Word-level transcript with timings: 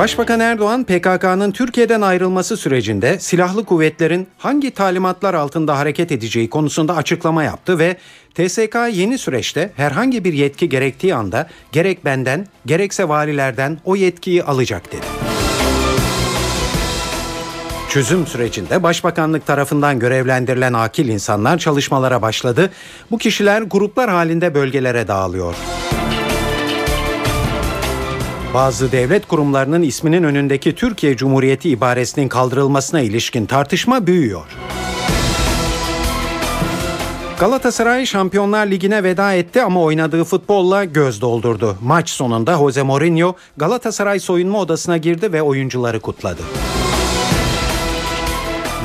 Başbakan 0.00 0.40
Erdoğan 0.40 0.84
PKK'nın 0.84 1.52
Türkiye'den 1.52 2.00
ayrılması 2.00 2.56
sürecinde 2.56 3.18
silahlı 3.18 3.64
kuvvetlerin 3.64 4.28
hangi 4.38 4.70
talimatlar 4.70 5.34
altında 5.34 5.78
hareket 5.78 6.12
edeceği 6.12 6.50
konusunda 6.50 6.96
açıklama 6.96 7.44
yaptı 7.44 7.78
ve 7.78 7.96
TSK 8.34 8.76
yeni 8.92 9.18
süreçte 9.18 9.72
herhangi 9.76 10.24
bir 10.24 10.32
yetki 10.32 10.68
gerektiği 10.68 11.14
anda 11.14 11.48
gerek 11.72 12.04
benden 12.04 12.46
gerekse 12.66 13.08
valilerden 13.08 13.78
o 13.84 13.96
yetkiyi 13.96 14.44
alacak 14.44 14.92
dedi. 14.92 15.06
Çözüm 17.88 18.26
sürecinde 18.26 18.82
Başbakanlık 18.82 19.46
tarafından 19.46 19.98
görevlendirilen 19.98 20.72
akil 20.72 21.08
insanlar 21.08 21.58
çalışmalara 21.58 22.22
başladı. 22.22 22.70
Bu 23.10 23.18
kişiler 23.18 23.62
gruplar 23.62 24.10
halinde 24.10 24.54
bölgelere 24.54 25.08
dağılıyor. 25.08 25.54
Bazı 28.54 28.92
devlet 28.92 29.28
kurumlarının 29.28 29.82
isminin 29.82 30.22
önündeki 30.22 30.74
Türkiye 30.74 31.16
Cumhuriyeti 31.16 31.70
ibaresinin 31.70 32.28
kaldırılmasına 32.28 33.00
ilişkin 33.00 33.46
tartışma 33.46 34.06
büyüyor. 34.06 34.46
Galatasaray 37.40 38.06
Şampiyonlar 38.06 38.66
Ligi'ne 38.66 39.02
veda 39.02 39.34
etti 39.34 39.62
ama 39.62 39.82
oynadığı 39.82 40.24
futbolla 40.24 40.84
göz 40.84 41.20
doldurdu. 41.20 41.76
Maç 41.82 42.10
sonunda 42.10 42.58
Jose 42.58 42.82
Mourinho 42.82 43.34
Galatasaray 43.56 44.20
soyunma 44.20 44.58
odasına 44.58 44.96
girdi 44.96 45.32
ve 45.32 45.42
oyuncuları 45.42 46.00
kutladı. 46.00 46.42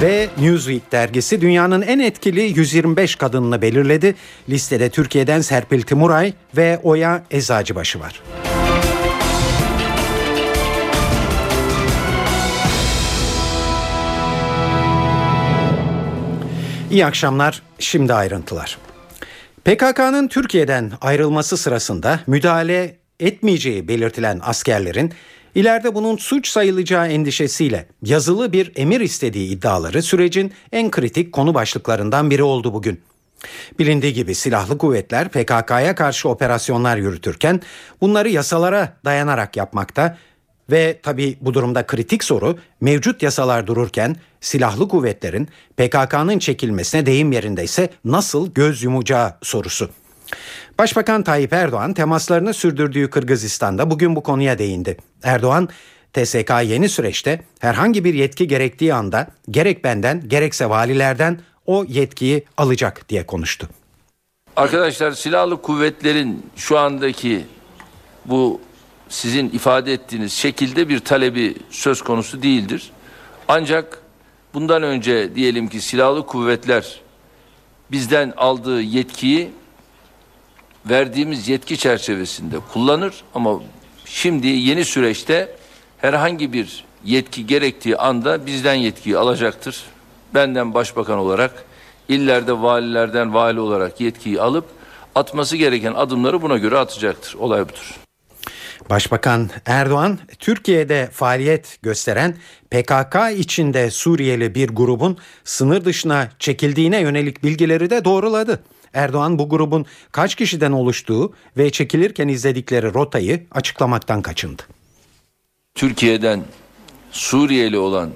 Ve 0.02 0.28
Newsweek 0.42 0.92
dergisi 0.92 1.42
dünyanın 1.42 1.82
en 1.82 2.00
etkili 2.00 2.42
125 2.42 3.16
kadınını 3.16 3.62
belirledi. 3.62 4.16
Listede 4.50 4.90
Türkiye'den 4.90 5.42
Serpil 5.42 5.82
Timuray 5.82 6.34
ve 6.58 6.80
Oya 6.84 7.24
Eczacıbaşı 7.32 8.00
var. 8.00 8.22
İyi 16.92 17.06
akşamlar. 17.06 17.62
Şimdi 17.80 18.14
ayrıntılar. 18.14 18.78
PKK'nın 19.66 20.28
Türkiye'den 20.28 20.92
ayrılması 21.02 21.58
sırasında 21.58 22.20
müdahale 22.28 22.98
etmeyeceği 23.20 23.88
belirtilen 23.88 24.40
askerlerin 24.44 25.14
ileride 25.56 25.96
bunun 25.96 26.18
suç 26.18 26.48
sayılacağı 26.48 27.08
endişesiyle 27.08 27.88
yazılı 28.04 28.54
bir 28.54 28.72
emir 28.76 29.02
istediği 29.02 29.50
iddiaları 29.50 30.02
sürecin 30.02 30.54
en 30.72 30.92
kritik 30.92 31.34
konu 31.34 31.54
başlıklarından 31.54 32.30
biri 32.30 32.44
oldu 32.44 32.74
bugün. 32.74 33.02
Bilindiği 33.80 34.14
gibi 34.14 34.36
silahlı 34.36 34.78
kuvvetler 34.78 35.30
PKK'ya 35.30 35.96
karşı 35.96 36.30
operasyonlar 36.30 36.98
yürütürken 36.98 37.62
bunları 38.02 38.30
yasalara 38.30 38.98
dayanarak 39.06 39.58
yapmakta 39.58 40.18
ve 40.72 41.00
tabi 41.04 41.38
bu 41.42 41.54
durumda 41.54 41.86
kritik 41.86 42.24
soru 42.24 42.58
mevcut 42.82 43.24
yasalar 43.24 43.68
dururken 43.68 44.16
silahlı 44.42 44.88
kuvvetlerin 44.88 45.50
PKK'nın 45.78 46.40
çekilmesine 46.40 47.06
deyim 47.06 47.32
yerindeyse 47.32 47.90
nasıl 48.06 48.54
göz 48.54 48.84
yumacağı 48.84 49.34
sorusu. 49.42 49.90
Başbakan 50.80 51.24
Tayyip 51.24 51.54
Erdoğan 51.54 51.94
temaslarını 51.94 52.54
sürdürdüğü 52.54 53.10
Kırgızistan'da 53.10 53.92
bugün 53.92 54.16
bu 54.16 54.24
konuya 54.24 54.58
değindi. 54.58 54.98
Erdoğan 55.24 55.70
TSK 56.14 56.52
yeni 56.64 56.90
süreçte 56.90 57.42
herhangi 57.60 58.04
bir 58.04 58.14
yetki 58.14 58.48
gerektiği 58.48 58.94
anda 58.94 59.28
gerek 59.52 59.84
benden 59.84 60.30
gerekse 60.30 60.70
valilerden 60.70 61.40
o 61.66 61.86
yetkiyi 61.88 62.46
alacak 62.58 63.10
diye 63.10 63.26
konuştu. 63.26 63.70
Arkadaşlar 64.56 65.12
silahlı 65.12 65.62
kuvvetlerin 65.62 66.46
şu 66.56 66.80
andaki 66.80 67.46
bu 68.26 68.62
sizin 69.10 69.50
ifade 69.50 69.94
ettiğiniz 69.94 70.34
şekilde 70.34 70.90
bir 70.90 71.00
talebi 71.00 71.56
söz 71.70 72.02
konusu 72.02 72.42
değildir. 72.42 72.92
Ancak 73.48 74.02
bundan 74.54 74.84
önce 74.84 75.36
diyelim 75.36 75.68
ki 75.68 75.82
silahlı 75.82 76.26
kuvvetler 76.26 77.02
bizden 77.92 78.34
aldığı 78.38 78.82
yetkiyi 78.82 79.52
verdiğimiz 80.86 81.48
yetki 81.48 81.78
çerçevesinde 81.78 82.58
kullanır 82.74 83.24
ama 83.36 83.60
şimdi 84.06 84.48
yeni 84.48 84.86
süreçte 84.86 85.56
herhangi 85.98 86.54
bir 86.54 86.84
yetki 87.06 87.48
gerektiği 87.48 87.98
anda 87.98 88.46
bizden 88.46 88.74
yetkiyi 88.74 89.18
alacaktır. 89.18 89.84
Benden 90.34 90.74
başbakan 90.74 91.18
olarak 91.18 91.66
illerde 92.08 92.62
valilerden 92.62 93.34
vali 93.34 93.60
olarak 93.60 94.02
yetkiyi 94.02 94.42
alıp 94.42 94.66
atması 95.16 95.58
gereken 95.58 95.94
adımları 95.94 96.42
buna 96.42 96.58
göre 96.58 96.78
atacaktır. 96.78 97.34
Olay 97.34 97.70
budur. 97.70 98.05
Başbakan 98.90 99.50
Erdoğan 99.66 100.20
Türkiye'de 100.40 101.10
faaliyet 101.12 101.78
gösteren 101.82 102.36
PKK 102.72 103.16
içinde 103.38 103.92
Suriyeli 103.92 104.56
bir 104.56 104.68
grubun 104.70 105.18
sınır 105.44 105.86
dışına 105.86 106.30
çekildiğine 106.40 107.00
yönelik 107.00 107.44
bilgileri 107.44 107.90
de 107.90 108.06
doğruladı. 108.06 108.64
Erdoğan 108.94 109.40
bu 109.40 109.50
grubun 109.50 109.86
kaç 110.12 110.36
kişiden 110.36 110.72
oluştuğu 110.72 111.34
ve 111.58 111.70
çekilirken 111.70 112.28
izledikleri 112.28 112.94
rotayı 112.94 113.46
açıklamaktan 113.52 114.22
kaçındı. 114.22 114.64
Türkiye'den 115.76 116.44
Suriyeli 117.12 117.78
olan 117.78 118.10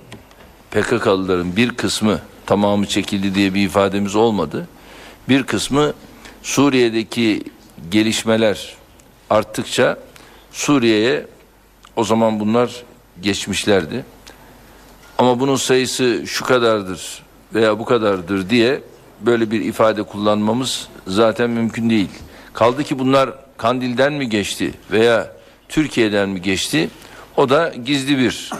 PKK'lıların 0.72 1.56
bir 1.56 1.70
kısmı 1.70 2.20
tamamı 2.46 2.86
çekildi 2.86 3.36
diye 3.36 3.54
bir 3.54 3.66
ifademiz 3.66 4.16
olmadı. 4.16 4.68
Bir 5.30 5.44
kısmı 5.44 5.94
Suriye'deki 6.44 7.44
gelişmeler 7.92 8.76
arttıkça 9.30 9.98
Suriye'ye 10.60 11.26
o 11.96 12.04
zaman 12.04 12.40
bunlar 12.40 12.84
geçmişlerdi. 13.22 14.06
Ama 15.18 15.40
bunun 15.40 15.56
sayısı 15.56 16.24
şu 16.28 16.46
kadardır 16.46 17.24
veya 17.54 17.80
bu 17.80 17.86
kadardır 17.86 18.50
diye 18.50 18.82
böyle 19.22 19.52
bir 19.52 19.62
ifade 19.62 20.04
kullanmamız 20.04 20.88
zaten 21.08 21.50
mümkün 21.50 21.90
değil. 21.90 22.10
Kaldı 22.54 22.84
ki 22.84 23.00
bunlar 23.00 23.30
Kandil'den 23.58 24.14
mi 24.14 24.30
geçti 24.30 24.74
veya 24.92 25.32
Türkiye'den 25.70 26.30
mi 26.30 26.42
geçti? 26.42 26.90
O 27.38 27.50
da 27.50 27.74
gizli 27.86 28.18
bir 28.18 28.52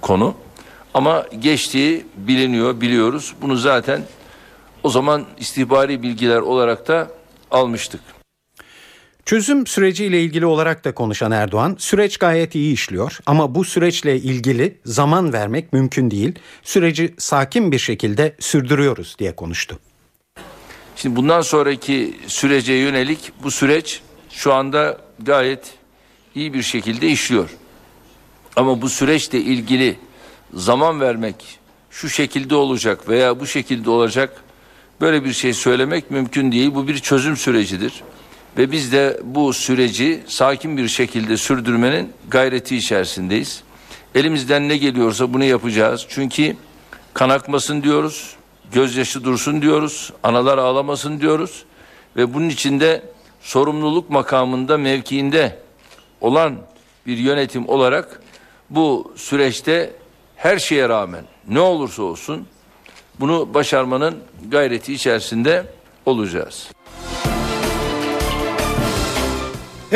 konu. 0.00 0.34
Ama 0.94 1.26
geçtiği 1.38 2.06
biliniyor, 2.16 2.80
biliyoruz. 2.80 3.34
Bunu 3.42 3.56
zaten 3.56 4.02
o 4.82 4.88
zaman 4.88 5.24
istihbari 5.38 6.02
bilgiler 6.02 6.40
olarak 6.40 6.88
da 6.88 7.08
almıştık. 7.50 8.13
Çözüm 9.26 9.66
süreciyle 9.66 10.22
ilgili 10.22 10.46
olarak 10.46 10.84
da 10.84 10.94
konuşan 10.94 11.32
Erdoğan, 11.32 11.76
süreç 11.78 12.16
gayet 12.16 12.54
iyi 12.54 12.72
işliyor 12.72 13.18
ama 13.26 13.54
bu 13.54 13.64
süreçle 13.64 14.16
ilgili 14.16 14.78
zaman 14.84 15.32
vermek 15.32 15.72
mümkün 15.72 16.10
değil. 16.10 16.34
Süreci 16.62 17.14
sakin 17.18 17.72
bir 17.72 17.78
şekilde 17.78 18.36
sürdürüyoruz 18.40 19.16
diye 19.18 19.36
konuştu. 19.36 19.78
Şimdi 20.96 21.16
bundan 21.16 21.40
sonraki 21.40 22.16
sürece 22.26 22.72
yönelik 22.72 23.32
bu 23.42 23.50
süreç 23.50 24.00
şu 24.30 24.52
anda 24.52 24.98
gayet 25.22 25.74
iyi 26.34 26.54
bir 26.54 26.62
şekilde 26.62 27.08
işliyor. 27.08 27.50
Ama 28.56 28.82
bu 28.82 28.88
süreçle 28.88 29.38
ilgili 29.38 29.96
zaman 30.54 31.00
vermek 31.00 31.58
şu 31.90 32.08
şekilde 32.08 32.54
olacak 32.54 33.08
veya 33.08 33.40
bu 33.40 33.46
şekilde 33.46 33.90
olacak 33.90 34.44
böyle 35.00 35.24
bir 35.24 35.32
şey 35.32 35.52
söylemek 35.54 36.10
mümkün 36.10 36.52
değil. 36.52 36.74
Bu 36.74 36.88
bir 36.88 36.98
çözüm 36.98 37.36
sürecidir. 37.36 38.02
Ve 38.58 38.72
biz 38.72 38.92
de 38.92 39.20
bu 39.24 39.52
süreci 39.52 40.22
sakin 40.26 40.76
bir 40.76 40.88
şekilde 40.88 41.36
sürdürmenin 41.36 42.12
gayreti 42.28 42.76
içerisindeyiz. 42.76 43.62
Elimizden 44.14 44.68
ne 44.68 44.76
geliyorsa 44.76 45.32
bunu 45.34 45.44
yapacağız. 45.44 46.06
Çünkü 46.08 46.56
kan 47.14 47.28
akmasın 47.28 47.82
diyoruz, 47.82 48.36
gözyaşı 48.72 49.24
dursun 49.24 49.62
diyoruz, 49.62 50.12
analar 50.22 50.58
ağlamasın 50.58 51.20
diyoruz. 51.20 51.64
Ve 52.16 52.34
bunun 52.34 52.48
içinde 52.48 53.02
sorumluluk 53.40 54.10
makamında, 54.10 54.78
mevkiinde 54.78 55.58
olan 56.20 56.56
bir 57.06 57.16
yönetim 57.16 57.68
olarak 57.68 58.22
bu 58.70 59.12
süreçte 59.16 59.92
her 60.36 60.58
şeye 60.58 60.88
rağmen 60.88 61.24
ne 61.48 61.60
olursa 61.60 62.02
olsun 62.02 62.46
bunu 63.20 63.54
başarmanın 63.54 64.18
gayreti 64.50 64.92
içerisinde 64.94 65.66
olacağız. 66.06 66.68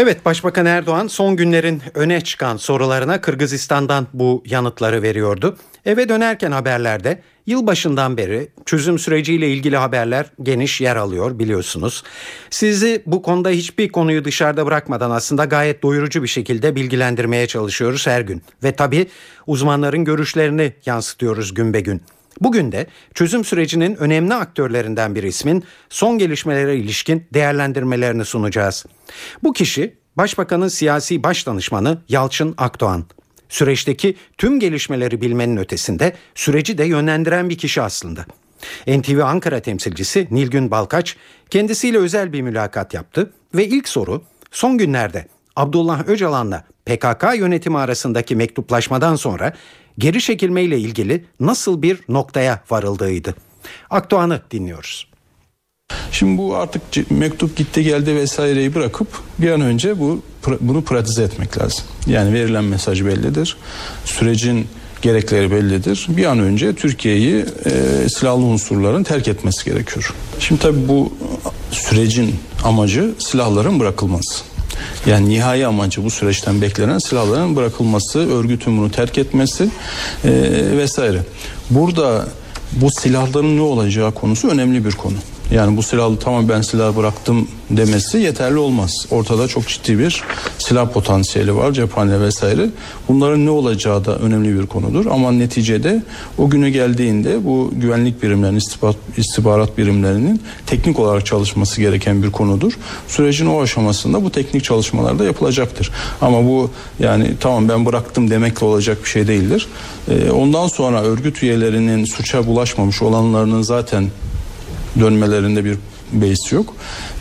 Evet 0.01 0.25
Başbakan 0.25 0.67
Erdoğan 0.67 1.07
son 1.07 1.37
günlerin 1.37 1.83
öne 1.95 2.21
çıkan 2.21 2.57
sorularına 2.57 3.21
Kırgızistan'dan 3.21 4.07
bu 4.13 4.43
yanıtları 4.47 5.03
veriyordu. 5.03 5.57
Eve 5.85 6.09
dönerken 6.09 6.53
haberlerde 6.53 7.23
yılbaşından 7.47 8.17
beri 8.17 8.49
çözüm 8.67 8.99
süreciyle 8.99 9.49
ilgili 9.49 9.77
haberler 9.77 10.27
geniş 10.43 10.81
yer 10.81 10.97
alıyor 10.97 11.39
biliyorsunuz. 11.39 12.03
Sizi 12.51 13.03
bu 13.07 13.23
konuda 13.23 13.49
hiçbir 13.49 13.89
konuyu 13.89 14.25
dışarıda 14.25 14.67
bırakmadan 14.67 15.11
aslında 15.11 15.45
gayet 15.45 15.83
doyurucu 15.83 16.23
bir 16.23 16.29
şekilde 16.29 16.75
bilgilendirmeye 16.75 17.47
çalışıyoruz 17.47 18.07
her 18.07 18.21
gün. 18.21 18.43
Ve 18.63 18.73
tabii 18.73 19.07
uzmanların 19.47 20.05
görüşlerini 20.05 20.73
yansıtıyoruz 20.87 21.55
gün 21.55 21.75
be 21.75 21.81
gün. 21.81 22.03
Bugün 22.41 22.73
de 22.73 22.87
çözüm 23.15 23.45
sürecinin 23.45 23.97
önemli 23.97 24.35
aktörlerinden 24.35 25.15
bir 25.15 25.23
ismin 25.23 25.65
son 25.89 26.19
gelişmelere 26.19 26.77
ilişkin 26.77 27.27
değerlendirmelerini 27.35 28.25
sunacağız. 28.25 28.87
Bu 29.43 29.53
kişi 29.53 29.99
Başbakanın 30.19 30.69
siyasi 30.69 31.23
baş 31.23 31.47
danışmanı 31.47 32.03
Yalçın 32.09 32.55
Akdoğan. 32.57 33.05
Süreçteki 33.49 34.17
tüm 34.39 34.61
gelişmeleri 34.61 35.21
bilmenin 35.21 35.57
ötesinde 35.57 36.13
süreci 36.35 36.79
de 36.79 36.85
yönlendiren 36.85 37.49
bir 37.49 37.59
kişi 37.59 37.83
aslında. 37.83 38.27
NTV 38.87 39.21
Ankara 39.25 39.61
temsilcisi 39.61 40.29
Nilgün 40.31 40.71
Balkaç 40.71 41.17
kendisiyle 41.51 41.99
özel 41.99 42.33
bir 42.33 42.43
mülakat 42.43 42.95
yaptı 42.95 43.33
ve 43.55 43.67
ilk 43.67 43.89
soru 43.89 44.23
son 44.51 44.79
günlerde 44.79 45.27
Abdullah 45.57 46.09
Öcalan'la 46.09 46.65
PKK 46.89 47.39
yönetimi 47.39 47.79
arasındaki 47.79 48.37
mektuplaşmadan 48.37 49.17
sonra 49.17 49.53
geri 49.99 50.21
çekilme 50.21 50.63
ile 50.63 50.79
ilgili 50.79 51.25
nasıl 51.41 51.83
bir 51.83 51.99
noktaya 52.09 52.63
varıldığıydı. 52.71 53.35
Akdoğan'ı 53.91 54.43
dinliyoruz. 54.51 55.09
Şimdi 56.13 56.39
bu 56.39 56.57
artık 56.57 56.83
mektup 57.11 57.57
gitti 57.57 57.85
geldi 57.85 58.17
vesaireyi 58.17 58.75
bırakıp 58.75 59.09
bir 59.39 59.51
an 59.51 59.61
önce 59.61 60.01
bu 60.01 60.23
bunu 60.61 60.85
pratize 60.85 61.23
etmek 61.23 61.59
lazım. 61.59 61.85
Yani 62.07 62.35
verilen 62.35 62.65
mesaj 62.65 63.05
bellidir. 63.05 63.57
Sürecin 64.05 64.67
gerekleri 65.03 65.51
bellidir. 65.51 66.07
Bir 66.09 66.25
an 66.25 66.39
önce 66.39 66.75
Türkiye'yi 66.75 67.45
e, 67.65 68.09
silahlı 68.09 68.43
unsurların 68.43 69.03
terk 69.03 69.29
etmesi 69.29 69.65
gerekiyor. 69.65 70.15
Şimdi 70.41 70.61
tabii 70.61 70.89
bu 70.89 71.13
sürecin 71.71 72.35
amacı 72.65 73.15
silahların 73.19 73.81
bırakılması. 73.81 74.48
Yani 75.07 75.29
nihai 75.29 75.67
amacı 75.67 76.05
bu 76.05 76.11
süreçten 76.11 76.63
beklenen 76.63 76.99
silahların 76.99 77.57
bırakılması, 77.57 78.19
örgütün 78.19 78.79
bunu 78.79 78.91
terk 78.91 79.19
etmesi 79.19 79.71
e, 80.25 80.31
vesaire. 80.77 81.23
Burada 81.71 82.29
bu 82.73 82.91
silahların 82.91 83.57
ne 83.57 83.61
olacağı 83.61 84.13
konusu 84.13 84.49
önemli 84.49 84.85
bir 84.85 84.93
konu. 84.93 85.17
Yani 85.51 85.77
bu 85.77 85.83
silahlı 85.83 86.19
tamam 86.19 86.49
ben 86.49 86.63
silah 86.63 86.97
bıraktım 86.97 87.49
demesi 87.71 88.19
yeterli 88.19 88.59
olmaz. 88.59 89.07
Ortada 89.11 89.49
çok 89.49 89.69
ciddi 89.69 89.99
bir 89.99 90.23
silah 90.59 90.93
potansiyeli 90.93 91.57
var 91.57 91.73
cephane 91.73 92.21
vesaire. 92.21 92.71
Bunların 93.09 93.47
ne 93.47 93.51
olacağı 93.51 94.05
da 94.05 94.19
önemli 94.19 94.61
bir 94.61 94.67
konudur. 94.67 95.07
Ama 95.07 95.33
neticede 95.33 96.03
o 96.39 96.51
günü 96.51 96.69
geldiğinde 96.69 97.45
bu 97.45 97.71
güvenlik 97.73 98.23
birimlerinin 98.23 98.59
istihbarat, 98.59 98.97
istihbarat 99.17 99.79
birimlerinin 99.79 100.43
teknik 100.67 100.99
olarak 100.99 101.27
çalışması 101.27 101.81
gereken 101.81 102.23
bir 102.23 102.31
konudur. 102.31 102.73
Sürecin 103.09 103.47
o 103.47 103.61
aşamasında 103.61 104.25
bu 104.25 104.31
teknik 104.31 104.65
çalışmalar 104.65 105.19
da 105.19 105.25
yapılacaktır. 105.25 105.91
Ama 106.21 106.45
bu 106.45 106.71
yani 106.99 107.31
tamam 107.41 107.69
ben 107.69 107.87
bıraktım 107.87 108.31
demekle 108.31 108.67
olacak 108.67 108.99
bir 109.05 109.09
şey 109.09 109.27
değildir. 109.29 109.69
Ee, 110.09 110.31
ondan 110.31 110.69
sonra 110.69 111.03
örgüt 111.03 111.43
üyelerinin 111.43 112.05
suça 112.05 112.47
bulaşmamış 112.47 113.03
olanlarının 113.03 113.63
zaten 113.63 114.11
dönmelerinde 115.01 115.65
bir 115.65 115.77
beis 116.13 116.53
yok. 116.53 116.75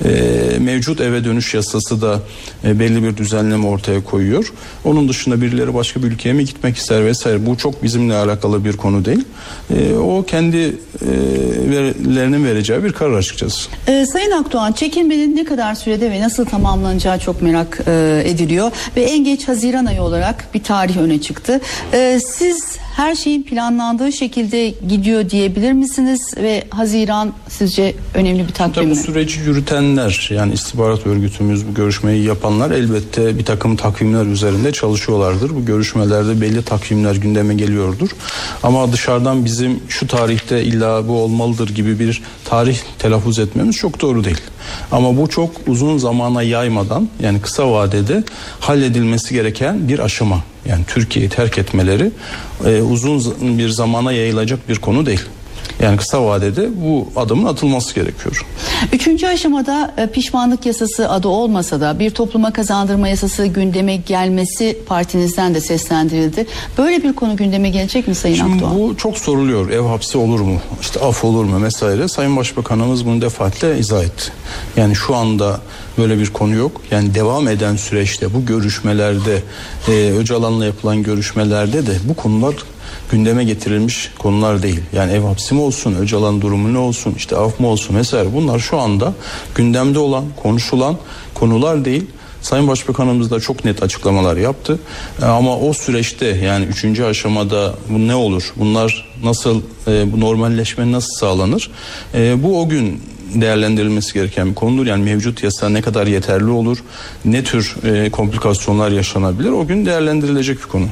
E, 0.05 0.09
mevcut 0.59 1.01
eve 1.01 1.23
dönüş 1.23 1.53
yasası 1.53 2.01
da 2.01 2.19
e, 2.63 2.79
belli 2.79 3.03
bir 3.03 3.17
düzenleme 3.17 3.67
ortaya 3.67 4.03
koyuyor. 4.03 4.53
Onun 4.85 5.09
dışında 5.09 5.41
birileri 5.41 5.73
başka 5.73 6.03
bir 6.03 6.07
ülkeye 6.07 6.33
mi 6.33 6.45
gitmek 6.45 6.77
ister 6.77 7.05
vesaire. 7.05 7.45
Bu 7.45 7.57
çok 7.57 7.83
bizimle 7.83 8.15
alakalı 8.15 8.65
bir 8.65 8.77
konu 8.77 9.05
değil. 9.05 9.25
E, 9.77 9.93
o 9.95 10.23
kendi 10.23 10.57
e, 10.57 10.73
verilerinin 11.69 12.45
vereceği 12.45 12.83
bir 12.83 12.91
karar 12.91 13.13
açıkçası. 13.13 13.69
E, 13.87 14.05
Sayın 14.05 14.31
Akdoğan 14.31 14.71
çekilmenin 14.71 15.35
ne 15.35 15.43
kadar 15.43 15.75
sürede 15.75 16.11
ve 16.11 16.21
nasıl 16.21 16.45
tamamlanacağı 16.45 17.19
çok 17.19 17.41
merak 17.41 17.81
e, 17.87 18.23
ediliyor. 18.25 18.71
Ve 18.95 19.03
en 19.03 19.23
geç 19.23 19.47
Haziran 19.47 19.85
ayı 19.85 20.01
olarak 20.01 20.53
bir 20.53 20.63
tarih 20.63 20.97
öne 20.97 21.21
çıktı. 21.21 21.61
E, 21.93 22.19
siz 22.19 22.77
her 22.97 23.15
şeyin 23.15 23.43
planlandığı 23.43 24.11
şekilde 24.11 24.69
gidiyor 24.69 25.29
diyebilir 25.29 25.71
misiniz 25.71 26.33
ve 26.37 26.63
Haziran 26.69 27.33
sizce 27.49 27.95
önemli 28.13 28.47
bir 28.47 28.53
takvim 28.53 28.85
mi? 28.85 28.91
Bu 28.91 28.95
süreci 28.95 29.39
yürütenler 29.39 30.29
yani 30.33 30.53
istihbarat 30.53 31.07
örgütümüz 31.07 31.67
bu 31.67 31.73
görüşmeyi 31.73 32.23
yapanlar 32.23 32.71
elbette 32.71 33.39
bir 33.39 33.45
takım 33.45 33.75
takvimler 33.75 34.25
üzerinde 34.25 34.71
çalışıyorlardır. 34.71 35.55
Bu 35.55 35.65
görüşmelerde 35.65 36.41
belli 36.41 36.63
takvimler 36.63 37.15
gündeme 37.15 37.53
geliyordur. 37.53 38.09
Ama 38.63 38.93
dışarıdan 38.93 39.45
bizim 39.45 39.79
şu 39.87 40.07
tarihte 40.07 40.63
illa 40.63 41.07
bu 41.07 41.13
olmalıdır 41.13 41.69
gibi 41.69 41.99
bir 41.99 42.21
tarih 42.45 42.77
telaffuz 42.99 43.39
etmemiz 43.39 43.75
çok 43.75 44.01
doğru 44.01 44.23
değil. 44.23 44.41
Ama 44.91 45.17
bu 45.17 45.29
çok 45.29 45.51
uzun 45.67 45.97
zamana 45.97 46.43
yaymadan 46.43 47.09
yani 47.19 47.41
kısa 47.41 47.71
vadede 47.71 48.23
halledilmesi 48.59 49.33
gereken 49.33 49.87
bir 49.87 49.99
aşama. 49.99 50.43
Yani 50.69 50.83
Türkiye'yi 50.87 51.29
terk 51.29 51.57
etmeleri 51.57 52.11
e, 52.65 52.81
uzun 52.81 53.57
bir 53.57 53.69
zamana 53.69 54.11
yayılacak 54.11 54.69
bir 54.69 54.75
konu 54.75 55.05
değil. 55.05 55.21
Yani 55.81 55.97
kısa 55.97 56.25
vadede 56.25 56.69
bu 56.75 57.07
adımın 57.15 57.45
atılması 57.45 57.95
gerekiyor. 57.95 58.45
Üçüncü 58.93 59.27
aşamada 59.27 59.93
e, 59.97 60.07
pişmanlık 60.07 60.65
yasası 60.65 61.09
adı 61.09 61.27
olmasa 61.27 61.81
da 61.81 61.99
bir 61.99 62.09
topluma 62.09 62.53
kazandırma 62.53 63.07
yasası 63.07 63.45
gündeme 63.45 63.95
gelmesi 63.95 64.77
partinizden 64.87 65.55
de 65.55 65.61
seslendirildi. 65.61 66.47
Böyle 66.77 67.03
bir 67.03 67.13
konu 67.13 67.35
gündeme 67.35 67.69
gelecek 67.69 68.07
mi 68.07 68.15
Sayın 68.15 68.35
Şimdi 68.35 68.53
Akdoğan? 68.53 68.79
Bu 68.79 68.97
çok 68.97 69.17
soruluyor. 69.17 69.69
Ev 69.69 69.81
hapsi 69.81 70.17
olur 70.17 70.39
mu? 70.39 70.57
İşte 70.81 70.99
af 70.99 71.23
olur 71.23 71.43
mu? 71.43 71.63
Vesaire. 71.63 72.07
Sayın 72.07 72.37
Başbakanımız 72.37 73.05
bunu 73.05 73.21
defaatle 73.21 73.79
izah 73.79 74.03
etti. 74.03 74.31
Yani 74.77 74.95
şu 74.95 75.15
anda 75.15 75.59
böyle 75.97 76.19
bir 76.19 76.33
konu 76.33 76.55
yok. 76.55 76.81
Yani 76.91 77.15
devam 77.15 77.47
eden 77.47 77.75
süreçte 77.75 78.33
bu 78.33 78.45
görüşmelerde 78.45 79.41
e, 79.87 79.91
Öcalan'la 80.11 80.65
yapılan 80.65 81.03
görüşmelerde 81.03 81.87
de 81.87 81.91
bu 82.03 82.13
konular 82.13 82.55
gündeme 83.11 83.43
getirilmiş 83.43 84.11
konular 84.19 84.63
değil. 84.63 84.81
Yani 84.93 85.11
ev 85.11 85.21
hapsi 85.21 85.53
mi 85.53 85.61
olsun, 85.61 85.95
Öcalan 85.95 86.41
durumu 86.41 86.73
ne 86.73 86.77
olsun, 86.77 87.13
işte 87.17 87.35
af 87.35 87.59
mı 87.59 87.67
olsun 87.67 87.95
vesaire 87.95 88.33
bunlar 88.33 88.59
şu 88.59 88.79
anda 88.79 89.13
gündemde 89.55 89.99
olan, 89.99 90.25
konuşulan 90.35 90.97
konular 91.33 91.85
değil. 91.85 92.05
Sayın 92.41 92.67
Başbakanımız 92.67 93.31
da 93.31 93.39
çok 93.39 93.65
net 93.65 93.83
açıklamalar 93.83 94.37
yaptı. 94.37 94.79
E, 95.21 95.25
ama 95.25 95.57
o 95.57 95.73
süreçte 95.73 96.25
yani 96.25 96.65
üçüncü 96.65 97.03
aşamada 97.03 97.73
bu 97.89 98.07
ne 98.07 98.15
olur? 98.15 98.53
Bunlar 98.55 99.05
nasıl 99.23 99.61
e, 99.87 100.13
bu 100.13 100.19
normalleşme 100.19 100.91
nasıl 100.91 101.13
sağlanır? 101.19 101.71
E, 102.13 102.43
bu 102.43 102.61
o 102.61 102.69
gün 102.69 103.01
değerlendirilmesi 103.35 104.13
gereken 104.13 104.49
bir 104.49 104.55
konudur. 104.55 104.85
Yani 104.85 105.03
mevcut 105.03 105.43
yasa 105.43 105.69
ne 105.69 105.81
kadar 105.81 106.07
yeterli 106.07 106.49
olur? 106.49 106.77
Ne 107.25 107.43
tür 107.43 107.75
komplikasyonlar 108.11 108.91
yaşanabilir? 108.91 109.49
O 109.49 109.67
gün 109.67 109.85
değerlendirilecek 109.85 110.57
bir 110.57 110.67
konu. 110.67 110.87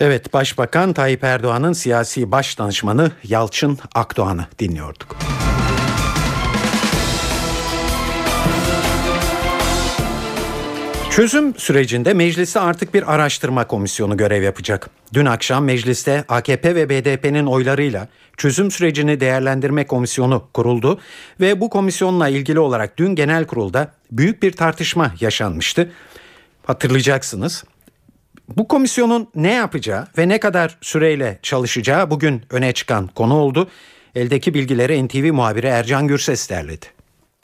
Evet, 0.00 0.32
Başbakan 0.32 0.92
Tayyip 0.92 1.24
Erdoğan'ın 1.24 1.72
siyasi 1.72 2.30
baş 2.30 2.58
danışmanı 2.58 3.10
Yalçın 3.24 3.78
Akdoğan'ı 3.94 4.46
dinliyorduk. 4.58 5.16
Çözüm 11.10 11.54
sürecinde 11.58 12.14
mecliste 12.14 12.60
artık 12.60 12.94
bir 12.94 13.14
araştırma 13.14 13.66
komisyonu 13.66 14.16
görev 14.16 14.42
yapacak. 14.42 14.90
Dün 15.12 15.26
akşam 15.26 15.64
mecliste 15.64 16.24
AKP 16.28 16.74
ve 16.74 16.88
BDP'nin 16.88 17.46
oylarıyla 17.46 18.08
çözüm 18.36 18.70
sürecini 18.70 19.20
değerlendirme 19.20 19.86
komisyonu 19.86 20.48
kuruldu 20.54 21.00
ve 21.40 21.60
bu 21.60 21.70
komisyonla 21.70 22.28
ilgili 22.28 22.58
olarak 22.58 22.98
dün 22.98 23.14
genel 23.14 23.46
kurulda 23.46 23.92
büyük 24.12 24.42
bir 24.42 24.52
tartışma 24.52 25.14
yaşanmıştı. 25.20 25.92
Hatırlayacaksınız. 26.66 27.64
Bu 28.48 28.68
komisyonun 28.68 29.28
ne 29.34 29.52
yapacağı 29.52 30.06
ve 30.18 30.28
ne 30.28 30.40
kadar 30.40 30.78
süreyle 30.80 31.38
çalışacağı 31.42 32.10
bugün 32.10 32.42
öne 32.50 32.72
çıkan 32.72 33.06
konu 33.06 33.34
oldu. 33.34 33.68
Eldeki 34.14 34.54
bilgileri 34.54 35.06
NTV 35.06 35.32
muhabiri 35.32 35.66
Ercan 35.66 36.08
Gürses 36.08 36.50
derledi. 36.50 36.86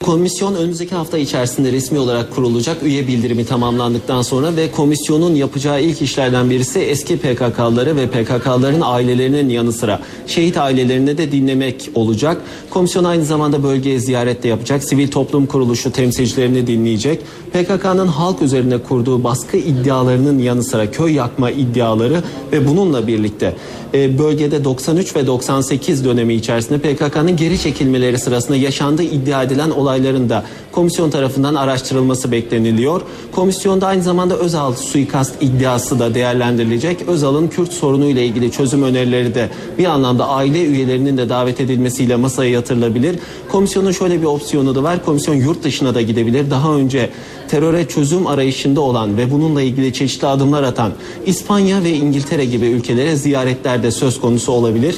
Komisyon 0.01 0.55
önümüzdeki 0.55 0.95
hafta 0.95 1.17
içerisinde 1.17 1.71
resmi 1.71 1.99
olarak 1.99 2.35
kurulacak 2.35 2.83
üye 2.83 3.07
bildirimi 3.07 3.45
tamamlandıktan 3.45 4.21
sonra 4.21 4.55
ve 4.55 4.71
komisyonun 4.71 5.35
yapacağı 5.35 5.81
ilk 5.81 6.01
işlerden 6.01 6.49
birisi 6.49 6.79
eski 6.79 7.17
PKK'ları 7.17 7.95
ve 7.95 8.07
PKK'ların 8.07 8.81
ailelerinin 8.81 9.49
yanı 9.49 9.73
sıra 9.73 9.99
şehit 10.27 10.57
ailelerini 10.57 11.17
de 11.17 11.31
dinlemek 11.31 11.89
olacak. 11.95 12.41
Komisyon 12.69 13.03
aynı 13.03 13.25
zamanda 13.25 13.63
bölgeye 13.63 13.99
ziyaret 13.99 14.43
de 14.43 14.47
yapacak. 14.47 14.83
Sivil 14.83 15.11
toplum 15.11 15.45
kuruluşu 15.45 15.91
temsilcilerini 15.91 16.67
dinleyecek. 16.67 17.21
PKK'nın 17.53 18.07
halk 18.07 18.41
üzerine 18.41 18.77
kurduğu 18.77 19.23
baskı 19.23 19.57
iddialarının 19.57 20.39
yanı 20.39 20.63
sıra 20.63 20.91
köy 20.91 21.13
yakma 21.13 21.51
iddiaları 21.51 22.23
ve 22.51 22.67
bununla 22.67 23.07
birlikte 23.07 23.55
e, 23.93 24.19
bölgede 24.19 24.63
93 24.63 25.15
ve 25.15 25.27
98 25.27 26.05
dönemi 26.05 26.33
içerisinde 26.33 26.79
PKK'nın 26.79 27.37
geri 27.37 27.59
çekilmeleri 27.59 28.19
sırasında 28.19 28.57
yaşandığı 28.57 29.03
iddia 29.03 29.43
edilen 29.43 29.69
olay 29.69 29.90
olayların 29.91 30.29
da 30.29 30.43
komisyon 30.71 31.09
tarafından 31.09 31.55
araştırılması 31.55 32.31
bekleniliyor. 32.31 33.01
Komisyonda 33.31 33.87
aynı 33.87 34.03
zamanda 34.03 34.35
Özal 34.37 34.73
suikast 34.73 35.43
iddiası 35.43 35.99
da 35.99 36.13
değerlendirilecek. 36.13 37.01
Özal'ın 37.07 37.47
Kürt 37.47 37.73
sorunu 37.73 38.05
ile 38.05 38.25
ilgili 38.25 38.51
çözüm 38.51 38.83
önerileri 38.83 39.35
de 39.35 39.49
bir 39.77 39.85
anlamda 39.85 40.27
aile 40.27 40.65
üyelerinin 40.65 41.17
de 41.17 41.29
davet 41.29 41.59
edilmesiyle 41.61 42.15
masaya 42.15 42.51
yatırılabilir. 42.51 43.19
Komisyonun 43.51 43.91
şöyle 43.91 44.21
bir 44.21 44.25
opsiyonu 44.25 44.75
da 44.75 44.83
var. 44.83 45.05
Komisyon 45.05 45.35
yurt 45.35 45.63
dışına 45.63 45.95
da 45.95 46.01
gidebilir. 46.01 46.51
Daha 46.51 46.75
önce 46.75 47.09
teröre 47.49 47.87
çözüm 47.87 48.27
arayışında 48.27 48.81
olan 48.81 49.17
ve 49.17 49.31
bununla 49.31 49.61
ilgili 49.61 49.93
çeşitli 49.93 50.27
adımlar 50.27 50.63
atan 50.63 50.91
İspanya 51.25 51.83
ve 51.83 51.91
İngiltere 51.91 52.45
gibi 52.45 52.65
ülkelere 52.65 53.15
ziyaretler 53.15 53.83
de 53.83 53.91
söz 53.91 54.21
konusu 54.21 54.51
olabilir. 54.51 54.95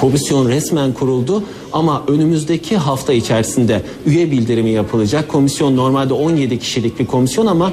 Komisyon 0.00 0.48
resmen 0.48 0.92
kuruldu 0.92 1.42
ama 1.72 2.02
önümüzdeki 2.08 2.76
hafta 2.76 3.12
içerisinde 3.12 3.82
üye 4.06 4.30
bildirimi 4.30 4.70
yapılacak. 4.70 5.28
Komisyon 5.28 5.76
normalde 5.76 6.14
17 6.14 6.58
kişilik 6.58 6.98
bir 6.98 7.06
komisyon 7.06 7.46
ama 7.46 7.72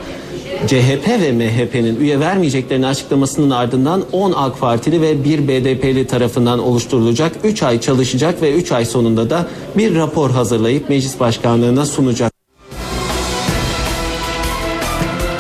CHP 0.68 1.08
ve 1.22 1.32
MHP'nin 1.32 2.00
üye 2.00 2.20
vermeyeceklerini 2.20 2.88
açıklamasının 2.88 3.50
ardından 3.50 4.04
10 4.12 4.34
AK 4.36 4.60
Partili 4.60 5.02
ve 5.02 5.24
1 5.24 5.48
BDP'li 5.48 6.08
tarafından 6.08 6.60
oluşturulacak. 6.60 7.32
3 7.44 7.64
ay 7.64 7.82
çalışacak 7.82 8.42
ve 8.42 8.54
3 8.54 8.72
ay 8.72 8.86
sonunda 8.86 9.30
da 9.30 9.48
bir 9.78 9.96
rapor 9.96 10.30
hazırlayıp 10.32 10.90
meclis 10.90 11.20
başkanlığına 11.20 11.86
sunacak. 11.86 12.37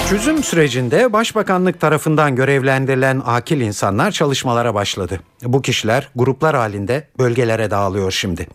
Çözüm 0.10 0.44
sürecinde 0.44 1.14
Başbakanlık 1.14 1.82
tarafından 1.82 2.36
görevlendirilen 2.36 3.22
akil 3.26 3.62
insanlar 3.62 4.12
çalışmalara 4.12 4.74
başladı. 4.74 5.20
Bu 5.44 5.62
kişiler 5.62 6.10
gruplar 6.16 6.56
halinde 6.56 7.08
bölgelere 7.20 7.72
dağılıyor 7.72 8.12
şimdi. 8.12 8.48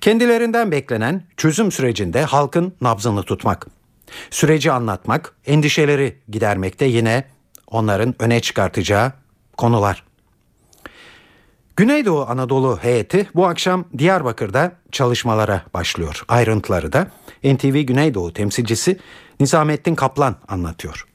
Kendilerinden 0.00 0.70
beklenen 0.70 1.22
çözüm 1.36 1.72
sürecinde 1.72 2.22
halkın 2.22 2.74
nabzını 2.80 3.22
tutmak. 3.22 3.66
Süreci 4.30 4.72
anlatmak, 4.72 5.34
endişeleri 5.46 6.18
gidermekte 6.28 6.84
yine 6.84 7.24
onların 7.66 8.14
öne 8.18 8.40
çıkartacağı 8.40 9.12
konular. 9.56 10.04
Güneydoğu 11.76 12.26
Anadolu 12.28 12.78
heyeti 12.82 13.28
bu 13.34 13.46
akşam 13.46 13.84
Diyarbakır'da 13.98 14.72
çalışmalara 14.92 15.62
başlıyor. 15.74 16.24
Ayrıntıları 16.28 16.92
da 16.92 17.06
NTV 17.44 17.80
Güneydoğu 17.80 18.32
temsilcisi 18.32 18.98
Nizamettin 19.40 19.94
Kaplan 19.94 20.36
anlatıyor. 20.48 21.06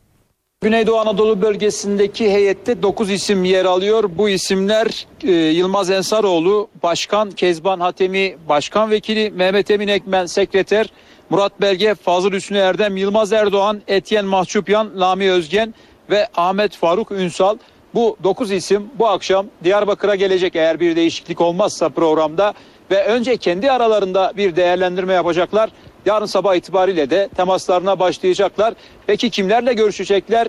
Güneydoğu 0.61 0.99
Anadolu 0.99 1.41
bölgesindeki 1.41 2.31
heyette 2.31 2.83
9 2.83 3.11
isim 3.11 3.43
yer 3.43 3.65
alıyor. 3.65 4.09
Bu 4.15 4.29
isimler 4.29 5.07
e, 5.23 5.31
Yılmaz 5.31 5.89
Ensaroğlu, 5.89 6.69
Başkan 6.83 7.31
Kezban 7.31 7.79
Hatemi, 7.79 8.37
Başkan 8.49 8.91
Vekili 8.91 9.31
Mehmet 9.31 9.71
Emin 9.71 9.87
Ekmen, 9.87 10.25
Sekreter 10.25 10.89
Murat 11.29 11.61
Belge, 11.61 11.95
Fazıl 11.95 12.31
Hüsnü 12.31 12.57
Erdem, 12.57 12.97
Yılmaz 12.97 13.33
Erdoğan, 13.33 13.81
Etyen 13.87 14.25
Mahçupyan, 14.25 14.99
Lami 14.99 15.31
Özgen 15.31 15.73
ve 16.09 16.27
Ahmet 16.35 16.75
Faruk 16.75 17.11
Ünsal. 17.11 17.57
Bu 17.93 18.17
9 18.23 18.51
isim 18.51 18.89
bu 18.99 19.07
akşam 19.07 19.45
Diyarbakır'a 19.63 20.15
gelecek 20.15 20.55
eğer 20.55 20.79
bir 20.79 20.95
değişiklik 20.95 21.41
olmazsa 21.41 21.89
programda 21.89 22.53
ve 22.91 23.05
önce 23.05 23.37
kendi 23.37 23.71
aralarında 23.71 24.33
bir 24.37 24.55
değerlendirme 24.55 25.13
yapacaklar. 25.13 25.69
Yarın 26.09 26.25
sabah 26.25 26.55
itibariyle 26.55 27.09
de 27.09 27.29
temaslarına 27.37 27.99
başlayacaklar. 27.99 28.73
Peki 29.07 29.29
kimlerle 29.29 29.73
görüşecekler? 29.73 30.47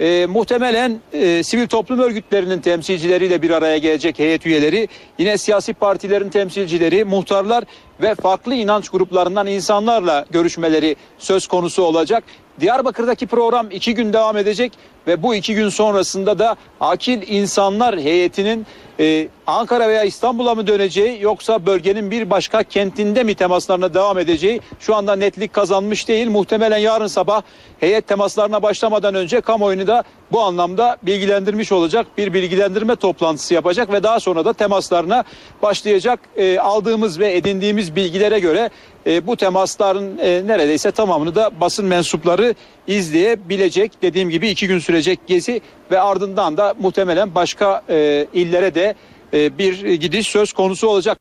Ee, 0.00 0.26
muhtemelen 0.26 1.00
e, 1.12 1.42
sivil 1.42 1.66
toplum 1.66 1.98
örgütlerinin 1.98 2.60
temsilcileriyle 2.60 3.42
bir 3.42 3.50
araya 3.50 3.78
gelecek 3.78 4.18
heyet 4.18 4.46
üyeleri, 4.46 4.88
yine 5.18 5.38
siyasi 5.38 5.72
partilerin 5.72 6.28
temsilcileri, 6.28 7.04
muhtarlar 7.04 7.64
ve 8.00 8.14
farklı 8.14 8.54
inanç 8.54 8.88
gruplarından 8.88 9.46
insanlarla 9.46 10.24
görüşmeleri 10.30 10.96
söz 11.18 11.46
konusu 11.46 11.82
olacak. 11.82 12.24
Diyarbakır'daki 12.60 13.26
program 13.26 13.70
iki 13.70 13.94
gün 13.94 14.12
devam 14.12 14.36
edecek 14.36 14.72
ve 15.06 15.22
bu 15.22 15.34
iki 15.34 15.54
gün 15.54 15.68
sonrasında 15.68 16.38
da 16.38 16.56
akil 16.80 17.22
insanlar 17.28 18.00
heyetinin 18.00 18.66
e, 19.00 19.28
Ankara 19.46 19.88
veya 19.88 20.04
İstanbul'a 20.04 20.54
mı 20.54 20.66
döneceği 20.66 21.22
yoksa 21.22 21.66
bölgenin 21.66 22.10
bir 22.10 22.30
başka 22.30 22.62
kentinde 22.62 23.24
mi 23.24 23.34
temaslarına 23.34 23.94
devam 23.94 24.18
edeceği 24.18 24.60
şu 24.80 24.94
anda 24.94 25.16
netlik 25.16 25.52
kazanmış 25.52 26.08
değil. 26.08 26.30
Muhtemelen 26.30 26.78
yarın 26.78 27.06
sabah 27.06 27.42
heyet 27.80 28.08
temaslarına 28.08 28.62
başlamadan 28.62 29.14
önce 29.14 29.40
kamuoyunu 29.40 29.86
da 29.86 30.04
bu 30.32 30.40
anlamda 30.40 30.96
bilgilendirmiş 31.02 31.72
olacak. 31.72 32.06
Bir 32.18 32.32
bilgilendirme 32.32 32.96
toplantısı 32.96 33.54
yapacak 33.54 33.92
ve 33.92 34.02
daha 34.02 34.20
sonra 34.20 34.44
da 34.44 34.52
temaslarına 34.52 35.24
başlayacak. 35.62 36.20
E, 36.36 36.58
aldığımız 36.58 37.18
ve 37.18 37.36
edindiğimiz 37.36 37.96
bilgilere 37.96 38.38
göre 38.38 38.70
e, 39.06 39.26
bu 39.26 39.36
temasların 39.36 40.18
e, 40.18 40.46
neredeyse 40.46 40.90
tamamını 40.90 41.34
da 41.34 41.50
basın 41.60 41.86
mensupları 41.86 42.54
izleyebilecek. 42.86 44.02
Dediğim 44.02 44.30
gibi 44.30 44.48
iki 44.48 44.68
gün 44.68 44.78
sürecek 44.78 45.20
gezi 45.26 45.60
ve 45.90 46.00
ardından 46.00 46.56
da 46.56 46.74
muhtemelen 46.80 47.34
başka 47.34 47.82
e, 47.88 48.26
illere 48.32 48.74
de 48.74 48.94
e, 49.34 49.58
bir 49.58 49.94
gidiş 49.94 50.28
söz 50.28 50.52
konusu 50.52 50.88
olacak. 50.88 51.18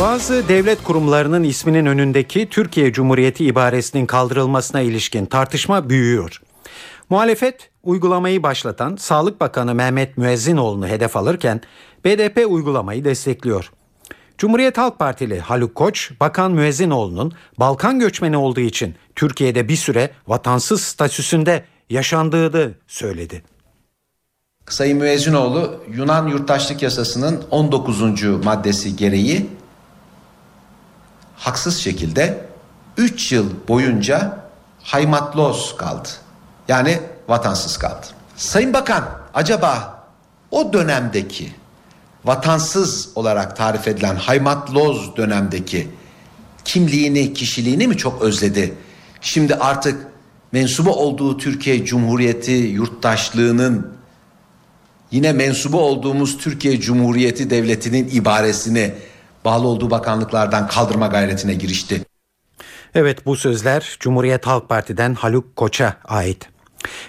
Bazı 0.00 0.48
devlet 0.48 0.82
kurumlarının 0.82 1.44
isminin 1.44 1.86
önündeki 1.86 2.48
Türkiye 2.48 2.92
Cumhuriyeti 2.92 3.44
ibaresinin 3.44 4.06
kaldırılmasına 4.06 4.80
ilişkin 4.80 5.26
tartışma 5.26 5.90
büyüyor. 5.90 6.42
Muhalefet 7.10 7.70
uygulamayı 7.82 8.42
başlatan 8.42 8.96
Sağlık 8.96 9.40
Bakanı 9.40 9.74
Mehmet 9.74 10.16
Müezzinoğlu'nu 10.18 10.88
hedef 10.88 11.16
alırken 11.16 11.60
BDP 12.04 12.50
uygulamayı 12.50 13.04
destekliyor. 13.04 13.72
Cumhuriyet 14.38 14.78
Halk 14.78 14.98
Partili 14.98 15.40
Haluk 15.40 15.74
Koç, 15.74 16.10
Bakan 16.20 16.52
Müezzinoğlu'nun 16.52 17.32
Balkan 17.58 17.98
göçmeni 17.98 18.36
olduğu 18.36 18.60
için 18.60 18.94
Türkiye'de 19.14 19.68
bir 19.68 19.76
süre 19.76 20.10
vatansız 20.26 20.82
statüsünde 20.82 21.64
yaşandığını 21.90 22.74
söyledi. 22.86 23.42
Sayın 24.68 24.98
Müezzinoğlu 24.98 25.84
Yunan 25.94 26.26
Yurttaşlık 26.26 26.82
Yasası'nın 26.82 27.44
19. 27.50 28.24
maddesi 28.44 28.96
gereği 28.96 29.50
haksız 31.36 31.78
şekilde 31.78 32.46
3 32.96 33.32
yıl 33.32 33.50
boyunca 33.68 34.38
haymatlos 34.82 35.76
kaldı. 35.76 36.08
Yani 36.68 37.00
vatansız 37.28 37.76
kaldı. 37.76 38.06
Sayın 38.36 38.72
Bakan 38.72 39.04
acaba 39.34 40.02
o 40.50 40.72
dönemdeki 40.72 41.52
vatansız 42.24 43.08
olarak 43.14 43.56
tarif 43.56 43.88
edilen 43.88 44.16
haymatloz 44.16 45.16
dönemdeki 45.16 45.88
kimliğini, 46.64 47.34
kişiliğini 47.34 47.88
mi 47.88 47.96
çok 47.96 48.22
özledi? 48.22 48.74
Şimdi 49.20 49.54
artık 49.54 50.06
mensubu 50.52 50.94
olduğu 50.94 51.36
Türkiye 51.36 51.84
Cumhuriyeti 51.84 52.52
yurttaşlığının 52.52 53.98
yine 55.10 55.32
mensubu 55.32 55.80
olduğumuz 55.80 56.38
Türkiye 56.38 56.80
Cumhuriyeti 56.80 57.50
Devleti'nin 57.50 58.08
ibaresini 58.12 58.94
bağlı 59.44 59.66
olduğu 59.66 59.90
bakanlıklardan 59.90 60.68
kaldırma 60.68 61.06
gayretine 61.06 61.54
girişti. 61.54 62.04
Evet 62.94 63.26
bu 63.26 63.36
sözler 63.36 63.96
Cumhuriyet 64.00 64.46
Halk 64.46 64.68
Parti'den 64.68 65.14
Haluk 65.14 65.56
Koç'a 65.56 65.96
ait. 66.04 66.48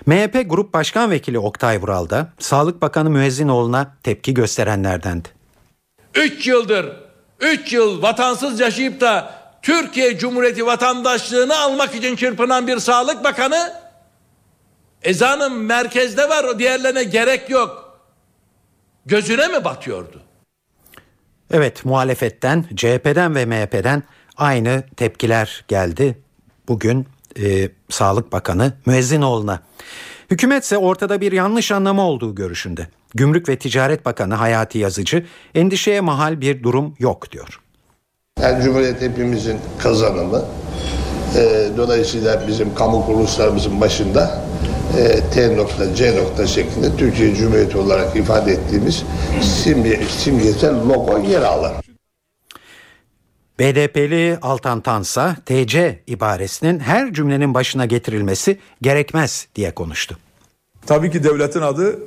MHP 0.05 0.49
Grup 0.49 0.73
Başkan 0.73 1.11
Vekili 1.11 1.39
Oktay 1.39 1.81
Vural 1.81 2.09
da 2.09 2.33
Sağlık 2.39 2.81
Bakanı 2.81 3.09
Müezzinoğlu'na 3.09 3.95
tepki 4.03 4.33
gösterenlerdendi. 4.33 5.29
3 6.15 6.47
yıldır 6.47 7.09
3 7.39 7.73
yıl 7.73 8.01
vatansız 8.01 8.59
yaşayıp 8.59 9.01
da 9.01 9.39
Türkiye 9.61 10.17
Cumhuriyeti 10.17 10.65
vatandaşlığını 10.65 11.59
almak 11.59 11.95
için 11.95 12.15
çırpınan 12.15 12.67
bir 12.67 12.79
sağlık 12.79 13.23
bakanı 13.23 13.73
ezanın 15.03 15.53
merkezde 15.53 16.29
var 16.29 16.43
o 16.43 16.59
diğerlerine 16.59 17.03
gerek 17.03 17.49
yok. 17.49 17.99
Gözüne 19.05 19.47
mi 19.47 19.63
batıyordu? 19.63 20.21
Evet 21.51 21.85
muhalefetten, 21.85 22.65
CHP'den 22.75 23.35
ve 23.35 23.45
MHP'den 23.45 24.03
aynı 24.37 24.83
tepkiler 24.97 25.65
geldi 25.67 26.17
bugün 26.67 27.07
e, 27.39 27.69
Sağlık 27.89 28.31
Bakanı 28.31 28.73
Müezzinoğlu'na. 28.85 29.59
Hükümet 30.31 30.63
ise 30.63 30.77
ortada 30.77 31.21
bir 31.21 31.31
yanlış 31.31 31.71
anlama 31.71 32.07
olduğu 32.07 32.35
görüşünde. 32.35 32.87
Gümrük 33.15 33.49
ve 33.49 33.55
Ticaret 33.55 34.05
Bakanı 34.05 34.33
Hayati 34.33 34.77
Yazıcı 34.77 35.25
endişeye 35.55 36.01
mahal 36.01 36.41
bir 36.41 36.63
durum 36.63 36.95
yok 36.99 37.31
diyor. 37.31 37.59
Yani 38.41 38.63
Cumhuriyet 38.63 39.01
hepimizin 39.01 39.59
kazanımı. 39.79 40.45
Ee, 41.35 41.69
dolayısıyla 41.77 42.47
bizim 42.47 42.75
kamu 42.75 43.05
kuruluşlarımızın 43.05 43.81
başında 43.81 44.41
e, 44.97 45.19
T 45.33 45.57
nokta 45.57 45.95
C 45.95 46.17
nokta 46.17 46.47
şeklinde 46.47 46.97
Türkiye 46.97 47.35
Cumhuriyeti 47.35 47.77
olarak 47.77 48.15
ifade 48.15 48.51
ettiğimiz 48.51 49.03
simge, 49.41 50.01
simgesel 50.17 50.75
logo 50.75 51.17
yer 51.17 51.41
alır. 51.41 51.71
BDP'li 53.59 54.37
Altan 54.41 54.81
Tansa 54.81 55.35
TC 55.45 55.99
ibaresinin 56.07 56.79
her 56.79 57.13
cümlenin 57.13 57.53
başına 57.53 57.85
getirilmesi 57.85 58.59
gerekmez 58.81 59.47
diye 59.55 59.75
konuştu. 59.75 60.17
Tabii 60.85 61.11
ki 61.11 61.23
devletin 61.23 61.61
adı 61.61 61.99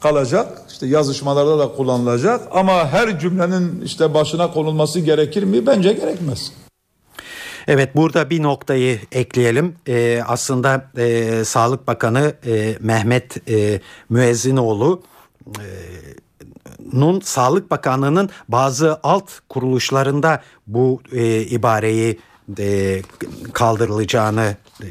kalacak. 0.00 0.62
İşte 0.68 0.86
yazışmalarda 0.86 1.58
da 1.58 1.72
kullanılacak 1.72 2.48
ama 2.50 2.88
her 2.92 3.20
cümlenin 3.20 3.82
işte 3.84 4.14
başına 4.14 4.52
konulması 4.52 5.00
gerekir 5.00 5.42
mi? 5.42 5.66
Bence 5.66 5.92
gerekmez. 5.92 6.52
Evet 7.68 7.96
burada 7.96 8.30
bir 8.30 8.42
noktayı 8.42 9.00
ekleyelim. 9.12 9.74
Ee, 9.88 10.22
aslında 10.26 10.90
e, 10.96 11.44
Sağlık 11.44 11.86
Bakanı 11.86 12.34
e, 12.46 12.76
Mehmet 12.80 13.50
e, 13.50 13.80
Müezzinoğlu 14.08 15.02
e, 15.46 15.66
Nun 16.92 17.20
Sağlık 17.20 17.70
Bakanlığı'nın 17.70 18.30
bazı 18.48 19.00
alt 19.02 19.30
kuruluşlarında 19.48 20.42
bu 20.66 21.02
e, 21.12 21.40
ibareyi 21.42 22.18
e, 22.58 23.02
kaldırılacağını 23.52 24.56
e, 24.82 24.88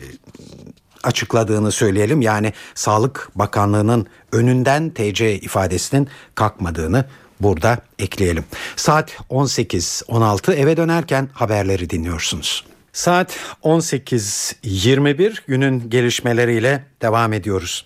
açıkladığını 1.03 1.71
söyleyelim. 1.71 2.21
Yani 2.21 2.53
Sağlık 2.75 3.29
Bakanlığı'nın 3.35 4.07
önünden 4.31 4.89
TC 4.89 5.39
ifadesinin 5.39 6.07
kalkmadığını 6.35 7.05
burada 7.39 7.77
ekleyelim. 7.99 8.45
Saat 8.75 9.11
18.16 9.29 10.53
eve 10.53 10.77
dönerken 10.77 11.29
haberleri 11.33 11.89
dinliyorsunuz. 11.89 12.65
Saat 12.93 13.37
18.21 13.63 15.37
günün 15.47 15.89
gelişmeleriyle 15.89 16.85
devam 17.01 17.33
ediyoruz. 17.33 17.85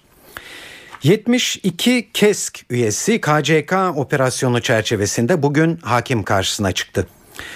72 1.04 2.10
KESK 2.14 2.66
üyesi 2.70 3.22
KCK 3.22 3.74
operasyonu 3.96 4.62
çerçevesinde 4.62 5.44
bugün 5.44 5.78
hakim 5.78 6.24
karşısına 6.24 6.72
çıktı. 6.72 7.08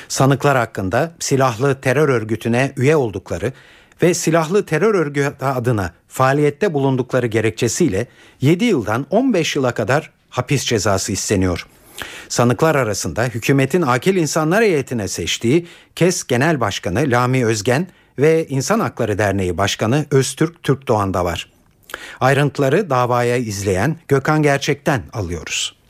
Sanıklar 0.07 0.57
hakkında 0.57 1.11
silahlı 1.19 1.81
terör 1.81 2.09
örgütüne 2.09 2.73
üye 2.77 2.95
oldukları 2.95 3.53
ve 4.01 4.13
silahlı 4.13 4.65
terör 4.65 4.95
örgütü 4.95 5.45
adına 5.45 5.93
faaliyette 6.07 6.73
bulundukları 6.73 7.27
gerekçesiyle 7.27 8.07
7 8.41 8.65
yıldan 8.65 9.05
15 9.09 9.55
yıla 9.55 9.73
kadar 9.73 10.11
hapis 10.29 10.65
cezası 10.65 11.11
isteniyor. 11.11 11.67
Sanıklar 12.29 12.75
arasında 12.75 13.23
hükümetin 13.23 13.81
akil 13.81 14.15
insanlar 14.15 14.63
heyetine 14.63 15.07
seçtiği 15.07 15.67
KES 15.95 16.23
Genel 16.23 16.59
Başkanı 16.59 17.03
Lami 17.07 17.45
Özgen 17.45 17.87
ve 18.19 18.47
İnsan 18.47 18.79
Hakları 18.79 19.17
Derneği 19.17 19.57
Başkanı 19.57 20.05
Öztürk 20.11 20.63
Türkdoğan 20.63 21.13
da 21.13 21.25
var. 21.25 21.60
Ayrıntıları 22.19 22.89
davaya 22.89 23.37
izleyen 23.37 23.97
Gökhan 24.07 24.41
Gerçek'ten 24.41 25.03
alıyoruz. 25.13 25.80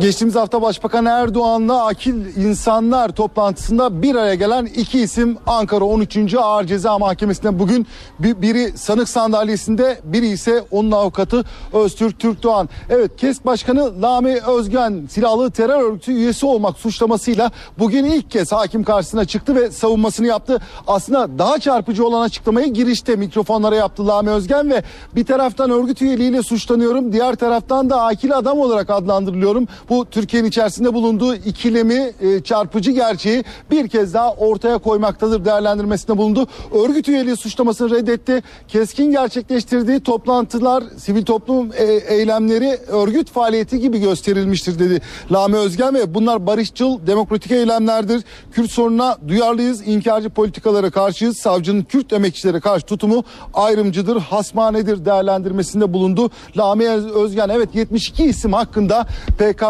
Geçtiğimiz 0.00 0.34
hafta 0.34 0.62
Başbakan 0.62 1.06
Erdoğan'la 1.06 1.86
akil 1.86 2.36
insanlar 2.36 3.08
toplantısında 3.08 4.02
bir 4.02 4.14
araya 4.14 4.34
gelen 4.34 4.66
iki 4.66 5.00
isim 5.00 5.38
Ankara 5.46 5.84
13. 5.84 6.34
Ağır 6.34 6.64
Ceza 6.64 6.98
Mahkemesi'nde 6.98 7.58
bugün 7.58 7.86
biri 8.20 8.78
sanık 8.78 9.08
sandalyesinde 9.08 10.00
biri 10.04 10.28
ise 10.28 10.64
onun 10.70 10.90
avukatı 10.90 11.44
Öztürk 11.72 12.18
Türkdoğan. 12.18 12.68
Evet 12.90 13.16
KESK 13.16 13.46
Başkanı 13.46 14.02
Lami 14.02 14.38
Özgen 14.46 15.06
silahlı 15.10 15.50
terör 15.50 15.82
örgütü 15.82 16.12
üyesi 16.12 16.46
olmak 16.46 16.78
suçlamasıyla 16.78 17.50
bugün 17.78 18.04
ilk 18.04 18.30
kez 18.30 18.52
hakim 18.52 18.84
karşısına 18.84 19.24
çıktı 19.24 19.54
ve 19.54 19.70
savunmasını 19.70 20.26
yaptı. 20.26 20.58
Aslında 20.86 21.38
daha 21.38 21.58
çarpıcı 21.58 22.06
olan 22.06 22.20
açıklamayı 22.20 22.72
girişte 22.72 23.16
mikrofonlara 23.16 23.76
yaptı 23.76 24.06
Lami 24.06 24.30
Özgen 24.30 24.70
ve 24.70 24.82
bir 25.14 25.24
taraftan 25.24 25.70
örgüt 25.70 26.02
üyeliğiyle 26.02 26.42
suçlanıyorum 26.42 27.12
diğer 27.12 27.34
taraftan 27.34 27.90
da 27.90 28.02
akil 28.02 28.36
adam 28.36 28.58
olarak 28.58 28.90
adlandırılıyorum 28.90 29.66
bu 29.90 30.06
Türkiye'nin 30.10 30.48
içerisinde 30.48 30.94
bulunduğu 30.94 31.34
ikilemi 31.34 32.12
e, 32.20 32.42
çarpıcı 32.42 32.90
gerçeği 32.90 33.44
bir 33.70 33.88
kez 33.88 34.14
daha 34.14 34.34
ortaya 34.34 34.78
koymaktadır 34.78 35.44
değerlendirmesinde 35.44 36.16
bulundu. 36.16 36.46
Örgüt 36.84 37.08
üyeliği 37.08 37.36
suçlamasını 37.36 37.90
reddetti. 37.90 38.42
Keskin 38.68 39.10
gerçekleştirdiği 39.10 40.00
toplantılar, 40.00 40.84
sivil 40.96 41.24
toplum 41.24 41.70
e, 41.76 41.84
eylemleri 41.84 42.78
örgüt 42.88 43.30
faaliyeti 43.30 43.80
gibi 43.80 44.00
gösterilmiştir 44.00 44.78
dedi 44.78 45.00
Lami 45.32 45.56
Özgen 45.56 45.94
ve 45.94 46.14
bunlar 46.14 46.46
barışçıl 46.46 47.06
demokratik 47.06 47.52
eylemlerdir. 47.52 48.22
Kürt 48.52 48.70
sorununa 48.70 49.16
duyarlıyız, 49.28 49.88
inkarcı 49.88 50.30
politikalara 50.30 50.90
karşıyız. 50.90 51.36
Savcının 51.36 51.82
Kürt 51.82 52.12
emekçilere 52.12 52.60
karşı 52.60 52.86
tutumu 52.86 53.24
ayrımcıdır, 53.54 54.20
hasmanedir 54.20 55.04
değerlendirmesinde 55.04 55.92
bulundu. 55.92 56.30
Lami 56.56 56.88
Özgen 56.88 57.48
evet 57.48 57.74
72 57.74 58.24
isim 58.24 58.52
hakkında 58.52 59.06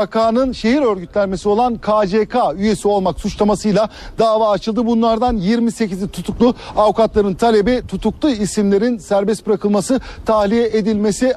PKK'nın 0.07 0.53
şehir 0.53 0.83
örgütlenmesi 0.83 1.49
olan 1.49 1.77
KCK 1.77 2.37
üyesi 2.57 2.89
olmak 2.89 3.21
suçlamasıyla 3.21 3.89
dava 4.19 4.51
açıldı. 4.51 4.87
Bunlardan 4.87 5.39
28'i 5.39 6.09
tutuklu. 6.09 6.55
Avukatların 6.77 7.35
talebi 7.35 7.83
tutuklu 7.89 8.31
isimlerin 8.31 8.99
serbest 8.99 9.47
bırakılması, 9.47 10.01
tahliye 10.27 10.67
edilmesi. 10.67 11.35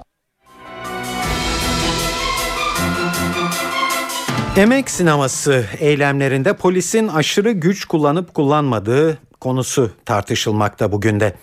Emek 4.58 4.90
sineması 4.90 5.66
eylemlerinde 5.80 6.54
polisin 6.54 7.08
aşırı 7.08 7.52
güç 7.52 7.86
kullanıp 7.86 8.34
kullanmadığı 8.34 9.18
konusu 9.40 9.92
tartışılmakta 10.06 10.92
bugün 10.92 11.20
de. 11.20 11.36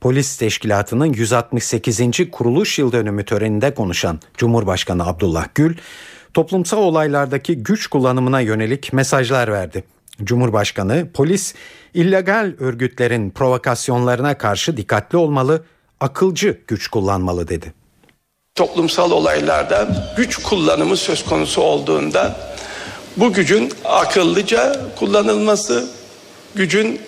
Polis 0.00 0.36
Teşkilatı'nın 0.36 1.12
168. 1.12 2.30
kuruluş 2.32 2.78
yıl 2.78 2.92
dönümü 2.92 3.24
töreninde 3.24 3.74
konuşan 3.74 4.20
Cumhurbaşkanı 4.36 5.06
Abdullah 5.06 5.46
Gül, 5.54 5.76
toplumsal 6.34 6.78
olaylardaki 6.78 7.56
güç 7.56 7.86
kullanımına 7.86 8.40
yönelik 8.40 8.92
mesajlar 8.92 9.52
verdi. 9.52 9.84
Cumhurbaşkanı 10.24 11.08
polis 11.14 11.54
illegal 11.94 12.52
örgütlerin 12.60 13.30
provokasyonlarına 13.30 14.38
karşı 14.38 14.76
dikkatli 14.76 15.18
olmalı, 15.18 15.64
akılcı 16.00 16.60
güç 16.68 16.88
kullanmalı 16.88 17.48
dedi. 17.48 17.72
Toplumsal 18.54 19.10
olaylarda 19.10 19.88
güç 20.16 20.36
kullanımı 20.36 20.96
söz 20.96 21.24
konusu 21.24 21.62
olduğunda 21.62 22.36
bu 23.16 23.32
gücün 23.32 23.72
akıllıca 23.84 24.80
kullanılması, 24.98 25.90
gücün 26.54 27.00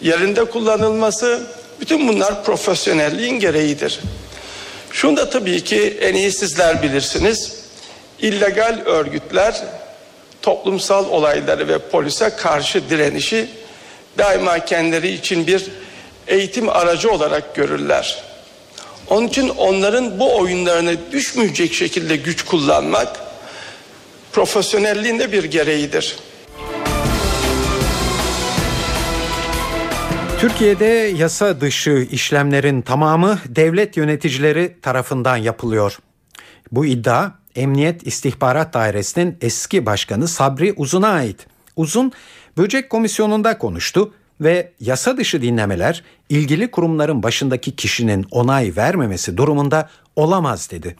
yerinde 0.00 0.44
kullanılması 0.44 1.46
bütün 1.80 2.08
bunlar 2.08 2.44
profesyonelliğin 2.44 3.40
gereğidir. 3.40 4.00
Şunu 4.90 5.16
da 5.16 5.30
tabii 5.30 5.64
ki 5.64 5.98
en 6.00 6.14
iyi 6.14 6.32
sizler 6.32 6.82
bilirsiniz 6.82 7.59
illegal 8.22 8.82
örgütler 8.84 9.62
toplumsal 10.42 11.10
olayları 11.10 11.68
ve 11.68 11.78
polise 11.78 12.30
karşı 12.30 12.90
direnişi 12.90 13.48
daima 14.18 14.58
kendileri 14.58 15.08
için 15.08 15.46
bir 15.46 15.66
eğitim 16.28 16.68
aracı 16.68 17.10
olarak 17.10 17.54
görürler. 17.54 18.22
Onun 19.10 19.26
için 19.26 19.48
onların 19.48 20.18
bu 20.18 20.36
oyunlarına 20.36 20.92
düşmeyecek 21.12 21.72
şekilde 21.72 22.16
güç 22.16 22.44
kullanmak 22.44 23.20
profesyonelliğin 24.32 25.18
de 25.18 25.32
bir 25.32 25.44
gereğidir. 25.44 26.16
Türkiye'de 30.38 30.84
yasa 31.16 31.60
dışı 31.60 32.06
işlemlerin 32.10 32.82
tamamı 32.82 33.38
devlet 33.46 33.96
yöneticileri 33.96 34.80
tarafından 34.82 35.36
yapılıyor. 35.36 35.98
Bu 36.72 36.86
iddia 36.86 37.30
Emniyet 37.56 38.06
İstihbarat 38.06 38.74
Dairesi'nin 38.74 39.36
eski 39.40 39.86
başkanı 39.86 40.28
Sabri 40.28 40.74
Uzun'a 40.76 41.08
ait. 41.08 41.46
Uzun, 41.76 42.12
Böcek 42.56 42.90
Komisyonu'nda 42.90 43.58
konuştu 43.58 44.12
ve 44.40 44.72
yasa 44.80 45.16
dışı 45.16 45.42
dinlemeler 45.42 46.04
ilgili 46.28 46.70
kurumların 46.70 47.22
başındaki 47.22 47.76
kişinin 47.76 48.26
onay 48.30 48.72
vermemesi 48.76 49.36
durumunda 49.36 49.88
olamaz 50.16 50.70
dedi. 50.70 50.96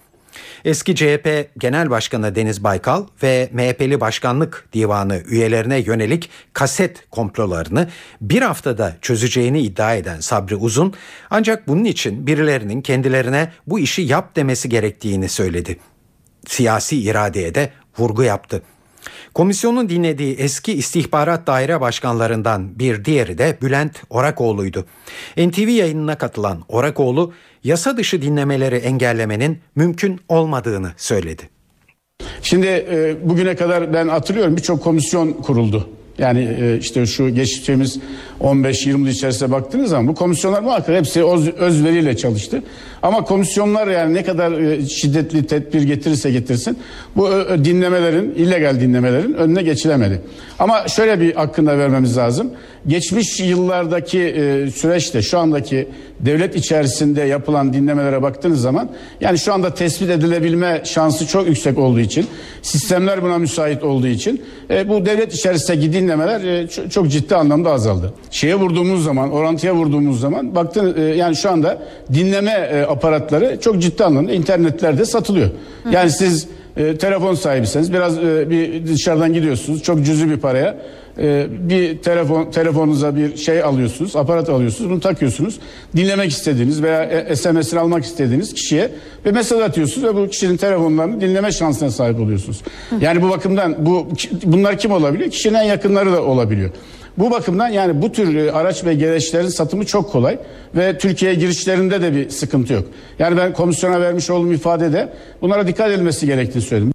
Eski 0.65 0.95
CHP 0.95 1.51
Genel 1.59 1.91
Başkanı 1.91 2.35
Deniz 2.35 2.65
Baykal 2.65 3.07
ve 3.23 3.49
MHP'li 3.53 4.01
Başkanlık 4.01 4.69
Divanı 4.73 5.23
üyelerine 5.29 5.79
yönelik 5.79 6.31
kaset 6.53 7.11
komplolarını 7.11 7.89
bir 8.21 8.43
haftada 8.43 8.97
çözeceğini 9.01 9.61
iddia 9.61 9.95
eden 9.95 10.21
Sabri 10.21 10.57
Uzun 10.57 10.95
ancak 11.31 11.69
bunun 11.69 11.85
için 11.85 12.27
birilerinin 12.27 12.83
kendilerine 12.83 13.53
bu 13.67 13.79
işi 13.79 14.03
yap 14.03 14.37
demesi 14.37 14.69
gerektiğini 14.69 15.29
söyledi 15.29 15.77
siyasi 16.51 17.03
iradeye 17.03 17.55
de 17.55 17.71
vurgu 17.99 18.23
yaptı. 18.23 18.63
Komisyonun 19.35 19.89
dinlediği 19.89 20.35
eski 20.35 20.73
istihbarat 20.73 21.47
daire 21.47 21.81
başkanlarından 21.81 22.79
bir 22.79 23.05
diğeri 23.05 23.39
de 23.39 23.59
Bülent 23.63 24.03
Orakoğlu'ydu. 24.11 24.87
NTV 25.37 25.69
yayınına 25.69 26.19
katılan 26.19 26.63
Orakoğlu 26.69 27.33
yasa 27.65 27.97
dışı 27.97 28.23
dinlemeleri 28.23 28.77
engellemenin 28.77 29.59
mümkün 29.77 30.21
olmadığını 30.29 30.93
söyledi. 30.97 31.49
Şimdi 32.43 32.67
e, 32.67 33.17
bugüne 33.23 33.57
kadar 33.57 33.93
ben 33.95 34.09
hatırlıyorum 34.09 34.57
birçok 34.57 34.83
komisyon 34.83 35.33
kuruldu. 35.33 35.89
Yani 36.21 36.49
e, 36.61 36.79
işte 36.79 37.07
şu 37.07 37.35
geçtiğimiz 37.35 37.99
15-20 38.41 38.89
yıl 38.89 39.07
içerisinde 39.07 39.53
baktığınız 39.53 39.91
zaman 39.91 40.09
bu 40.09 40.15
komisyonlar 40.15 40.63
muhakkak 40.63 40.97
hepsi 40.97 41.25
öz, 41.25 41.49
özveriyle 41.49 42.17
çalıştı. 42.17 42.63
Ama 43.03 43.25
komisyonlar 43.25 43.89
yani 43.89 44.15
ne 44.15 44.25
kadar 44.25 44.53
e, 44.53 44.87
şiddetli 44.89 45.47
tedbir 45.47 45.83
getirirse 45.83 46.31
getirsin 46.31 46.79
bu 47.17 47.29
ö, 47.29 47.45
ö, 47.45 47.65
dinlemelerin, 47.65 48.35
illegal 48.35 48.81
dinlemelerin 48.81 49.33
önüne 49.33 49.63
geçilemedi. 49.63 50.21
Ama 50.59 50.89
şöyle 50.89 51.21
bir 51.21 51.35
hakkında 51.35 51.79
vermemiz 51.79 52.17
lazım. 52.17 52.51
Geçmiş 52.87 53.41
yıllardaki 53.41 54.21
e, 54.21 54.71
süreçte 54.71 55.23
şu 55.23 55.39
andaki 55.39 55.89
devlet 56.21 56.57
içerisinde 56.57 57.23
yapılan 57.23 57.73
dinlemelere 57.73 58.23
baktığınız 58.23 58.61
zaman 58.61 58.91
yani 59.21 59.39
şu 59.39 59.53
anda 59.53 59.75
tespit 59.75 60.11
edilebilme 60.11 60.83
şansı 60.85 61.27
çok 61.27 61.49
yüksek 61.49 61.79
olduğu 61.79 62.01
için 62.01 62.27
sistemler 62.63 63.23
buna 63.23 63.39
müsait 63.39 63.85
olduğu 63.85 64.07
için 64.07 64.43
e, 64.71 64.89
bu 64.89 65.07
devlet 65.07 65.35
içerisindeki 65.35 65.93
dinlemeler 65.93 66.10
e, 66.41 66.69
çok, 66.91 67.09
ciddi 67.09 67.37
anlamda 67.37 67.71
azaldı. 67.71 68.13
Şeye 68.31 68.55
vurduğumuz 68.55 69.05
zaman 69.05 69.31
orantıya 69.31 69.75
vurduğumuz 69.75 70.21
zaman 70.21 70.55
baktın 70.55 70.95
e, 70.99 71.03
yani 71.03 71.37
şu 71.37 71.51
anda 71.51 71.79
dinleme 72.13 72.51
e, 72.51 72.83
aparatları 72.83 73.61
çok 73.61 73.79
ciddi 73.83 74.05
anlamda 74.05 74.33
internetlerde 74.33 75.05
satılıyor. 75.05 75.51
Yani 75.91 76.11
siz 76.11 76.49
e, 76.77 76.97
telefon 76.97 77.35
sahibisiniz 77.35 77.93
biraz 77.93 78.19
e, 78.19 78.51
bir 78.51 78.87
dışarıdan 78.87 79.33
gidiyorsunuz 79.33 79.83
çok 79.83 80.05
cüzi 80.05 80.31
bir 80.31 80.37
paraya 80.37 80.77
e, 81.21 81.47
bir 81.51 81.99
telefon 81.99 82.51
telefonunuza 82.51 83.17
bir 83.17 83.37
şey 83.37 83.63
alıyorsunuz 83.63 84.17
aparat 84.17 84.49
alıyorsunuz 84.49 84.91
bunu 84.91 85.01
takıyorsunuz 85.01 85.59
dinlemek 85.97 86.31
istediğiniz 86.31 86.83
veya 86.83 87.03
e, 87.05 87.37
SMS'ini 87.37 87.81
almak 87.81 88.05
istediğiniz 88.05 88.55
kişiye 88.55 88.91
bir 89.25 89.31
mesaj 89.31 89.61
atıyorsunuz 89.61 90.09
ve 90.09 90.15
bu 90.15 90.29
kişinin 90.29 90.57
telefonlarını 90.57 91.21
dinleme 91.21 91.53
şansına 91.53 91.91
sahip 91.91 92.21
oluyorsunuz. 92.21 92.63
Yani 93.01 93.23
bu 93.23 93.31
bakımdan 93.31 93.87
bu 93.87 94.09
bunlar 94.45 94.79
kim 94.79 94.93
olabiliyor? 94.93 95.31
Kişinin 95.31 95.55
en 95.55 95.63
yakınları 95.63 96.13
da 96.13 96.23
olabiliyor. 96.23 96.71
Bu 97.19 97.31
bakımdan 97.31 97.69
yani 97.69 98.03
bu 98.03 98.13
tür 98.13 98.37
e, 98.37 98.53
araç 98.53 98.85
ve 98.85 98.95
gereçlerin 98.95 99.49
satımı 99.49 99.87
çok 99.87 100.13
kolay 100.13 100.39
ve 100.77 100.99
Türkiye'ye 100.99 101.39
girişlerinde 101.39 102.03
de 102.03 102.15
bir 102.15 102.31
sıkıntı 102.31 102.73
yok. 102.73 102.85
Yani 103.19 103.37
ben 103.37 103.53
komisyona 103.53 104.01
vermiş 104.01 104.31
olduğum 104.31 104.53
ifadede 104.53 105.13
bunlara 105.43 105.67
dikkat 105.67 105.91
edilmesi 105.91 106.27
gerektiğini 106.27 106.63
söyledim. 106.63 106.93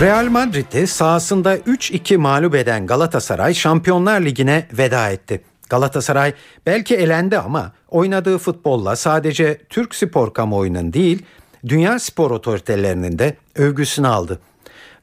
Real 0.00 0.28
Madrid'i 0.28 0.86
sahasında 0.86 1.56
3-2 1.56 2.16
mağlup 2.16 2.54
eden 2.54 2.86
Galatasaray 2.86 3.54
Şampiyonlar 3.54 4.20
Ligi'ne 4.20 4.66
veda 4.72 5.10
etti. 5.10 5.40
Galatasaray 5.68 6.34
belki 6.66 6.96
elendi 6.96 7.38
ama 7.38 7.72
oynadığı 7.88 8.38
futbolla 8.38 8.96
sadece 8.96 9.58
Türk 9.68 9.94
spor 9.94 10.34
kamuoyunun 10.34 10.92
değil, 10.92 11.22
dünya 11.68 11.98
spor 11.98 12.30
otoritelerinin 12.30 13.18
de 13.18 13.36
övgüsünü 13.56 14.08
aldı. 14.08 14.40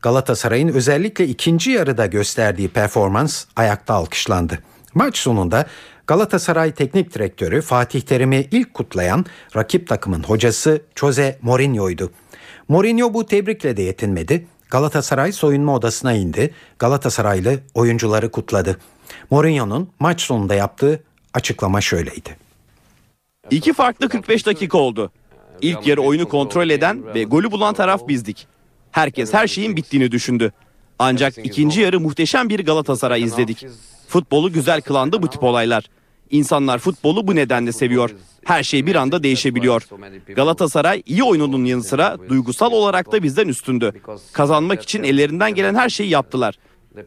Galatasaray'ın 0.01 0.67
özellikle 0.67 1.27
ikinci 1.27 1.71
yarıda 1.71 2.05
gösterdiği 2.05 2.69
performans 2.69 3.45
ayakta 3.55 3.93
alkışlandı. 3.93 4.60
Maç 4.93 5.17
sonunda 5.17 5.65
Galatasaray 6.08 6.71
Teknik 6.71 7.13
Direktörü 7.13 7.62
Fatih 7.62 8.01
Terim'i 8.01 8.47
ilk 8.51 8.73
kutlayan 8.73 9.25
rakip 9.55 9.88
takımın 9.88 10.23
hocası 10.23 10.81
Jose 10.95 11.39
Mourinho'ydu. 11.41 12.12
Mourinho 12.67 13.13
bu 13.13 13.25
tebrikle 13.25 13.77
de 13.77 13.81
yetinmedi. 13.81 14.47
Galatasaray 14.69 15.32
soyunma 15.32 15.75
odasına 15.75 16.13
indi. 16.13 16.54
Galatasaraylı 16.80 17.60
oyuncuları 17.73 18.32
kutladı. 18.32 18.78
Mourinho'nun 19.32 19.89
maç 19.99 20.21
sonunda 20.21 20.56
yaptığı 20.56 21.04
açıklama 21.34 21.82
şöyleydi. 21.82 22.38
İki 23.51 23.73
farklı 23.73 24.10
45 24.10 24.45
dakika 24.45 24.78
oldu. 24.78 25.12
İlk 25.62 25.88
yarı 25.88 26.01
oyunu 26.01 26.30
kontrol 26.30 26.69
eden 26.69 27.15
ve 27.15 27.23
golü 27.23 27.51
bulan 27.51 27.73
taraf 27.73 28.08
bizdik. 28.08 28.47
Herkes 28.91 29.34
her 29.34 29.47
şeyin 29.47 29.75
bittiğini 29.75 30.12
düşündü. 30.12 30.51
Ancak 30.99 31.38
ikinci 31.38 31.82
yarı 31.82 31.99
muhteşem 31.99 32.49
bir 32.49 32.65
Galatasaray 32.65 33.23
izledik. 33.23 33.65
Futbolu 34.08 34.51
güzel 34.54 34.82
kılandı 34.82 35.21
bu 35.21 35.30
tip 35.30 35.43
olaylar. 35.43 35.86
İnsanlar 36.30 36.80
futbolu 36.80 37.28
bu 37.28 37.36
nedenle 37.36 37.71
seviyor. 37.71 38.15
Her 38.45 38.63
şey 38.63 38.86
bir 38.86 38.95
anda 38.95 39.23
değişebiliyor. 39.23 39.88
Galatasaray 40.36 41.03
iyi 41.05 41.23
oyununun 41.23 41.65
yanı 41.65 41.84
sıra 41.84 42.17
duygusal 42.29 42.71
olarak 42.71 43.12
da 43.12 43.23
bizden 43.23 43.47
üstündü. 43.47 43.91
Kazanmak 44.34 44.81
için 44.81 45.03
ellerinden 45.03 45.55
gelen 45.55 45.75
her 45.75 45.89
şeyi 45.89 46.10
yaptılar. 46.10 46.60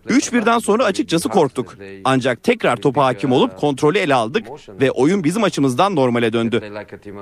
3-1'den 0.08 0.58
sonra 0.58 0.84
açıkçası 0.84 1.28
korktuk. 1.28 1.76
Ancak 2.04 2.42
tekrar 2.42 2.76
topa 2.76 3.04
hakim 3.04 3.32
olup 3.32 3.56
kontrolü 3.56 3.98
ele 3.98 4.14
aldık 4.14 4.46
ve 4.68 4.90
oyun 4.90 5.24
bizim 5.24 5.44
açımızdan 5.44 5.96
normale 5.96 6.32
döndü. 6.32 6.72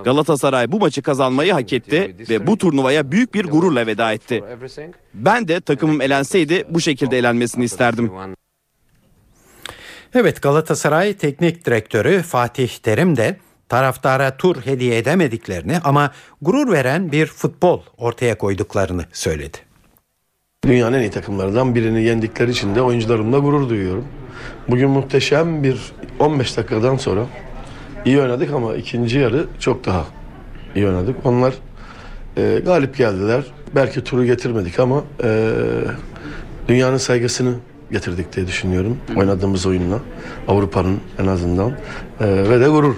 Galatasaray 0.04 0.72
bu 0.72 0.78
maçı 0.78 1.02
kazanmayı 1.02 1.52
hak 1.52 1.72
etti 1.72 2.16
ve 2.30 2.46
bu 2.46 2.58
turnuvaya 2.58 3.12
büyük 3.12 3.34
bir 3.34 3.44
gururla 3.44 3.86
veda 3.86 4.12
etti. 4.12 4.44
Ben 5.14 5.48
de 5.48 5.60
takımım 5.60 6.00
elenseydi 6.00 6.64
bu 6.70 6.80
şekilde 6.80 7.18
elenmesini 7.18 7.64
isterdim. 7.64 8.12
Evet 10.14 10.42
Galatasaray 10.42 11.14
Teknik 11.14 11.66
Direktörü 11.66 12.22
Fatih 12.22 12.68
Terim 12.68 13.16
de 13.16 13.36
taraftara 13.68 14.36
tur 14.36 14.56
hediye 14.56 14.98
edemediklerini 14.98 15.78
ama 15.84 16.12
gurur 16.42 16.72
veren 16.72 17.12
bir 17.12 17.26
futbol 17.26 17.80
ortaya 17.98 18.38
koyduklarını 18.38 19.04
söyledi. 19.12 19.58
Dünyanın 20.66 20.96
en 20.96 21.00
iyi 21.00 21.10
takımlarından 21.10 21.74
birini 21.74 22.02
yendikleri 22.02 22.50
için 22.50 22.74
de 22.74 22.82
oyuncularımla 22.82 23.38
gurur 23.38 23.68
duyuyorum. 23.68 24.04
Bugün 24.68 24.90
muhteşem 24.90 25.62
bir 25.62 25.92
15 26.18 26.56
dakikadan 26.56 26.96
sonra 26.96 27.26
iyi 28.04 28.20
oynadık 28.20 28.52
ama 28.52 28.74
ikinci 28.74 29.18
yarı 29.18 29.46
çok 29.60 29.84
daha 29.84 30.04
iyi 30.74 30.86
oynadık. 30.86 31.16
Onlar 31.24 31.54
e, 32.36 32.60
galip 32.64 32.96
geldiler. 32.96 33.44
Belki 33.74 34.04
turu 34.04 34.24
getirmedik 34.24 34.80
ama 34.80 35.04
e, 35.24 35.50
dünyanın 36.68 36.96
saygısını 36.96 37.54
getirdik 37.92 38.36
diye 38.36 38.46
düşünüyorum. 38.46 38.98
Oynadığımız 39.16 39.66
oyunla 39.66 39.98
Avrupa'nın 40.48 41.00
en 41.18 41.26
azından 41.26 41.72
E, 42.20 42.26
ve 42.26 42.60
de 42.60 42.68
gurur 42.68 42.96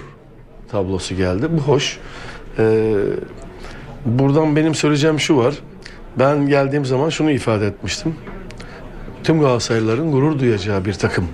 tablosu 0.71 1.15
geldi. 1.15 1.47
Bu 1.51 1.61
hoş. 1.61 1.99
E, 2.59 2.93
buradan 4.05 4.55
benim 4.55 4.75
söyleyeceğim 4.75 5.19
şu 5.19 5.37
var. 5.37 5.55
Ben 6.19 6.47
geldiğim 6.47 6.85
zaman 6.85 7.09
şunu 7.09 7.31
ifade 7.31 7.67
etmiştim. 7.67 8.15
Tüm 9.23 9.39
Galatasaraylıların 9.39 10.11
gurur 10.11 10.39
duyacağı 10.39 10.85
bir 10.85 10.93
takım. 10.93 11.27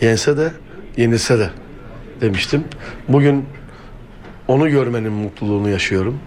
Yense 0.00 0.36
de, 0.36 0.52
yenilse 0.96 1.38
de 1.38 1.50
demiştim. 2.20 2.64
Bugün 3.08 3.44
onu 4.48 4.70
görmenin 4.70 5.12
mutluluğunu 5.12 5.68
yaşıyorum. 5.68 6.20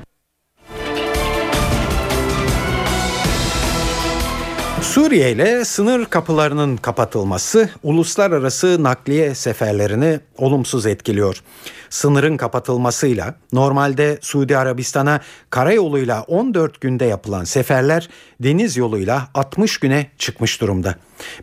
Suriye 4.93 5.31
ile 5.31 5.65
sınır 5.65 6.05
kapılarının 6.05 6.77
kapatılması 6.77 7.69
uluslararası 7.83 8.83
nakliye 8.83 9.35
seferlerini 9.35 10.19
olumsuz 10.37 10.85
etkiliyor. 10.85 11.43
Sınırın 11.89 12.37
kapatılmasıyla 12.37 13.35
normalde 13.53 14.17
Suudi 14.21 14.57
Arabistan'a 14.57 15.21
karayoluyla 15.49 16.21
14 16.21 16.81
günde 16.81 17.05
yapılan 17.05 17.43
seferler 17.43 18.09
deniz 18.39 18.77
yoluyla 18.77 19.27
60 19.33 19.77
güne 19.77 20.11
çıkmış 20.17 20.61
durumda. 20.61 20.95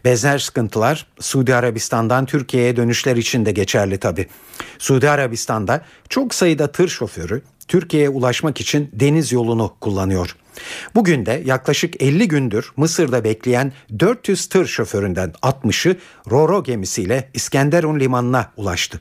Benzer 0.04 0.38
sıkıntılar 0.38 1.06
Suudi 1.20 1.54
Arabistan'dan 1.54 2.26
Türkiye'ye 2.26 2.76
dönüşler 2.76 3.16
için 3.16 3.46
de 3.46 3.52
geçerli 3.52 3.98
tabi. 3.98 4.26
Suudi 4.78 5.10
Arabistan'da 5.10 5.84
çok 6.08 6.34
sayıda 6.34 6.72
tır 6.72 6.88
şoförü 6.88 7.42
Türkiye'ye 7.70 8.08
ulaşmak 8.08 8.60
için 8.60 8.90
deniz 8.92 9.32
yolunu 9.32 9.74
kullanıyor. 9.80 10.36
Bugün 10.94 11.26
de 11.26 11.42
yaklaşık 11.44 12.02
50 12.02 12.28
gündür 12.28 12.72
Mısır'da 12.76 13.24
bekleyen 13.24 13.72
400 13.98 14.48
tır 14.48 14.66
şoföründen 14.66 15.32
60'ı 15.42 15.96
Roro 16.30 16.64
gemisiyle 16.64 17.30
İskenderun 17.34 18.00
limanına 18.00 18.52
ulaştı. 18.56 19.00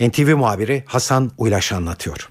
NTV 0.00 0.36
muhabiri 0.36 0.84
Hasan 0.86 1.30
Uylaş 1.38 1.72
anlatıyor. 1.72 2.28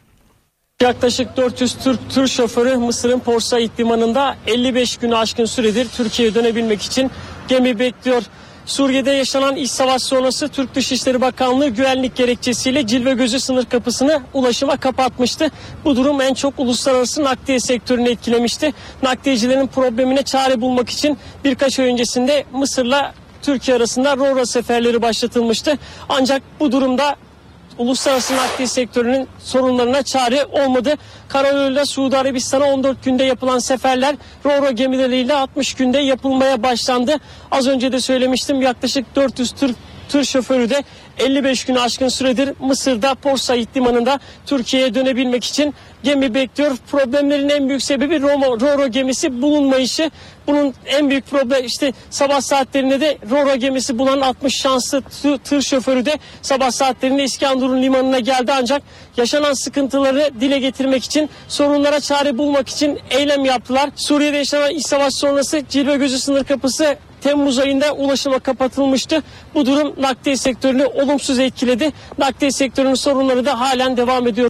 Yaklaşık 0.82 1.38
400 1.38 1.78
Türk 1.84 2.10
tır 2.10 2.28
şoförü 2.28 2.78
Mısır'ın 2.78 3.20
Port 3.20 3.54
limanında 3.54 4.36
55 4.48 4.98
günü 4.98 5.16
aşkın 5.16 5.46
süredir 5.46 5.88
Türkiye'ye 5.98 6.36
dönebilmek 6.36 6.82
için 6.82 7.12
gemi 7.48 7.80
bekliyor. 7.80 8.24
Suriye'de 8.72 9.12
yaşanan 9.12 9.56
iç 9.56 9.72
savaş 9.72 10.02
sonrası 10.02 10.48
Türk 10.48 10.76
Dışişleri 10.76 11.22
Bakanlığı 11.22 11.68
güvenlik 11.68 12.16
gerekçesiyle 12.16 12.88
Cilve 12.88 13.14
Gözü 13.14 13.40
sınır 13.40 13.66
kapısını 13.66 14.22
ulaşıma 14.34 14.78
kapatmıştı. 14.78 15.52
Bu 15.86 15.96
durum 15.96 16.22
en 16.22 16.34
çok 16.34 16.60
uluslararası 16.60 17.24
nakliye 17.24 17.60
sektörünü 17.60 18.10
etkilemişti. 18.10 18.74
Nakliyecilerin 19.04 19.68
problemine 19.68 20.24
çare 20.24 20.62
bulmak 20.62 20.90
için 20.90 21.18
birkaç 21.44 21.80
ay 21.80 21.86
öncesinde 21.92 22.46
Mısır'la 22.54 23.14
Türkiye 23.42 23.78
arasında 23.78 24.18
Rora 24.18 24.46
seferleri 24.46 25.02
başlatılmıştı. 25.02 25.78
Ancak 26.10 26.42
bu 26.60 26.72
durumda 26.72 27.16
uluslararası 27.82 28.36
nakliye 28.36 28.68
sektörünün 28.68 29.28
sorunlarına 29.44 30.04
çare 30.04 30.46
olmadı. 30.46 30.96
Karayoluyla 31.28 31.86
Suudi 31.86 32.18
Arabistan'a 32.18 32.66
14 32.66 33.04
günde 33.04 33.24
yapılan 33.24 33.60
seferler 33.60 34.16
Roro 34.46 34.72
gemileriyle 34.72 35.34
60 35.34 35.74
günde 35.74 35.98
yapılmaya 35.98 36.64
başlandı. 36.64 37.18
Az 37.52 37.68
önce 37.68 37.92
de 37.92 38.02
söylemiştim 38.02 38.62
yaklaşık 38.62 39.16
400 39.16 39.52
tır, 39.52 39.76
tır 40.10 40.24
şoförü 40.24 40.70
de 40.70 40.84
55 41.20 41.66
gün 41.66 41.76
aşkın 41.76 42.08
süredir 42.08 42.50
Mısır'da 42.60 43.16
Port 43.16 43.40
Said 43.40 43.68
limanında 43.76 44.20
Türkiye'ye 44.46 44.94
dönebilmek 44.94 45.44
için 45.44 45.74
gemi 46.04 46.34
bekliyor. 46.34 46.78
Problemlerin 46.92 47.50
en 47.50 47.70
büyük 47.70 47.84
sebebi 47.84 48.22
Roma, 48.22 48.48
Roro 48.48 48.88
gemisi 48.88 49.42
bulunmayışı. 49.42 50.12
Bu 50.48 50.52
Bunun 50.52 50.74
en 50.86 51.10
büyük 51.10 51.28
problemi 51.30 51.66
işte 51.66 51.94
sabah 52.10 52.42
saatlerinde 52.42 53.02
de 53.02 53.18
Roro 53.30 53.56
gemisi 53.56 54.00
bulan 54.00 54.22
60 54.22 54.62
şanslı 54.62 55.04
tır 55.44 55.62
şoförü 55.62 56.06
de 56.06 56.20
sabah 56.42 56.72
saatlerinde 56.72 57.24
İskenderun 57.24 57.82
limanına 57.82 58.20
geldi 58.20 58.52
ancak 58.56 58.82
yaşanan 59.18 59.54
sıkıntıları 59.54 60.30
dile 60.42 60.60
getirmek 60.60 61.04
için 61.04 61.30
sorunlara 61.48 62.00
çare 62.00 62.38
bulmak 62.38 62.70
için 62.70 63.00
eylem 63.10 63.46
yaptılar. 63.46 63.90
Suriye'de 63.96 64.38
yaşanan 64.38 64.72
iç 64.72 64.88
savaş 64.88 65.14
sonrası 65.14 65.64
Cilve 65.70 65.98
Gözü 65.98 66.20
sınır 66.20 66.44
kapısı 66.44 66.98
Temmuz 67.22 67.60
ayında 67.60 67.94
ulaşıma 67.94 68.40
kapatılmıştı. 68.40 69.24
Bu 69.56 69.66
durum 69.66 69.94
nakliye 70.02 70.38
sektörünü 70.38 70.86
olumsuz 70.86 71.40
etkiledi. 71.40 71.92
Nakliye 72.18 72.52
sektörünün 72.52 72.94
sorunları 72.94 73.46
da 73.46 73.60
halen 73.60 73.98
devam 73.98 74.28
ediyor. 74.28 74.50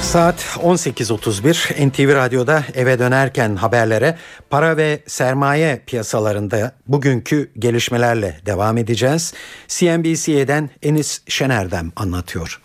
Saat 0.00 0.58
18.31 0.62 1.88
NTV 1.88 2.14
Radyo'da 2.14 2.60
eve 2.74 2.98
dönerken 2.98 3.56
haberlere 3.56 4.16
para 4.50 4.76
ve 4.76 4.98
sermaye 5.06 5.82
piyasalarında 5.86 6.72
bugünkü 6.86 7.50
gelişmelerle 7.58 8.34
devam 8.46 8.78
edeceğiz. 8.78 9.34
CNBC'den 9.68 10.70
Enis 10.82 11.24
Şener'den 11.28 11.92
anlatıyor. 11.96 12.60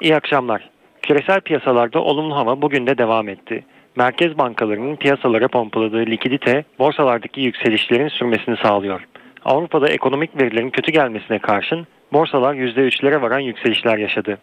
İyi 0.00 0.16
akşamlar. 0.16 0.70
Küresel 1.02 1.40
piyasalarda 1.40 1.98
olumlu 1.98 2.36
hava 2.36 2.62
bugün 2.62 2.86
de 2.86 2.98
devam 2.98 3.28
etti. 3.28 3.64
Merkez 3.96 4.38
bankalarının 4.38 4.96
piyasalara 4.96 5.48
pompaladığı 5.48 6.06
likidite 6.06 6.64
borsalardaki 6.78 7.40
yükselişlerin 7.40 8.08
sürmesini 8.08 8.56
sağlıyor. 8.56 9.00
Avrupa'da 9.44 9.88
ekonomik 9.88 10.42
verilerin 10.42 10.70
kötü 10.70 10.92
gelmesine 10.92 11.38
karşın 11.38 11.86
borsalar 12.12 12.54
%3'lere 12.54 13.22
varan 13.22 13.40
yükselişler 13.40 13.98
yaşadı. 13.98 14.38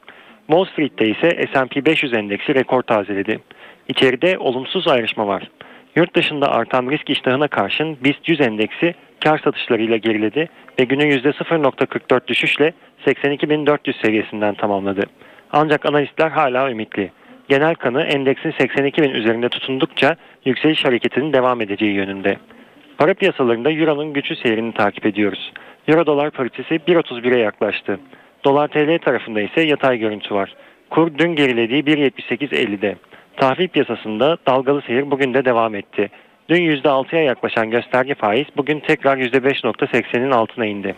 Wall 0.48 0.66
Street'te 0.66 1.10
ise 1.10 1.48
S&P 1.54 1.86
500 1.86 2.13
endeksi 2.13 2.56
rekor 2.56 2.82
tazeledi. 2.82 3.39
İçeride 3.88 4.38
olumsuz 4.38 4.88
ayrışma 4.88 5.28
var. 5.28 5.50
Yurt 5.96 6.16
dışında 6.16 6.52
artan 6.52 6.89
risk 6.89 7.10
iştahına 7.10 7.48
karşın 7.48 7.98
BIST 8.04 8.30
100 8.30 8.42
endeksi 8.42 8.96
kar 9.24 9.38
satışlarıyla 9.38 9.98
geriledi 9.98 10.50
ve 10.80 10.84
günü 10.84 11.04
%0.44 11.04 12.28
düşüşle 12.28 12.74
82.400 13.06 14.06
seviyesinden 14.06 14.56
tamamladı. 14.56 15.04
Ancak 15.52 15.86
analistler 15.86 16.30
hala 16.30 16.72
ümitli. 16.72 17.12
Genel 17.49 17.75
kanı 17.75 18.01
endeksin 18.01 18.51
82.000 18.51 19.12
üzerinde 19.12 19.49
tutundukça 19.49 20.15
yükseliş 20.45 20.86
hareketinin 20.86 21.34
devam 21.34 21.62
edeceği 21.62 21.93
yönünde. 21.93 22.38
Para 22.97 23.13
piyasalarında 23.13 23.71
Euro'nun 23.71 24.13
güçlü 24.13 24.36
seyrini 24.36 24.73
takip 24.73 25.06
ediyoruz. 25.06 25.53
Euro 25.88 26.06
dolar 26.06 26.32
paritesi 26.32 26.75
1.31'e 26.75 27.39
yaklaştı. 27.39 27.99
Dolar 28.43 28.67
TL 28.67 28.99
tarafında 29.06 29.41
ise 29.41 29.62
yatay 29.62 29.97
görüntü 29.97 30.36
var. 30.36 30.56
Kur 30.89 31.17
dün 31.17 31.36
gerilediği 31.36 31.84
1.78.50'de. 31.84 32.95
Tahvil 33.38 33.67
piyasasında 33.67 34.38
dalgalı 34.47 34.82
seyir 34.82 35.12
bugün 35.12 35.34
de 35.34 35.45
devam 35.45 35.75
etti. 35.75 36.10
Dün 36.49 36.62
%6'ya 36.62 37.23
yaklaşan 37.23 37.69
gösterge 37.69 38.15
faiz 38.15 38.47
bugün 38.58 38.79
tekrar 38.79 39.17
%5.80'in 39.17 40.32
altına 40.32 40.65
indi. 40.65 40.95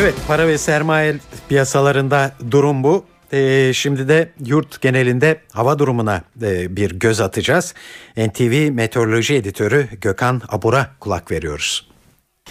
Evet 0.00 0.14
para 0.28 0.46
ve 0.48 0.58
sermaye 0.58 1.14
piyasalarında 1.50 2.32
durum 2.50 2.82
bu. 2.82 3.04
Ee, 3.32 3.72
şimdi 3.74 4.08
de 4.08 4.32
yurt 4.44 4.80
genelinde 4.80 5.40
hava 5.52 5.78
durumuna 5.78 6.22
e, 6.42 6.76
bir 6.76 6.90
göz 6.90 7.20
atacağız. 7.20 7.74
NTV 8.16 8.70
Meteoroloji 8.72 9.34
Editörü 9.34 9.88
Gökhan 10.00 10.42
Abur'a 10.48 10.90
kulak 11.00 11.30
veriyoruz. 11.30 11.88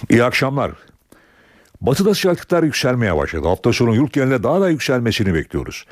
İyi 0.09 0.23
akşamlar. 0.23 0.71
Batıda 1.81 2.13
sıcaklıklar 2.13 2.63
yükselmeye 2.63 3.15
başladı. 3.17 3.47
Hafta 3.47 3.73
sonu 3.73 3.95
yurt 3.95 4.13
genelinde 4.13 4.43
daha 4.43 4.62
da 4.62 4.69
yükselmesini 4.69 5.33
bekliyoruz. 5.33 5.85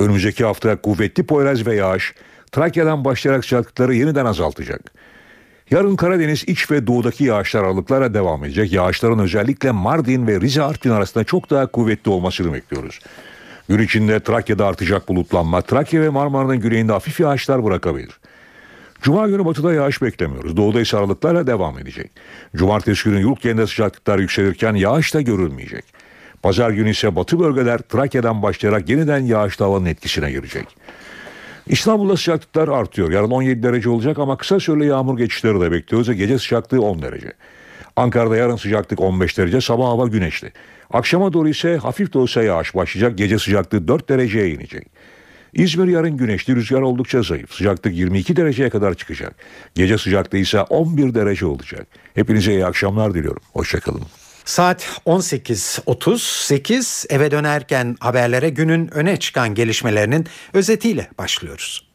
Önümüzdeki 0.00 0.44
hafta 0.44 0.76
kuvvetli 0.76 1.26
Poyraz 1.26 1.66
ve 1.66 1.74
yağış 1.74 2.14
Trakya'dan 2.52 3.04
başlayarak 3.04 3.44
sıcaklıkları 3.44 3.94
yeniden 3.94 4.26
azaltacak. 4.26 4.93
Yarın 5.70 5.96
Karadeniz 5.96 6.44
iç 6.46 6.70
ve 6.70 6.86
doğudaki 6.86 7.24
yağışlar 7.24 7.64
aralıklarla 7.64 8.14
devam 8.14 8.44
edecek. 8.44 8.72
Yağışların 8.72 9.18
özellikle 9.18 9.70
Mardin 9.70 10.26
ve 10.26 10.40
Rize 10.40 10.62
Artvin 10.62 10.90
arasında 10.90 11.24
çok 11.24 11.50
daha 11.50 11.66
kuvvetli 11.66 12.10
olmasını 12.10 12.52
bekliyoruz. 12.52 13.00
Gün 13.68 13.78
içinde 13.78 14.20
Trakya'da 14.20 14.66
artacak 14.66 15.08
bulutlanma, 15.08 15.62
Trakya 15.62 16.02
ve 16.02 16.08
Marmara'nın 16.08 16.60
güneyinde 16.60 16.92
hafif 16.92 17.20
yağışlar 17.20 17.64
bırakabilir. 17.64 18.20
Cuma 19.02 19.28
günü 19.28 19.44
batıda 19.44 19.74
yağış 19.74 20.02
beklemiyoruz. 20.02 20.56
Doğuda 20.56 20.80
ise 20.80 20.96
aralıklarla 20.96 21.46
devam 21.46 21.78
edecek. 21.78 22.10
Cumartesi 22.56 23.04
günü 23.04 23.20
yurt 23.20 23.42
genelinde 23.42 23.66
sıcaklıklar 23.66 24.18
yükselirken 24.18 24.74
yağış 24.74 25.14
da 25.14 25.20
görülmeyecek. 25.20 25.84
Pazar 26.42 26.70
günü 26.70 26.90
ise 26.90 27.16
batı 27.16 27.40
bölgeler 27.40 27.78
Trakya'dan 27.78 28.42
başlayarak 28.42 28.88
yeniden 28.88 29.18
yağışlı 29.18 29.64
havanın 29.64 29.86
etkisine 29.86 30.30
girecek. 30.30 30.66
İstanbul'da 31.66 32.16
sıcaklıklar 32.16 32.68
artıyor. 32.68 33.10
Yarın 33.10 33.30
17 33.30 33.62
derece 33.62 33.90
olacak 33.90 34.18
ama 34.18 34.36
kısa 34.36 34.60
süreli 34.60 34.86
yağmur 34.86 35.18
geçişleri 35.18 35.60
de 35.60 35.72
bekliyoruz 35.72 36.16
gece 36.16 36.38
sıcaklığı 36.38 36.82
10 36.82 37.02
derece. 37.02 37.32
Ankara'da 37.96 38.36
yarın 38.36 38.56
sıcaklık 38.56 39.00
15 39.00 39.38
derece, 39.38 39.60
sabah 39.60 39.86
hava 39.86 40.06
güneşli. 40.06 40.52
Akşama 40.92 41.32
doğru 41.32 41.48
ise 41.48 41.76
hafif 41.76 42.12
de 42.14 42.18
olsa 42.18 42.42
yağış 42.42 42.74
başlayacak, 42.74 43.18
gece 43.18 43.38
sıcaklığı 43.38 43.88
4 43.88 44.08
dereceye 44.08 44.50
inecek. 44.50 44.86
İzmir 45.54 45.88
yarın 45.88 46.16
güneşli, 46.16 46.56
rüzgar 46.56 46.80
oldukça 46.80 47.22
zayıf. 47.22 47.52
Sıcaklık 47.52 47.94
22 47.94 48.36
dereceye 48.36 48.70
kadar 48.70 48.94
çıkacak. 48.94 49.34
Gece 49.74 49.98
sıcaklığı 49.98 50.38
ise 50.38 50.60
11 50.60 51.14
derece 51.14 51.46
olacak. 51.46 51.86
Hepinize 52.14 52.52
iyi 52.52 52.66
akşamlar 52.66 53.14
diliyorum. 53.14 53.42
Hoşçakalın. 53.52 54.02
Saat 54.44 55.00
18.38 55.06 57.12
eve 57.12 57.30
dönerken 57.30 57.96
haberlere 58.00 58.48
günün 58.48 58.94
öne 58.94 59.16
çıkan 59.16 59.54
gelişmelerinin 59.54 60.26
özetiyle 60.52 61.08
başlıyoruz. 61.18 61.94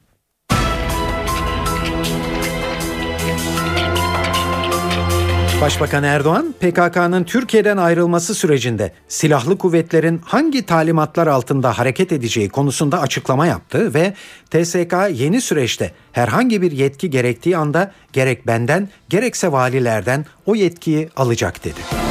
Başbakan 5.61 6.03
Erdoğan, 6.03 6.55
PKK'nın 6.59 7.23
Türkiye'den 7.23 7.77
ayrılması 7.77 8.35
sürecinde 8.35 8.93
silahlı 9.07 9.57
kuvvetlerin 9.57 10.21
hangi 10.25 10.65
talimatlar 10.65 11.27
altında 11.27 11.77
hareket 11.77 12.11
edeceği 12.11 12.49
konusunda 12.49 13.01
açıklama 13.01 13.47
yaptı 13.47 13.93
ve 13.93 14.13
TSK 14.51 14.95
yeni 15.11 15.41
süreçte 15.41 15.91
herhangi 16.11 16.61
bir 16.61 16.71
yetki 16.71 17.09
gerektiği 17.09 17.57
anda 17.57 17.91
gerek 18.13 18.47
benden 18.47 18.89
gerekse 19.09 19.51
valilerden 19.51 20.25
o 20.45 20.55
yetkiyi 20.55 21.09
alacak 21.15 21.63
dedi. 21.63 22.08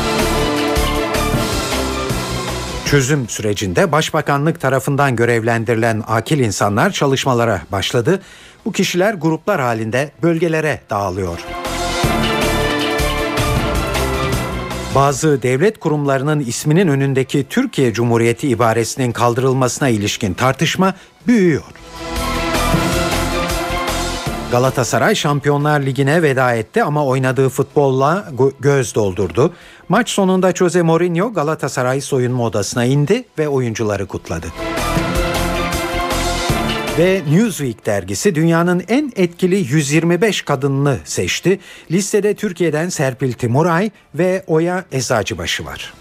Çözüm 2.88 3.29
sürecinde 3.29 3.92
Başbakanlık 3.92 4.61
tarafından 4.61 5.16
görevlendirilen 5.16 6.03
akil 6.07 6.38
insanlar 6.38 6.90
çalışmalara 6.90 7.62
başladı. 7.72 8.20
Bu 8.64 8.72
kişiler 8.72 9.14
gruplar 9.14 9.61
halinde 9.61 10.11
bölgelere 10.22 10.81
dağılıyor. 10.90 11.38
Bazı 14.94 15.42
devlet 15.42 15.81
kurumlarının 15.81 16.40
isminin 16.40 16.88
önündeki 16.88 17.46
Türkiye 17.51 17.92
Cumhuriyeti 17.92 18.48
ibaresinin 18.48 19.12
kaldırılmasına 19.12 19.88
ilişkin 19.88 20.35
tartışma 20.35 20.94
büyüyor. 21.27 21.62
Galatasaray 24.51 25.14
Şampiyonlar 25.14 25.81
Ligi'ne 25.81 26.22
veda 26.22 26.55
etti 26.55 26.83
ama 26.83 27.05
oynadığı 27.07 27.48
futbolla 27.48 28.29
göz 28.61 28.94
doldurdu. 28.94 29.53
Maç 29.88 30.11
sonunda 30.11 30.53
Jose 30.53 30.83
Mourinho 30.83 31.33
Galatasaray 31.33 32.01
soyunma 32.01 32.44
odasına 32.44 32.85
indi 32.85 33.24
ve 33.38 33.48
oyuncuları 33.48 34.07
kutladı. 34.07 34.46
Ve 36.98 37.22
Newsweek 37.31 37.87
dergisi 37.87 38.35
dünyanın 38.35 38.83
en 38.88 39.12
etkili 39.16 39.57
125 39.57 40.42
kadınını 40.42 40.98
seçti. 41.05 41.61
Listede 41.90 42.35
Türkiye'den 42.35 42.88
Serpil 42.88 43.33
Timuray 43.33 43.90
ve 44.14 44.44
Oya 44.46 44.85
Eczacıbaşı 44.92 45.64
var. 45.64 45.94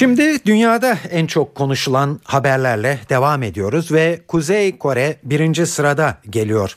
Şimdi 0.00 0.44
dünyada 0.46 0.98
en 1.10 1.26
çok 1.26 1.54
konuşulan 1.54 2.20
haberlerle 2.24 3.00
devam 3.08 3.42
ediyoruz 3.42 3.92
ve 3.92 4.20
Kuzey 4.28 4.78
Kore 4.78 5.16
birinci 5.22 5.66
sırada 5.66 6.18
geliyor. 6.30 6.76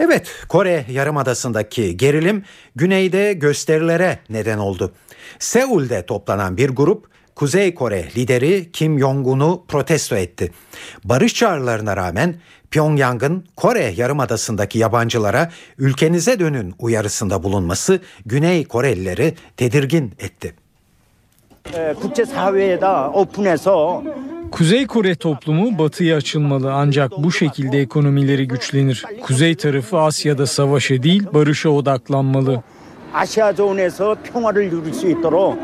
Evet 0.00 0.28
Kore 0.48 0.86
Yarımadası'ndaki 0.90 1.96
gerilim 1.96 2.44
güneyde 2.76 3.32
gösterilere 3.32 4.18
neden 4.30 4.58
oldu. 4.58 4.92
Seul'de 5.38 6.06
toplanan 6.06 6.56
bir 6.56 6.70
grup 6.70 7.06
Kuzey 7.34 7.74
Kore 7.74 8.08
lideri 8.16 8.72
Kim 8.72 8.98
Jong-un'u 8.98 9.64
protesto 9.68 10.16
etti. 10.16 10.52
Barış 11.04 11.34
çağrılarına 11.34 11.96
rağmen 11.96 12.40
Pyongyang'ın 12.70 13.46
Kore 13.56 13.94
Yarımadası'ndaki 13.96 14.78
yabancılara 14.78 15.50
ülkenize 15.78 16.40
dönün 16.40 16.74
uyarısında 16.78 17.42
bulunması 17.42 18.00
Güney 18.26 18.64
Korelileri 18.64 19.34
tedirgin 19.56 20.14
etti. 20.18 20.61
Kuzey 24.51 24.87
Kore 24.87 25.15
toplumu 25.15 25.79
batıya 25.79 26.17
açılmalı 26.17 26.73
ancak 26.73 27.11
bu 27.17 27.31
şekilde 27.31 27.79
ekonomileri 27.79 28.47
güçlenir. 28.47 29.05
Kuzey 29.21 29.55
tarafı 29.55 29.99
Asya'da 29.99 30.45
savaşa 30.47 31.03
değil 31.03 31.23
barışa 31.33 31.69
odaklanmalı. 31.69 32.63
아시아존에서 33.13 34.15
평화를 34.23 34.69
누릴 34.69 34.93
수 34.93 35.07
있도록 35.09 35.57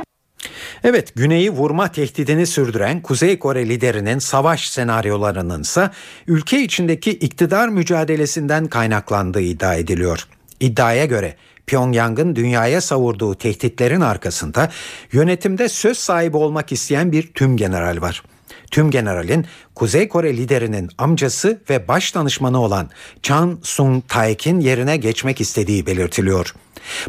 Evet, 0.83 1.15
güneyi 1.15 1.49
vurma 1.49 1.87
tehdidini 1.91 2.47
sürdüren 2.47 3.01
Kuzey 3.01 3.39
Kore 3.39 3.69
liderinin 3.69 4.19
savaş 4.19 4.69
senaryolarının 4.69 5.61
ise 5.61 5.89
ülke 6.27 6.61
içindeki 6.61 7.11
iktidar 7.11 7.67
mücadelesinden 7.67 8.67
kaynaklandığı 8.67 9.41
iddia 9.41 9.75
ediliyor. 9.75 10.27
İddiaya 10.59 11.05
göre 11.05 11.35
Pyongyang'ın 11.68 12.36
dünyaya 12.36 12.80
savurduğu 12.80 13.34
tehditlerin 13.34 14.00
arkasında 14.00 14.70
yönetimde 15.12 15.68
söz 15.68 15.98
sahibi 15.98 16.36
olmak 16.36 16.72
isteyen 16.72 17.12
bir 17.12 17.32
tüm 17.32 17.56
general 17.56 18.00
var. 18.00 18.22
Tüm 18.70 18.90
generalin 18.90 19.46
Kuzey 19.74 20.08
Kore 20.08 20.36
liderinin 20.36 20.90
amcası 20.98 21.60
ve 21.70 21.88
baş 21.88 22.14
danışmanı 22.14 22.60
olan 22.60 22.90
Chan 23.22 23.58
Sung 23.62 24.02
Taek'in 24.08 24.60
yerine 24.60 24.96
geçmek 24.96 25.40
istediği 25.40 25.86
belirtiliyor. 25.86 26.54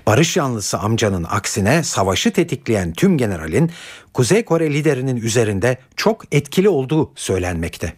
Barış 0.07 0.37
yanlısı 0.37 0.77
amcanın 0.77 1.25
aksine 1.29 1.83
savaşı 1.83 2.31
tetikleyen 2.31 2.93
tüm 2.93 3.17
generalin 3.17 3.71
Kuzey 4.13 4.45
Kore 4.45 4.73
liderinin 4.73 5.17
üzerinde 5.17 5.77
çok 5.95 6.23
etkili 6.31 6.69
olduğu 6.69 7.11
söylenmekte. 7.15 7.93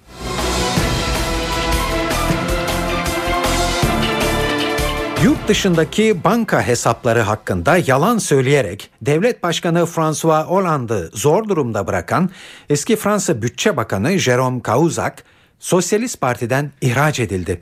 Yurt 5.24 5.48
dışındaki 5.48 6.24
banka 6.24 6.68
hesapları 6.68 7.20
hakkında 7.20 7.78
yalan 7.78 8.18
söyleyerek 8.18 8.90
devlet 9.02 9.44
başkanı 9.44 9.86
François 9.86 10.46
Hollande'ı 10.46 11.10
zor 11.14 11.50
durumda 11.50 11.88
bırakan 11.88 12.30
eski 12.70 12.96
Fransa 12.96 13.42
Bütçe 13.42 13.78
Bakanı 13.78 14.12
Jérôme 14.12 14.68
Cahuzac 14.68 15.14
Sosyalist 15.60 16.22
Parti'den 16.22 16.72
ihraç 16.82 17.20
edildi. 17.20 17.62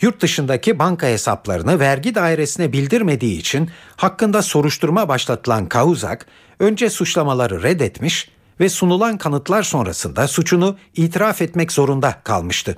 Yurt 0.00 0.20
dışındaki 0.20 0.78
banka 0.78 1.06
hesaplarını 1.06 1.80
vergi 1.80 2.14
dairesine 2.14 2.72
bildirmediği 2.72 3.38
için 3.38 3.70
hakkında 3.96 4.42
soruşturma 4.42 5.08
başlatılan 5.08 5.68
Cahuzac 5.74 6.20
önce 6.58 6.90
suçlamaları 6.90 7.62
reddetmiş 7.62 8.28
ve 8.60 8.68
sunulan 8.68 9.18
kanıtlar 9.18 9.62
sonrasında 9.62 10.28
suçunu 10.28 10.76
itiraf 10.94 11.42
etmek 11.42 11.72
zorunda 11.72 12.20
kalmıştı. 12.24 12.76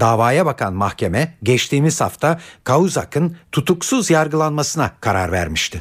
Davaya 0.00 0.46
bakan 0.46 0.74
mahkeme 0.74 1.34
geçtiğimiz 1.42 2.00
hafta 2.00 2.40
Kauzak'ın 2.64 3.36
tutuksuz 3.52 4.10
yargılanmasına 4.10 4.90
karar 5.00 5.32
vermişti. 5.32 5.80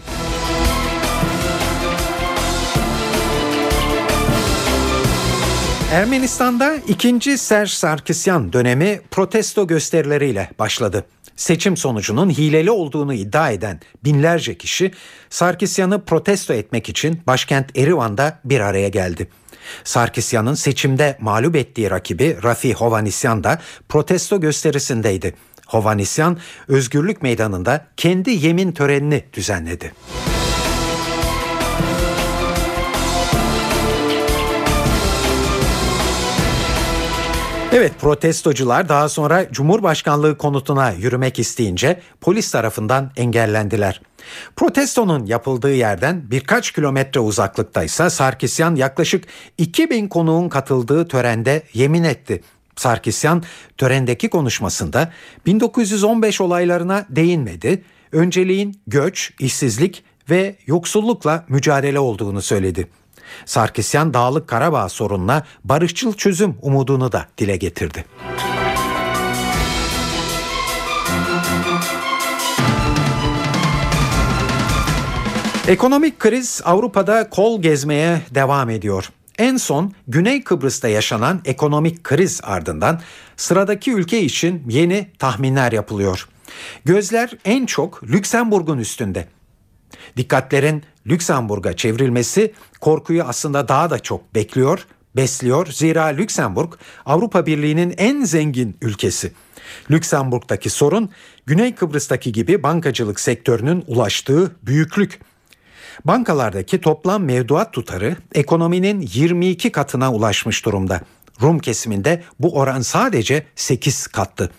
Ermenistan'da 5.91 6.75
ikinci 6.87 7.37
Serj 7.37 7.71
Sarkisyan 7.71 8.53
dönemi 8.53 9.01
protesto 9.11 9.67
gösterileriyle 9.67 10.49
başladı. 10.59 11.05
Seçim 11.35 11.77
sonucunun 11.77 12.29
hileli 12.29 12.71
olduğunu 12.71 13.13
iddia 13.13 13.51
eden 13.51 13.79
binlerce 14.03 14.57
kişi 14.57 14.91
Sarkisyan'ı 15.29 16.05
protesto 16.05 16.53
etmek 16.53 16.89
için 16.89 17.21
başkent 17.27 17.77
Erivan'da 17.77 18.39
bir 18.45 18.59
araya 18.59 18.89
geldi. 18.89 19.27
Sarkisyan'ın 19.83 20.53
seçimde 20.53 21.17
mağlup 21.19 21.55
ettiği 21.55 21.91
rakibi 21.91 22.37
Rafi 22.43 22.73
Hovanisyan 22.73 23.43
da 23.43 23.61
protesto 23.89 24.41
gösterisindeydi. 24.41 25.35
Hovanisyan 25.67 26.37
Özgürlük 26.67 27.21
Meydanı'nda 27.21 27.85
kendi 27.97 28.31
yemin 28.31 28.71
törenini 28.71 29.23
düzenledi. 29.33 29.91
Evet 37.77 37.93
protestocular 38.01 38.89
daha 38.89 39.09
sonra 39.09 39.51
Cumhurbaşkanlığı 39.51 40.37
konutuna 40.37 40.91
yürümek 40.91 41.39
isteyince 41.39 41.99
polis 42.21 42.51
tarafından 42.51 43.11
engellendiler. 43.17 44.01
Protestonun 44.55 45.25
yapıldığı 45.25 45.73
yerden 45.73 46.31
birkaç 46.31 46.71
kilometre 46.71 47.19
uzaklıktaysa 47.19 48.09
Sarkisyan 48.09 48.75
yaklaşık 48.75 49.23
2000 49.57 50.07
konuğun 50.07 50.49
katıldığı 50.49 51.07
törende 51.07 51.63
yemin 51.73 52.03
etti. 52.03 52.43
Sarkisyan 52.75 53.43
törendeki 53.77 54.29
konuşmasında 54.29 55.11
1915 55.45 56.41
olaylarına 56.41 57.05
değinmedi. 57.09 57.83
Önceliğin 58.11 58.81
göç, 58.87 59.33
işsizlik 59.39 60.03
ve 60.29 60.55
yoksullukla 60.67 61.45
mücadele 61.49 61.99
olduğunu 61.99 62.41
söyledi. 62.41 62.87
Sarkisyan 63.45 64.13
Dağlık 64.13 64.47
Karabağ 64.47 64.89
sorununa 64.89 65.43
barışçıl 65.63 66.13
çözüm 66.13 66.55
umudunu 66.61 67.11
da 67.11 67.25
dile 67.37 67.57
getirdi. 67.57 68.05
Ekonomik 75.67 76.19
kriz 76.19 76.61
Avrupa'da 76.65 77.29
kol 77.29 77.61
gezmeye 77.61 78.21
devam 78.31 78.69
ediyor. 78.69 79.09
En 79.37 79.57
son 79.57 79.93
Güney 80.07 80.43
Kıbrıs'ta 80.43 80.87
yaşanan 80.87 81.41
ekonomik 81.45 82.03
kriz 82.03 82.41
ardından 82.43 83.01
sıradaki 83.37 83.91
ülke 83.91 84.21
için 84.21 84.63
yeni 84.69 85.07
tahminler 85.19 85.71
yapılıyor. 85.71 86.27
Gözler 86.85 87.31
en 87.45 87.65
çok 87.65 88.03
Lüksemburg'un 88.03 88.77
üstünde. 88.77 89.27
Dikkatlerin 90.17 90.83
Lüksemburg'a 91.07 91.75
çevrilmesi 91.75 92.53
korkuyu 92.81 93.23
aslında 93.23 93.67
daha 93.67 93.89
da 93.89 93.99
çok 93.99 94.35
bekliyor, 94.35 94.87
besliyor. 95.15 95.67
Zira 95.67 96.05
Lüksemburg 96.05 96.73
Avrupa 97.05 97.45
Birliği'nin 97.45 97.93
en 97.97 98.23
zengin 98.23 98.77
ülkesi. 98.81 99.31
Lüksemburg'daki 99.91 100.69
sorun 100.69 101.09
Güney 101.45 101.75
Kıbrıs'taki 101.75 102.31
gibi 102.31 102.63
bankacılık 102.63 103.19
sektörünün 103.19 103.83
ulaştığı 103.87 104.55
büyüklük. 104.63 105.19
Bankalardaki 106.05 106.81
toplam 106.81 107.23
mevduat 107.23 107.73
tutarı 107.73 108.15
ekonominin 108.35 109.01
22 109.13 109.71
katına 109.71 110.13
ulaşmış 110.13 110.65
durumda. 110.65 111.01
Rum 111.41 111.59
kesiminde 111.59 112.23
bu 112.39 112.59
oran 112.59 112.81
sadece 112.81 113.45
8 113.55 114.07
kattı. 114.07 114.51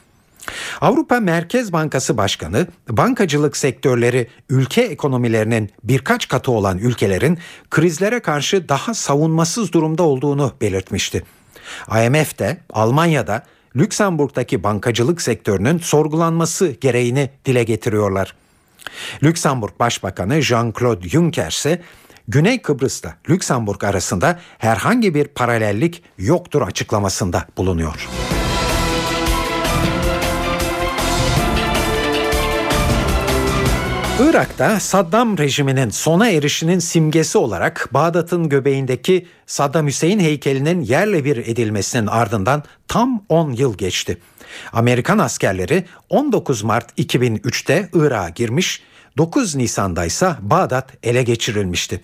Avrupa 0.80 1.20
Merkez 1.20 1.72
Bankası 1.72 2.16
Başkanı 2.16 2.66
bankacılık 2.88 3.56
sektörleri 3.56 4.28
ülke 4.50 4.82
ekonomilerinin 4.82 5.70
birkaç 5.85 6.28
katı 6.28 6.52
olan 6.52 6.78
ülkelerin 6.78 7.38
krizlere 7.70 8.20
karşı 8.20 8.68
daha 8.68 8.94
savunmasız 8.94 9.72
durumda 9.72 10.02
olduğunu 10.02 10.52
belirtmişti. 10.61 11.24
IMF 11.90 12.38
de 12.38 12.56
Almanya'da 12.72 13.42
Lüksemburg'daki 13.76 14.62
bankacılık 14.62 15.22
sektörünün 15.22 15.78
sorgulanması 15.78 16.66
gereğini 16.68 17.30
dile 17.44 17.64
getiriyorlar. 17.64 18.35
Lüksemburg 19.22 19.72
Başbakanı 19.80 20.35
Jean-Claude 20.35 21.09
Juncker 21.09 21.50
ise 21.50 21.82
Güney 22.28 22.62
Kıbrıs'ta 22.62 23.14
Lüksemburg 23.30 23.85
arasında 23.85 24.40
herhangi 24.59 25.14
bir 25.14 25.24
paralellik 25.24 26.02
yoktur 26.18 26.62
açıklamasında 26.62 27.46
bulunuyor. 27.56 28.09
Irak'ta 34.20 34.81
Saddam 34.81 35.38
rejiminin 35.38 35.90
sona 35.90 36.31
erişinin 36.31 36.79
simgesi 36.79 37.38
olarak 37.38 37.88
Bağdat'ın 37.94 38.48
göbeğindeki 38.48 39.26
Saddam 39.46 39.87
Hüseyin 39.87 40.20
heykelinin 40.20 40.81
yerle 40.81 41.24
bir 41.24 41.37
edilmesinin 41.37 42.07
ardından 42.07 42.62
tam 42.88 43.24
10 43.29 43.52
yıl 43.52 43.79
geçti. 43.79 44.18
Amerikan 44.72 45.18
askerleri 45.18 45.85
19 46.11 46.62
Mart 46.62 46.98
2003'te 46.98 47.88
Irak'a 47.94 48.29
girmiş, 48.29 48.83
9 49.18 49.55
Nisan'da 49.55 50.05
ise 50.05 50.35
Bağdat 50.40 50.92
ele 51.02 51.22
geçirilmişti. 51.22 52.00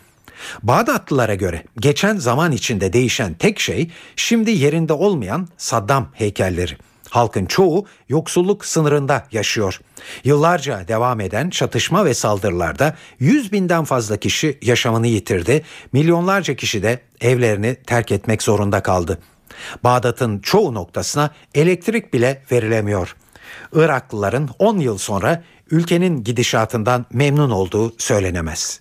Bağdatlılara 0.63 1.35
göre 1.35 1.63
geçen 1.81 2.17
zaman 2.17 2.53
içinde 2.53 2.93
değişen 2.93 3.35
tek 3.35 3.61
şey 3.61 3.91
şimdi 4.17 4.51
yerinde 4.51 4.93
olmayan 4.93 5.49
Saddam 5.57 6.09
heykelleri. 6.13 6.77
Halkın 7.13 7.47
çoğu 7.47 7.87
yoksulluk 8.09 8.65
sınırında 8.65 9.27
yaşıyor. 9.33 9.81
Yıllarca 10.25 10.89
devam 10.89 11.21
eden 11.21 11.51
çatışma 11.51 12.05
ve 12.05 12.15
saldırılarda 12.15 12.97
100 13.19 13.53
binden 13.53 13.85
fazla 13.85 14.17
kişi 14.17 14.59
yaşamını 14.63 15.07
yitirdi. 15.07 15.63
Milyonlarca 15.93 16.55
kişi 16.55 16.83
de 16.83 17.01
evlerini 17.21 17.75
terk 17.75 18.13
etmek 18.13 18.43
zorunda 18.43 18.83
kaldı. 18.83 19.19
Bağdat'ın 19.85 20.39
çoğu 20.39 20.75
noktasına 20.75 21.31
elektrik 21.55 22.15
bile 22.15 22.43
verilemiyor. 22.53 23.17
Iraklıların 23.73 24.49
10 24.59 24.79
yıl 24.79 24.99
sonra 24.99 25.43
ülkenin 25.71 26.25
gidişatından 26.25 27.07
memnun 27.13 27.51
olduğu 27.51 27.95
söylenemez. 27.99 28.81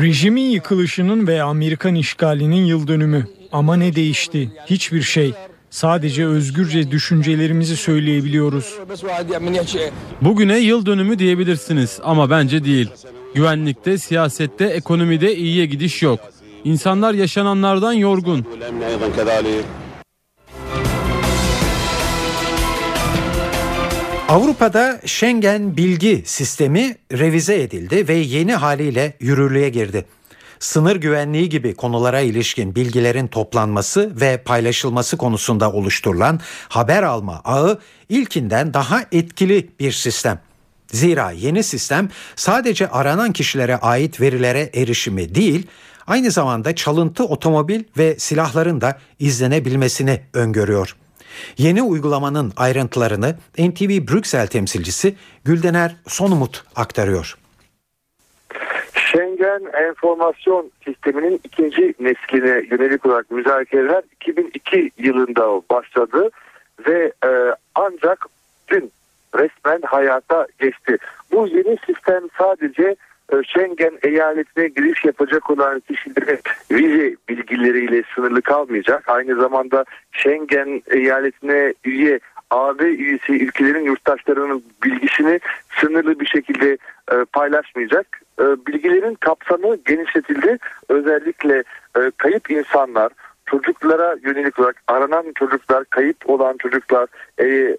Rejimin 0.00 0.50
yıkılışının 0.50 1.26
ve 1.26 1.42
Amerikan 1.42 1.94
işgalinin 1.94 2.64
yıl 2.64 2.86
dönümü. 2.86 3.26
Ama 3.52 3.76
ne 3.76 3.94
değişti? 3.94 4.50
Hiçbir 4.66 5.02
şey. 5.02 5.34
Sadece 5.72 6.26
özgürce 6.26 6.90
düşüncelerimizi 6.90 7.76
söyleyebiliyoruz. 7.76 8.78
Bugüne 10.20 10.58
yıl 10.58 10.86
dönümü 10.86 11.18
diyebilirsiniz 11.18 12.00
ama 12.02 12.30
bence 12.30 12.64
değil. 12.64 12.88
Güvenlikte, 13.34 13.98
siyasette, 13.98 14.64
ekonomide 14.64 15.36
iyiye 15.36 15.66
gidiş 15.66 16.02
yok. 16.02 16.20
İnsanlar 16.64 17.14
yaşananlardan 17.14 17.92
yorgun. 17.92 18.46
Avrupa'da 24.28 25.00
Schengen 25.06 25.76
bilgi 25.76 26.22
sistemi 26.26 26.96
revize 27.12 27.62
edildi 27.62 28.08
ve 28.08 28.14
yeni 28.14 28.54
haliyle 28.54 29.16
yürürlüğe 29.20 29.68
girdi. 29.68 30.04
Sınır 30.62 30.96
güvenliği 30.96 31.48
gibi 31.48 31.74
konulara 31.74 32.20
ilişkin 32.20 32.74
bilgilerin 32.74 33.26
toplanması 33.26 34.20
ve 34.20 34.36
paylaşılması 34.36 35.16
konusunda 35.16 35.72
oluşturulan 35.72 36.40
haber 36.68 37.02
alma 37.02 37.40
ağı 37.44 37.78
ilkinden 38.08 38.74
daha 38.74 39.04
etkili 39.12 39.70
bir 39.80 39.92
sistem. 39.92 40.40
Zira 40.86 41.30
yeni 41.30 41.62
sistem 41.62 42.08
sadece 42.36 42.88
aranan 42.88 43.32
kişilere 43.32 43.76
ait 43.76 44.20
verilere 44.20 44.70
erişimi 44.74 45.34
değil, 45.34 45.66
aynı 46.06 46.30
zamanda 46.30 46.74
çalıntı 46.74 47.24
otomobil 47.24 47.82
ve 47.98 48.18
silahların 48.18 48.80
da 48.80 48.98
izlenebilmesini 49.18 50.20
öngörüyor. 50.32 50.96
Yeni 51.58 51.82
uygulamanın 51.82 52.52
ayrıntılarını 52.56 53.36
NTV 53.58 54.08
Brüksel 54.08 54.46
temsilcisi 54.46 55.16
Güldener 55.44 55.96
Sonumut 56.06 56.64
aktarıyor. 56.76 57.41
Schengen 59.42 59.86
enformasyon 59.88 60.70
sisteminin 60.84 61.40
ikinci 61.44 61.94
nesline 62.00 62.62
yönelik 62.70 63.06
olarak 63.06 63.30
müzakereler 63.30 64.02
2002 64.20 64.90
yılında 64.98 65.62
başladı 65.70 66.30
ve 66.86 67.12
e, 67.24 67.30
ancak 67.74 68.26
dün 68.68 68.90
resmen 69.34 69.80
hayata 69.82 70.46
geçti. 70.58 70.98
Bu 71.32 71.46
yeni 71.46 71.78
sistem 71.86 72.22
sadece 72.38 72.96
e, 73.32 73.36
Schengen 73.46 73.98
eyaletine 74.02 74.68
giriş 74.68 75.04
yapacak 75.04 75.50
olan 75.50 75.80
kişilerin 75.80 76.40
vize 76.70 77.16
bilgileriyle 77.28 78.02
sınırlı 78.14 78.42
kalmayacak. 78.42 79.08
Aynı 79.08 79.36
zamanda 79.36 79.84
Schengen 80.12 80.82
eyaletine 80.86 81.74
üye 81.84 82.20
AB 82.50 82.84
üyesi 82.84 83.32
ülkelerin 83.32 83.84
yurttaşlarının 83.84 84.64
bilgisini 84.84 85.40
sınırlı 85.80 86.20
bir 86.20 86.26
şekilde 86.26 86.78
paylaşmayacak. 87.32 88.22
E, 88.40 88.44
bilgilerin 88.66 89.14
kapsamı 89.14 89.76
genişletildi. 89.76 90.58
Özellikle 90.88 91.64
e, 91.96 92.10
kayıp 92.16 92.50
insanlar, 92.50 93.12
çocuklara 93.46 94.16
yönelik 94.22 94.58
olarak 94.58 94.82
aranan 94.86 95.24
çocuklar, 95.34 95.84
kayıp 95.84 96.30
olan 96.30 96.56
çocuklar 96.56 97.08
e, 97.40 97.76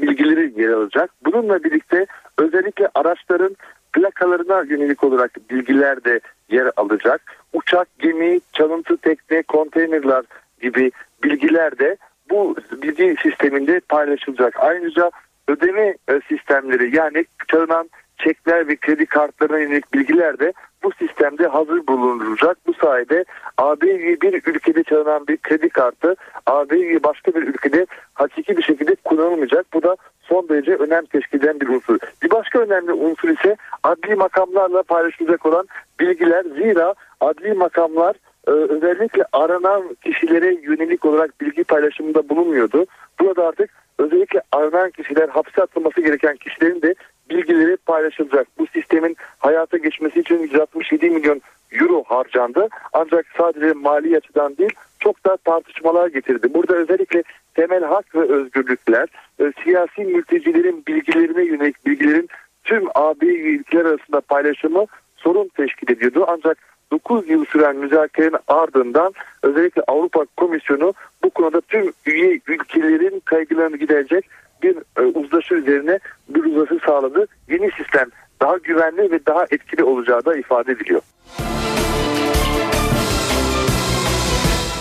bilgileri 0.00 0.62
yer 0.62 0.68
alacak. 0.68 1.10
Bununla 1.24 1.64
birlikte 1.64 2.06
özellikle 2.38 2.88
araçların 2.94 3.56
plakalarına 3.92 4.62
yönelik 4.62 5.04
olarak 5.04 5.50
bilgiler 5.50 6.04
de 6.04 6.20
yer 6.50 6.70
alacak. 6.76 7.22
Uçak, 7.52 7.88
gemi, 7.98 8.40
çalıntı 8.52 8.96
tekne, 8.96 9.42
konteynerler 9.42 10.24
gibi 10.60 10.92
bilgiler 11.24 11.78
de 11.78 11.96
bu 12.30 12.56
bilgi 12.82 13.16
sisteminde 13.22 13.80
paylaşılacak. 13.88 14.60
Ayrıca 14.60 15.10
ödeme 15.48 15.94
e, 16.08 16.20
sistemleri 16.28 16.96
yani 16.96 17.24
çalınan 17.48 17.90
çekler 18.24 18.68
ve 18.68 18.76
kredi 18.76 19.06
kartlarına 19.06 19.58
yönelik 19.58 19.94
bilgiler 19.94 20.38
de 20.38 20.52
bu 20.82 20.92
sistemde 20.92 21.46
hazır 21.46 21.86
bulunacak. 21.86 22.58
Bu 22.66 22.74
sayede 22.74 23.24
AB 23.58 23.82
bir 24.22 24.46
ülkede 24.46 24.82
çalınan 24.82 25.26
bir 25.26 25.36
kredi 25.36 25.68
kartı 25.68 26.16
AB 26.46 27.02
başka 27.02 27.34
bir 27.34 27.42
ülkede 27.42 27.86
hakiki 28.14 28.56
bir 28.56 28.62
şekilde 28.62 28.94
kullanılmayacak. 28.94 29.66
Bu 29.74 29.82
da 29.82 29.96
son 30.22 30.48
derece 30.48 30.74
önem 30.74 31.04
teşkil 31.04 31.38
eden 31.38 31.60
bir 31.60 31.68
unsur. 31.68 31.98
Bir 32.22 32.30
başka 32.30 32.58
önemli 32.58 32.92
unsur 32.92 33.28
ise 33.28 33.56
adli 33.82 34.14
makamlarla 34.14 34.82
paylaşılacak 34.82 35.46
olan 35.46 35.68
bilgiler. 36.00 36.42
Zira 36.42 36.94
adli 37.20 37.52
makamlar 37.52 38.16
e, 38.46 38.50
özellikle 38.50 39.24
aranan 39.32 39.96
kişilere 40.04 40.54
yönelik 40.62 41.04
olarak 41.04 41.40
bilgi 41.40 41.64
paylaşımında 41.64 42.28
bulunmuyordu. 42.28 42.86
Burada 43.20 43.46
artık 43.46 43.70
özellikle 43.98 44.42
aranan 44.52 44.90
kişiler 44.90 45.28
hapse 45.28 45.62
atılması 45.62 46.00
gereken 46.00 46.36
kişilerin 46.36 46.82
de 46.82 46.94
bilgileri 47.30 47.76
paylaşılacak. 47.76 48.46
Bu 48.58 48.66
sistemin 48.66 49.16
hayata 49.38 49.76
geçmesi 49.76 50.20
için 50.20 50.38
167 50.38 51.10
milyon 51.10 51.40
euro 51.72 52.04
harcandı. 52.06 52.68
Ancak 52.92 53.26
sadece 53.36 53.72
mali 53.72 54.16
açıdan 54.16 54.56
değil 54.56 54.72
çok 55.00 55.26
da 55.26 55.36
tartışmalar 55.36 56.08
getirdi. 56.08 56.54
Burada 56.54 56.76
özellikle 56.76 57.22
temel 57.54 57.84
hak 57.84 58.14
ve 58.14 58.20
özgürlükler, 58.20 59.08
e, 59.40 59.52
siyasi 59.64 60.00
mültecilerin 60.00 60.84
bilgilerine 60.88 61.44
yönelik 61.44 61.86
bilgilerin 61.86 62.28
tüm 62.64 62.84
AB 62.94 63.26
ülkeler 63.26 63.84
arasında 63.84 64.20
paylaşımı 64.20 64.86
sorun 65.16 65.48
teşkil 65.56 65.92
ediyordu. 65.92 66.24
Ancak 66.28 66.58
9 66.92 67.30
yıl 67.30 67.44
süren 67.44 67.76
müzakerenin 67.76 68.36
ardından 68.48 69.14
özellikle 69.42 69.82
Avrupa 69.88 70.24
Komisyonu 70.36 70.94
bu 71.24 71.30
konuda 71.30 71.60
tüm 71.60 71.92
üye 72.06 72.40
ülkelerin 72.46 73.20
kaygılarını 73.20 73.76
giderecek 73.76 74.28
bir 74.62 74.76
e, 74.98 75.02
uzlaşı 75.02 75.54
üzerine 75.54 75.98
bir 76.28 76.44
uzlaşı 76.44 76.78
sağladı. 76.86 77.26
Yeni 77.48 77.70
sistem 77.78 78.08
daha 78.42 78.56
güvenli 78.56 79.10
ve 79.10 79.26
daha 79.26 79.44
etkili 79.50 79.84
olacağı 79.84 80.24
da 80.24 80.36
ifade 80.36 80.72
ediliyor. 80.72 81.02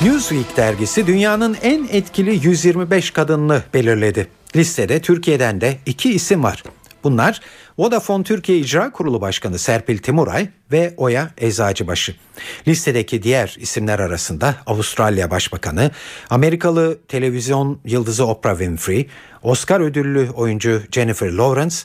Newsweek 0.01 0.57
dergisi 0.57 1.07
dünyanın 1.07 1.57
en 1.63 1.84
etkili 1.91 2.47
125 2.47 3.11
kadınını 3.11 3.61
belirledi. 3.73 4.27
Listede 4.55 5.01
Türkiye'den 5.01 5.61
de 5.61 5.73
iki 5.86 6.13
isim 6.13 6.43
var. 6.43 6.63
Bunlar 7.03 7.41
Vodafone 7.80 8.23
Türkiye 8.23 8.57
İcra 8.57 8.91
Kurulu 8.91 9.21
Başkanı 9.21 9.59
Serpil 9.59 9.97
Timuray 9.97 10.49
ve 10.71 10.93
Oya 10.97 11.32
Eczacıbaşı. 11.38 12.15
Listedeki 12.67 13.23
diğer 13.23 13.55
isimler 13.59 13.99
arasında 13.99 14.55
Avustralya 14.65 15.32
Başbakanı, 15.32 15.91
Amerikalı 16.30 16.97
televizyon 17.07 17.80
yıldızı 17.86 18.25
Oprah 18.27 18.57
Winfrey, 18.57 19.07
Oscar 19.43 19.80
ödüllü 19.80 20.30
oyuncu 20.30 20.82
Jennifer 20.91 21.32
Lawrence 21.32 21.75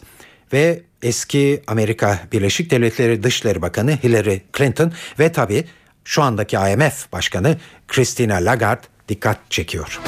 ve 0.53 0.83
eski 1.03 1.63
Amerika 1.67 2.19
Birleşik 2.33 2.71
Devletleri 2.71 3.23
Dışişleri 3.23 3.63
Bakanı 3.63 3.91
Hillary 3.91 4.39
Clinton 4.57 4.93
ve 5.19 5.33
tabi 5.33 5.65
şu 6.05 6.23
andaki 6.23 6.57
IMF 6.57 7.13
Başkanı 7.13 7.57
Christina 7.89 8.35
Lagarde 8.35 8.87
dikkat 9.09 9.51
çekiyor. 9.51 10.01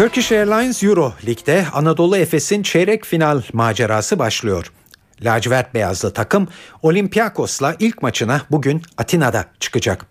Turkish 0.00 0.32
Airlines 0.32 0.82
Euro 0.82 1.12
Lig'de 1.26 1.66
Anadolu 1.72 2.16
Efes'in 2.16 2.62
çeyrek 2.62 3.04
final 3.04 3.42
macerası 3.52 4.18
başlıyor. 4.18 4.72
Lacivert 5.24 5.74
beyazlı 5.74 6.12
takım 6.12 6.48
Olympiakos'la 6.82 7.76
ilk 7.78 8.02
maçına 8.02 8.42
bugün 8.50 8.82
Atina'da 8.96 9.44
çıkacak. 9.60 10.06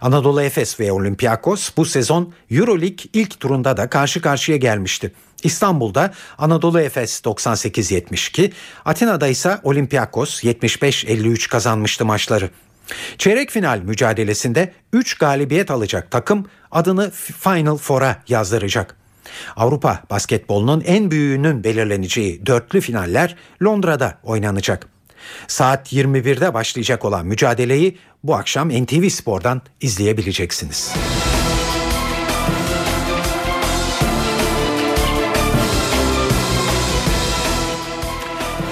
Anadolu 0.00 0.42
Efes 0.42 0.80
ve 0.80 0.92
Olympiakos 0.92 1.70
bu 1.76 1.84
sezon 1.84 2.34
Euroleague 2.50 3.06
ilk 3.12 3.40
turunda 3.40 3.76
da 3.76 3.90
karşı 3.90 4.20
karşıya 4.20 4.56
gelmişti. 4.56 5.12
İstanbul'da 5.42 6.12
Anadolu 6.38 6.80
Efes 6.80 7.20
98-72, 7.20 8.52
Atina'da 8.84 9.28
ise 9.28 9.58
Olympiakos 9.62 10.44
75-53 10.44 11.48
kazanmıştı 11.48 12.04
maçları. 12.04 12.50
Çeyrek 13.18 13.50
final 13.50 13.78
mücadelesinde 13.78 14.72
3 14.92 15.18
galibiyet 15.18 15.70
alacak 15.70 16.10
takım 16.10 16.46
adını 16.70 17.10
Final 17.40 17.76
Four'a 17.76 18.22
yazdıracak. 18.28 19.05
Avrupa 19.56 20.02
basketbolunun 20.10 20.80
en 20.86 21.10
büyüğünün 21.10 21.64
belirleneceği 21.64 22.46
dörtlü 22.46 22.80
finaller 22.80 23.36
Londra'da 23.62 24.18
oynanacak. 24.22 24.88
Saat 25.48 25.92
21'de 25.92 26.54
başlayacak 26.54 27.04
olan 27.04 27.26
mücadeleyi 27.26 27.98
bu 28.24 28.34
akşam 28.34 28.68
NTV 28.68 29.08
Spor'dan 29.08 29.62
izleyebileceksiniz. 29.80 30.92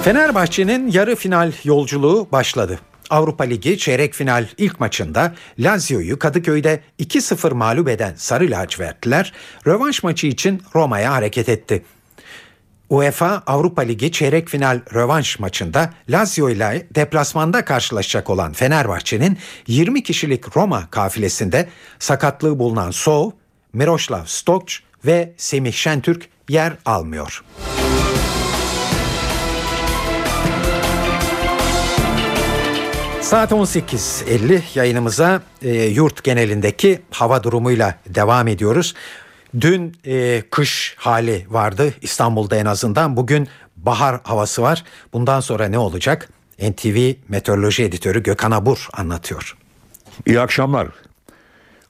Fenerbahçe'nin 0.02 0.90
yarı 0.90 1.16
final 1.16 1.52
yolculuğu 1.64 2.28
başladı. 2.32 2.78
Avrupa 3.10 3.44
Ligi 3.44 3.78
çeyrek 3.78 4.14
final 4.14 4.46
ilk 4.58 4.80
maçında 4.80 5.34
Lazio'yu 5.58 6.18
Kadıköy'de 6.18 6.80
2-0 7.00 7.54
mağlup 7.54 7.88
eden 7.88 8.14
Sarı 8.16 8.50
Lacivertliler 8.50 9.32
rövanş 9.66 10.02
maçı 10.02 10.26
için 10.26 10.62
Roma'ya 10.74 11.12
hareket 11.12 11.48
etti. 11.48 11.82
UEFA 12.90 13.42
Avrupa 13.46 13.82
Ligi 13.82 14.12
çeyrek 14.12 14.48
final 14.48 14.80
rövanş 14.94 15.38
maçında 15.38 15.90
Lazio 16.08 16.50
ile 16.50 16.86
deplasmanda 16.94 17.64
karşılaşacak 17.64 18.30
olan 18.30 18.52
Fenerbahçe'nin 18.52 19.38
20 19.66 20.02
kişilik 20.02 20.56
Roma 20.56 20.90
kafilesinde 20.90 21.68
sakatlığı 21.98 22.58
bulunan 22.58 22.90
Sov, 22.90 23.30
Miroslav 23.72 24.24
Stokç 24.24 24.80
ve 25.06 25.34
Semih 25.36 25.72
Şentürk 25.72 26.28
yer 26.48 26.72
almıyor. 26.84 27.44
Saat 33.24 33.52
18.50 33.52 34.60
yayınımıza 34.74 35.42
e, 35.62 35.70
yurt 35.84 36.24
genelindeki 36.24 37.02
hava 37.10 37.42
durumuyla 37.42 37.98
devam 38.06 38.48
ediyoruz. 38.48 38.94
Dün 39.60 39.96
e, 40.06 40.42
kış 40.50 40.94
hali 40.98 41.46
vardı 41.50 41.94
İstanbul'da 42.02 42.56
en 42.56 42.66
azından. 42.66 43.16
Bugün 43.16 43.48
bahar 43.76 44.20
havası 44.22 44.62
var. 44.62 44.84
Bundan 45.12 45.40
sonra 45.40 45.68
ne 45.68 45.78
olacak? 45.78 46.28
NTV 46.62 47.12
Meteoroloji 47.28 47.84
Editörü 47.84 48.22
Gökhan 48.22 48.50
Abur 48.50 48.88
anlatıyor. 48.92 49.56
İyi 50.26 50.40
akşamlar. 50.40 50.88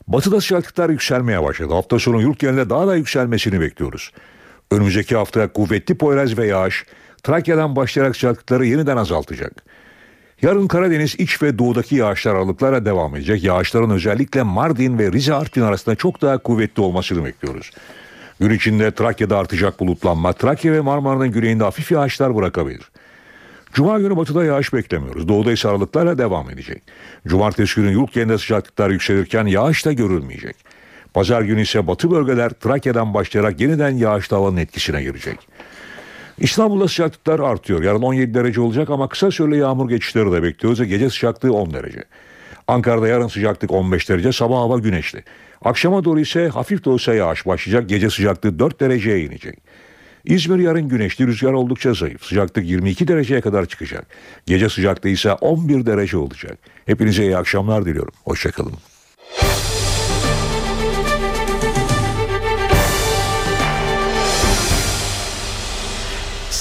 Batıda 0.09 0.41
sıcaklıklar 0.41 0.91
yükselmeye 0.91 1.43
başladı. 1.43 1.75
Hafta 1.75 1.99
sonu 1.99 2.23
yurt 2.23 2.39
genelinde 2.39 2.71
daha 2.71 2.87
da 2.87 2.97
yükselmesini 2.97 3.61
bekliyoruz. 3.61 4.13
Önümüzdeki 4.71 5.17
hafta 5.17 5.53
kuvvetli 5.53 5.99
Poyraz 5.99 6.39
ve 6.39 6.47
yağış 6.47 6.85
Trakya'dan 7.23 7.77
başlayarak 7.77 8.17
sıcaklıkları 8.17 8.67
yeniden 8.67 8.97
azaltacak. 8.97 9.65
Yarın 10.43 10.67
Karadeniz 10.67 11.15
iç 11.19 11.43
ve 11.43 11.59
doğudaki 11.59 11.97
yağışlar 11.97 12.35
aralıklarla 12.35 12.85
devam 12.85 13.17
edecek. 13.17 13.45
Yağışların 13.45 13.91
özellikle 13.91 14.43
Mardin 14.43 14.99
ve 14.99 15.13
Rize 15.13 15.35
Artvin 15.35 15.63
arasında 15.63 15.95
çok 15.95 16.23
daha 16.23 16.39
kuvvetli 16.39 16.83
olmasını 16.83 17.25
bekliyoruz. 17.25 17.71
Gün 18.41 18.51
içinde 18.51 18.91
Trakya'da 18.91 19.39
artacak 19.39 19.81
bulutlanma, 19.81 20.33
Trakya 20.33 20.73
ve 20.73 20.81
Marmara'nın 20.81 21.31
güneyinde 21.31 21.65
hafif 21.65 21.93
yağışlar 21.93 22.37
bırakabilir. 22.37 22.91
Cuma 23.73 23.99
günü 23.99 24.17
batıda 24.17 24.45
yağış 24.45 24.73
beklemiyoruz. 24.73 25.29
Doğuda 25.29 25.53
ise 25.53 25.69
aralıklarla 25.69 26.19
devam 26.19 26.51
edecek. 26.51 26.83
Cumartesi 27.27 27.75
günü 27.75 27.93
yurt 27.93 28.13
genelinde 28.13 28.39
sıcaklıklar 28.39 28.91
yükselirken 28.91 29.47
yağış 29.47 29.87
da 29.87 29.93
görülmeyecek. 29.93 30.57
Pazar 31.15 31.43
günü 31.43 31.63
ise 31.63 31.87
batı 31.87 32.11
bölgeler 32.11 32.51
Trakya'dan 32.51 33.15
başlayarak 33.15 33.61
yeniden 33.61 33.91
yağışlı 33.91 34.37
havanın 34.37 34.57
etkisine 34.57 35.03
girecek. 35.03 35.39
İstanbul'da 36.39 36.89
sıcaklıklar 36.89 37.41
artıyor. 37.41 37.83
Yarın 37.83 38.03
17 38.03 38.35
derece 38.35 38.61
olacak 38.61 38.91
ama 38.91 39.09
kısa 39.09 39.31
süreli 39.31 39.57
yağmur 39.57 39.89
geçişleri 39.89 40.33
de 40.33 40.43
bekliyoruz 40.43 40.89
gece 40.89 41.11
sıcaklığı 41.11 41.53
10 41.53 41.73
derece. 41.75 42.05
Ankara'da 42.69 43.09
yarın 43.09 43.29
sıcaklık 43.29 43.71
15 43.71 44.09
derece, 44.09 44.33
sabah 44.33 44.57
hava 44.57 44.79
güneşli. 44.79 45.25
Akşama 45.65 46.05
doğru 46.05 46.21
ise 46.21 46.49
hafif 46.49 46.85
de 46.85 46.91
olsa 46.91 47.15
yağış 47.15 47.47
başlayacak, 47.47 47.89
gece 47.89 48.11
sıcaklığı 48.11 48.59
4 48.59 48.81
dereceye 48.81 49.25
inecek. 49.25 49.59
İzmir 50.25 50.59
yarın 50.59 50.89
güneşli, 50.89 51.27
rüzgar 51.27 51.53
oldukça 51.53 51.95
zayıf. 51.95 52.25
Sıcaklık 52.25 52.65
22 52.65 53.09
dereceye 53.09 53.41
kadar 53.41 53.67
çıkacak. 53.67 54.07
Gece 54.47 54.69
sıcaklığı 54.69 55.09
ise 55.09 55.33
11 55.33 55.87
derece 55.87 56.17
olacak. 56.17 56.59
Hepinize 56.87 57.23
iyi 57.23 57.37
akşamlar 57.37 57.85
diliyorum. 57.85 58.13
Hoşçakalın. 58.25 58.75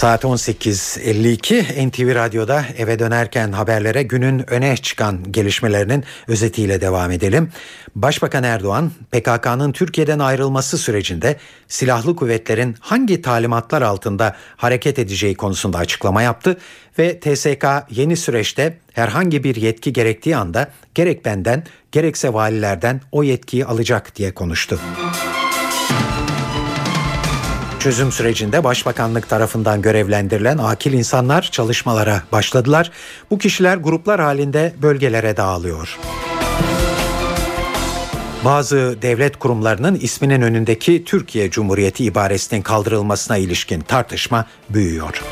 Saat 0.04 0.24
18.52 0.24 1.88
NTV 1.90 2.16
Radyo'da 2.16 2.66
eve 2.78 3.00
dönerken 3.00 3.52
haberlere 3.52 4.04
günün 4.04 4.52
öne 4.52 4.78
çıkan 4.78 5.32
gelişmelerinin 5.32 6.04
özetiyle 6.28 6.82
devam 6.82 7.12
edelim. 7.12 7.52
Başbakan 7.96 8.44
Erdoğan 8.44 8.92
PKK'nın 9.12 9.72
Türkiye'den 9.72 10.20
ayrılması 10.20 10.78
sürecinde 10.78 11.38
silahlı 11.68 12.16
kuvvetlerin 12.16 12.76
hangi 12.80 13.22
talimatlar 13.22 13.82
altında 13.82 14.36
hareket 14.58 15.00
edeceği 15.00 15.36
konusunda 15.36 15.78
açıklama 15.78 16.22
yaptı 16.22 16.58
ve 17.00 17.20
TSK 17.20 17.66
yeni 17.90 18.18
süreçte 18.18 18.78
herhangi 18.94 19.44
bir 19.44 19.56
yetki 19.56 19.94
gerektiği 19.94 20.38
anda 20.38 20.72
gerek 20.96 21.26
benden 21.26 21.64
gerekse 21.92 22.34
valilerden 22.34 23.02
o 23.12 23.24
yetkiyi 23.24 23.66
alacak 23.66 24.16
diye 24.16 24.34
konuştu. 24.34 24.80
Çözüm 27.84 28.12
sürecinde 28.12 28.64
Başbakanlık 28.64 29.30
tarafından 29.30 29.82
görevlendirilen 29.82 30.58
akil 30.58 30.94
insanlar 30.94 31.42
çalışmalara 31.42 32.24
başladılar. 32.32 32.92
Bu 33.32 33.38
kişiler 33.38 33.78
gruplar 33.78 34.22
halinde 34.22 34.74
bölgelere 34.82 35.38
dağılıyor. 35.38 36.00
Bazı 38.46 38.98
devlet 39.02 39.40
kurumlarının 39.40 39.96
isminin 39.96 40.42
önündeki 40.42 41.04
Türkiye 41.04 41.50
Cumhuriyeti 41.50 42.04
ibaresinin 42.04 42.62
kaldırılmasına 42.62 43.38
ilişkin 43.38 43.82
tartışma 43.82 44.46
büyüyor. 44.70 45.24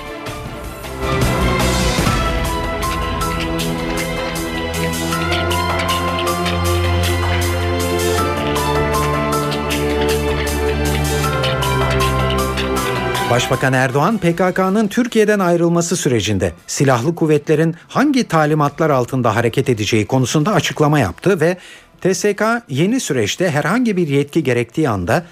Başbakan 13.31 13.73
Erdoğan 13.73 14.17
PKK'nın 14.17 14.87
Türkiye'den 14.87 15.39
ayrılması 15.39 15.97
sürecinde 15.97 16.53
silahlı 16.67 17.15
kuvvetlerin 17.15 17.75
hangi 17.87 18.27
talimatlar 18.27 18.89
altında 18.89 19.35
hareket 19.35 19.69
edeceği 19.69 20.05
konusunda 20.05 20.53
açıklama 20.53 20.99
yaptı 20.99 21.41
ve 21.41 21.57
TSK 22.01 22.43
yeni 22.69 22.99
süreçte 22.99 23.49
herhangi 23.49 23.97
bir 23.97 24.07
yetki 24.07 24.43
gerektiği 24.43 24.89
anda 24.89 25.25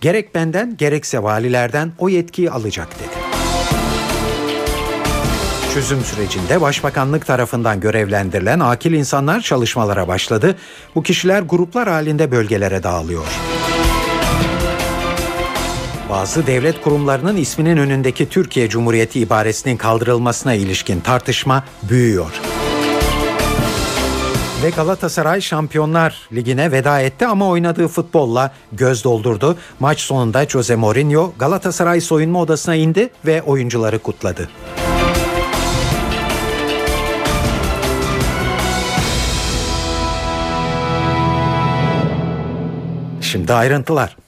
gerek 0.00 0.34
benden 0.34 0.76
gerekse 0.76 1.22
valilerden 1.22 1.92
o 1.98 2.08
yetkiyi 2.08 2.50
alacak 2.50 2.88
dedi. 2.98 3.24
Çözüm 5.74 6.00
sürecinde 6.00 6.60
Başbakanlık 6.60 7.26
tarafından 7.26 7.80
görevlendirilen 7.80 8.60
akil 8.60 8.92
insanlar 8.92 9.40
çalışmalara 9.40 10.08
başladı. 10.08 10.56
Bu 10.94 11.02
kişiler 11.02 11.42
gruplar 11.42 11.88
halinde 11.88 12.30
bölgelere 12.30 12.82
dağılıyor. 12.82 13.26
Bazı 16.14 16.46
devlet 16.46 16.82
kurumlarının 16.82 17.36
isminin 17.36 17.76
önündeki 17.76 18.28
Türkiye 18.28 18.68
Cumhuriyeti 18.68 19.20
ibaresinin 19.20 19.76
kaldırılmasına 19.76 20.54
ilişkin 20.54 21.00
tartışma 21.00 21.64
büyüyor. 21.82 22.30
Ve 24.62 24.70
Galatasaray 24.70 25.40
Şampiyonlar 25.40 26.28
Ligi'ne 26.32 26.72
veda 26.72 27.00
etti 27.00 27.26
ama 27.26 27.48
oynadığı 27.48 27.88
futbolla 27.88 28.52
göz 28.72 29.04
doldurdu. 29.04 29.56
Maç 29.80 30.00
sonunda 30.00 30.46
Jose 30.46 30.76
Mourinho 30.76 31.32
Galatasaray 31.38 32.00
soyunma 32.00 32.40
odasına 32.40 32.74
indi 32.74 33.10
ve 33.26 33.42
oyuncuları 33.42 33.98
kutladı. 33.98 34.48
Şimdi 43.20 43.52
ayrıntılar. 43.52 44.23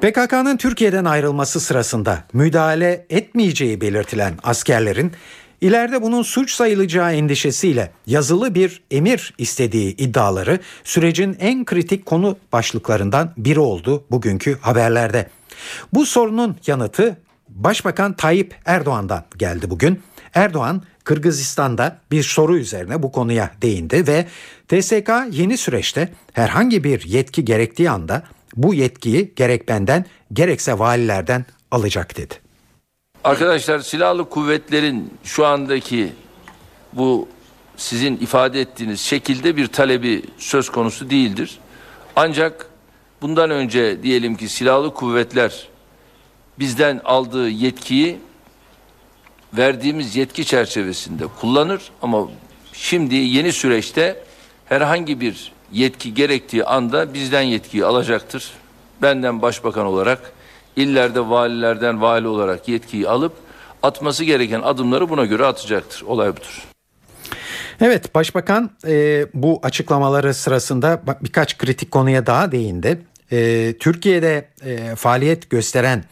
PKK'nın 0.00 0.56
Türkiye'den 0.56 1.04
ayrılması 1.04 1.60
sırasında 1.60 2.24
müdahale 2.32 3.06
etmeyeceği 3.10 3.80
belirtilen 3.80 4.34
askerlerin 4.42 5.12
ileride 5.60 6.02
bunun 6.02 6.22
suç 6.22 6.52
sayılacağı 6.52 7.12
endişesiyle 7.12 7.90
yazılı 8.06 8.54
bir 8.54 8.82
emir 8.90 9.34
istediği 9.38 9.96
iddiaları 9.96 10.60
sürecin 10.84 11.36
en 11.40 11.64
kritik 11.64 12.06
konu 12.06 12.36
başlıklarından 12.52 13.32
biri 13.36 13.60
oldu 13.60 14.04
bugünkü 14.10 14.58
haberlerde. 14.60 15.30
Bu 15.92 16.06
sorunun 16.06 16.56
yanıtı 16.66 17.16
Başbakan 17.48 18.12
Tayyip 18.12 18.54
Erdoğan'dan 18.64 19.24
geldi 19.38 19.70
bugün. 19.70 20.02
Erdoğan 20.34 20.82
Kırgızistan'da 21.04 21.98
bir 22.10 22.22
soru 22.22 22.58
üzerine 22.58 23.02
bu 23.02 23.12
konuya 23.12 23.50
değindi 23.62 24.06
ve 24.06 24.26
TSK 24.68 25.10
yeni 25.30 25.56
süreçte 25.56 26.08
herhangi 26.32 26.84
bir 26.84 27.04
yetki 27.04 27.44
gerektiği 27.44 27.90
anda 27.90 28.22
bu 28.56 28.74
yetkiyi 28.74 29.32
gerek 29.36 29.68
benden 29.68 30.06
gerekse 30.32 30.78
valilerden 30.78 31.46
alacak 31.70 32.16
dedi. 32.16 32.34
Arkadaşlar 33.24 33.78
silahlı 33.78 34.28
kuvvetlerin 34.28 35.14
şu 35.24 35.46
andaki 35.46 36.12
bu 36.92 37.28
sizin 37.76 38.16
ifade 38.16 38.60
ettiğiniz 38.60 39.00
şekilde 39.00 39.56
bir 39.56 39.66
talebi 39.66 40.22
söz 40.38 40.70
konusu 40.70 41.10
değildir. 41.10 41.58
Ancak 42.16 42.66
bundan 43.22 43.50
önce 43.50 44.02
diyelim 44.02 44.36
ki 44.36 44.48
silahlı 44.48 44.94
kuvvetler 44.94 45.68
bizden 46.58 47.00
aldığı 47.04 47.48
yetkiyi 47.48 48.18
verdiğimiz 49.56 50.16
yetki 50.16 50.44
çerçevesinde 50.44 51.24
kullanır 51.40 51.90
ama 52.02 52.28
şimdi 52.72 53.14
yeni 53.14 53.52
süreçte 53.52 54.24
herhangi 54.64 55.20
bir 55.20 55.52
yetki 55.72 56.14
gerektiği 56.14 56.64
anda 56.64 57.14
bizden 57.14 57.42
yetkiyi 57.42 57.84
alacaktır. 57.84 58.50
Benden 59.02 59.42
başbakan 59.42 59.86
olarak 59.86 60.32
illerde 60.76 61.28
valilerden 61.28 62.02
vali 62.02 62.26
olarak 62.28 62.68
yetkiyi 62.68 63.08
alıp 63.08 63.32
atması 63.82 64.24
gereken 64.24 64.60
adımları 64.60 65.08
buna 65.08 65.24
göre 65.24 65.46
atacaktır. 65.46 66.02
Olay 66.02 66.36
budur. 66.36 66.66
Evet 67.80 68.14
başbakan 68.14 68.70
e, 68.86 69.26
bu 69.34 69.60
açıklamaları 69.62 70.34
sırasında 70.34 71.02
birkaç 71.22 71.58
kritik 71.58 71.90
konuya 71.90 72.26
daha 72.26 72.52
değindi. 72.52 73.02
E, 73.32 73.74
Türkiye'de 73.78 74.48
e, 74.64 74.96
faaliyet 74.96 75.50
gösteren 75.50 76.04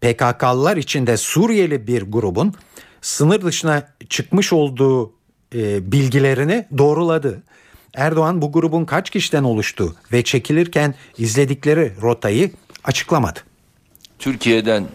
PKK'lılar 0.00 0.76
içinde 0.76 1.16
Suriyeli 1.16 1.86
bir 1.86 2.02
grubun 2.02 2.54
sınır 3.00 3.42
dışına 3.42 3.82
çıkmış 4.08 4.52
olduğu 4.52 5.12
e, 5.54 5.92
bilgilerini 5.92 6.66
doğruladı. 6.78 7.42
Erdoğan 7.94 8.42
bu 8.42 8.52
grubun 8.52 8.84
kaç 8.84 9.10
kişiden 9.10 9.44
oluştuğu 9.44 9.94
ve 10.12 10.24
çekilirken 10.24 10.94
izledikleri 11.18 11.92
rotayı 12.02 12.50
açıklamadı. 12.84 13.40
Türkiye'den 14.18 14.86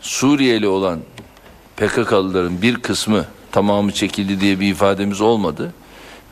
Suriyeli 0.00 0.68
olan 0.68 1.00
PKK'lıların 1.76 2.62
bir 2.62 2.76
kısmı 2.76 3.24
tamamı 3.52 3.92
çekildi 3.92 4.40
diye 4.40 4.60
bir 4.60 4.68
ifademiz 4.68 5.20
olmadı. 5.20 5.74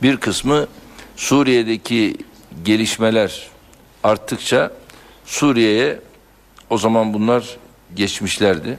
Bir 0.03 0.17
kısmı 0.17 0.67
Suriye'deki 1.17 2.17
gelişmeler 2.65 3.49
arttıkça 4.03 4.71
Suriye'ye 5.25 6.01
o 6.71 6.79
zaman 6.79 7.15
bunlar 7.15 7.57
geçmişlerdi. 7.97 8.79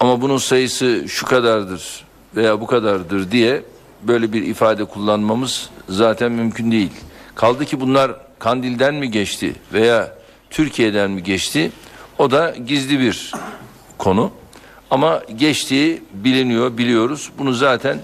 Ama 0.00 0.20
bunun 0.20 0.38
sayısı 0.38 1.04
şu 1.08 1.26
kadardır 1.26 2.04
veya 2.36 2.60
bu 2.60 2.66
kadardır 2.66 3.30
diye 3.30 3.62
böyle 4.02 4.32
bir 4.32 4.42
ifade 4.42 4.84
kullanmamız 4.84 5.70
zaten 5.92 6.32
mümkün 6.32 6.72
değil. 6.72 6.90
Kaldı 7.34 7.64
ki 7.64 7.80
bunlar 7.80 8.12
Kandil'den 8.38 8.94
mi 8.94 9.10
geçti 9.10 9.54
veya 9.72 10.14
Türkiye'den 10.50 11.10
mi 11.10 11.22
geçti? 11.22 11.72
O 12.18 12.30
da 12.30 12.54
gizli 12.66 13.00
bir 13.00 13.32
konu. 13.98 14.30
Ama 14.90 15.22
geçtiği 15.36 16.02
biliniyor, 16.12 16.78
biliyoruz. 16.78 17.30
Bunu 17.38 17.52
zaten 17.52 17.98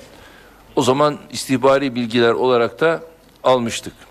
o 0.76 0.82
zaman 0.82 1.18
istihbari 1.30 1.95
bilgiler 1.95 2.32
olarak 2.32 2.80
da 2.80 3.03
almıştık. 3.45 4.08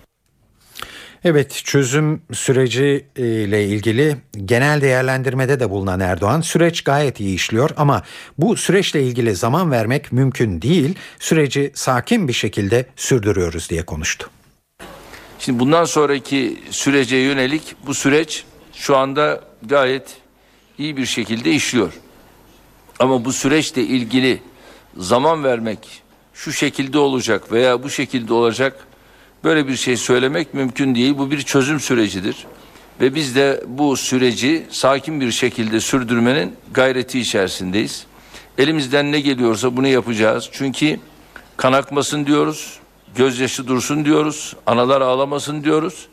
Evet 1.24 1.60
çözüm 1.64 2.22
süreci 2.32 3.06
e, 3.16 3.24
ilgili 3.64 4.16
genel 4.44 4.80
değerlendirmede 4.80 5.60
de 5.60 5.70
bulunan 5.70 6.00
Erdoğan 6.00 6.40
süreç 6.40 6.82
gayet 6.82 7.20
iyi 7.20 7.34
işliyor 7.34 7.70
ama 7.76 8.02
bu 8.38 8.56
süreçle 8.56 9.02
ilgili 9.02 9.34
zaman 9.34 9.70
vermek 9.70 10.12
mümkün 10.12 10.62
değil. 10.62 10.94
Süreci 11.18 11.72
sakin 11.74 12.28
bir 12.28 12.32
şekilde 12.32 12.86
sürdürüyoruz 12.96 13.70
diye 13.70 13.82
konuştu. 13.82 14.30
Şimdi 15.38 15.58
bundan 15.58 15.84
sonraki 15.84 16.58
sürece 16.70 17.16
yönelik 17.16 17.76
bu 17.86 17.94
süreç 17.94 18.44
şu 18.74 18.96
anda 18.96 19.40
gayet 19.62 20.16
iyi 20.78 20.96
bir 20.96 21.06
şekilde 21.06 21.50
işliyor. 21.50 21.92
Ama 22.98 23.24
bu 23.24 23.32
süreçle 23.32 23.82
ilgili 23.82 24.42
zaman 24.96 25.44
vermek 25.44 26.02
şu 26.34 26.52
şekilde 26.52 26.98
olacak 26.98 27.52
veya 27.52 27.82
bu 27.82 27.90
şekilde 27.90 28.32
olacak 28.32 28.87
böyle 29.44 29.68
bir 29.68 29.76
şey 29.76 29.96
söylemek 29.96 30.54
mümkün 30.54 30.94
değil. 30.94 31.18
Bu 31.18 31.30
bir 31.30 31.42
çözüm 31.42 31.80
sürecidir. 31.80 32.46
Ve 33.00 33.14
biz 33.14 33.36
de 33.36 33.64
bu 33.66 33.96
süreci 33.96 34.66
sakin 34.70 35.20
bir 35.20 35.30
şekilde 35.30 35.80
sürdürmenin 35.80 36.56
gayreti 36.74 37.20
içerisindeyiz. 37.20 38.06
Elimizden 38.58 39.12
ne 39.12 39.20
geliyorsa 39.20 39.76
bunu 39.76 39.86
yapacağız. 39.86 40.48
Çünkü 40.52 41.00
kan 41.56 41.72
akmasın 41.72 42.26
diyoruz, 42.26 42.78
gözyaşı 43.16 43.66
dursun 43.66 44.04
diyoruz, 44.04 44.56
analar 44.66 45.00
ağlamasın 45.00 45.64
diyoruz. 45.64 46.08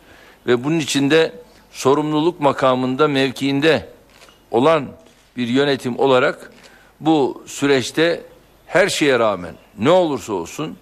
Ve 0.47 0.63
bunun 0.63 0.79
içinde 0.79 1.31
sorumluluk 1.71 2.39
makamında 2.39 3.07
mevkiinde 3.07 3.89
olan 4.51 4.87
bir 5.37 5.47
yönetim 5.47 5.99
olarak 5.99 6.51
bu 6.99 7.43
süreçte 7.45 8.21
her 8.65 8.89
şeye 8.89 9.19
rağmen 9.19 9.55
ne 9.79 9.89
olursa 9.89 10.33
olsun 10.33 10.77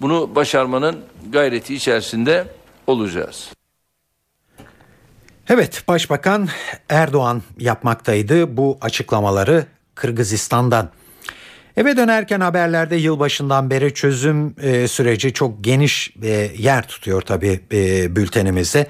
bunu 0.00 0.34
başarmanın 0.34 1.00
gayreti 1.30 1.74
içerisinde 1.74 2.44
olacağız. 2.86 3.50
Evet 5.48 5.84
Başbakan 5.88 6.48
Erdoğan 6.88 7.42
yapmaktaydı 7.58 8.56
bu 8.56 8.78
açıklamaları 8.80 9.66
Kırgızistan'dan. 9.94 10.90
Eve 11.76 11.96
dönerken 11.96 12.40
haberlerde 12.40 12.96
yılbaşından 12.96 13.70
beri 13.70 13.94
çözüm 13.94 14.54
e, 14.62 14.88
süreci 14.88 15.32
çok 15.32 15.64
geniş 15.64 16.14
e, 16.22 16.50
yer 16.58 16.88
tutuyor 16.88 17.22
tabii 17.22 17.60
e, 17.72 18.16
bültenimizde. 18.16 18.86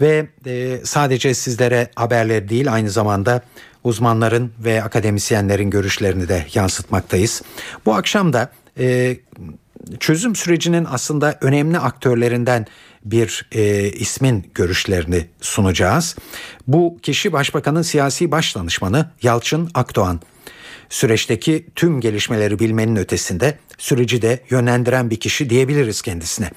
Ve 0.00 0.28
e, 0.46 0.78
sadece 0.84 1.34
sizlere 1.34 1.90
haberleri 1.94 2.48
değil 2.48 2.72
aynı 2.72 2.90
zamanda 2.90 3.42
uzmanların 3.84 4.52
ve 4.58 4.82
akademisyenlerin 4.82 5.70
görüşlerini 5.70 6.28
de 6.28 6.46
yansıtmaktayız. 6.54 7.42
Bu 7.86 7.94
akşam 7.94 8.32
da 8.32 8.50
e, 8.78 9.16
çözüm 10.00 10.36
sürecinin 10.36 10.86
aslında 10.90 11.38
önemli 11.40 11.78
aktörlerinden 11.78 12.66
bir 13.04 13.48
e, 13.52 13.90
ismin 13.90 14.50
görüşlerini 14.54 15.26
sunacağız. 15.40 16.16
Bu 16.66 16.98
kişi 17.02 17.32
Başbakanın 17.32 17.82
siyasi 17.82 18.30
başdanışmanı 18.30 19.10
Yalçın 19.22 19.70
Akdoğan. 19.74 20.20
Süreçteki 20.88 21.66
tüm 21.74 22.00
gelişmeleri 22.00 22.58
bilmenin 22.58 22.96
ötesinde 22.96 23.58
süreci 23.78 24.22
de 24.22 24.40
yönlendiren 24.50 25.10
bir 25.10 25.20
kişi 25.20 25.50
diyebiliriz 25.50 26.02
kendisine. 26.02 26.50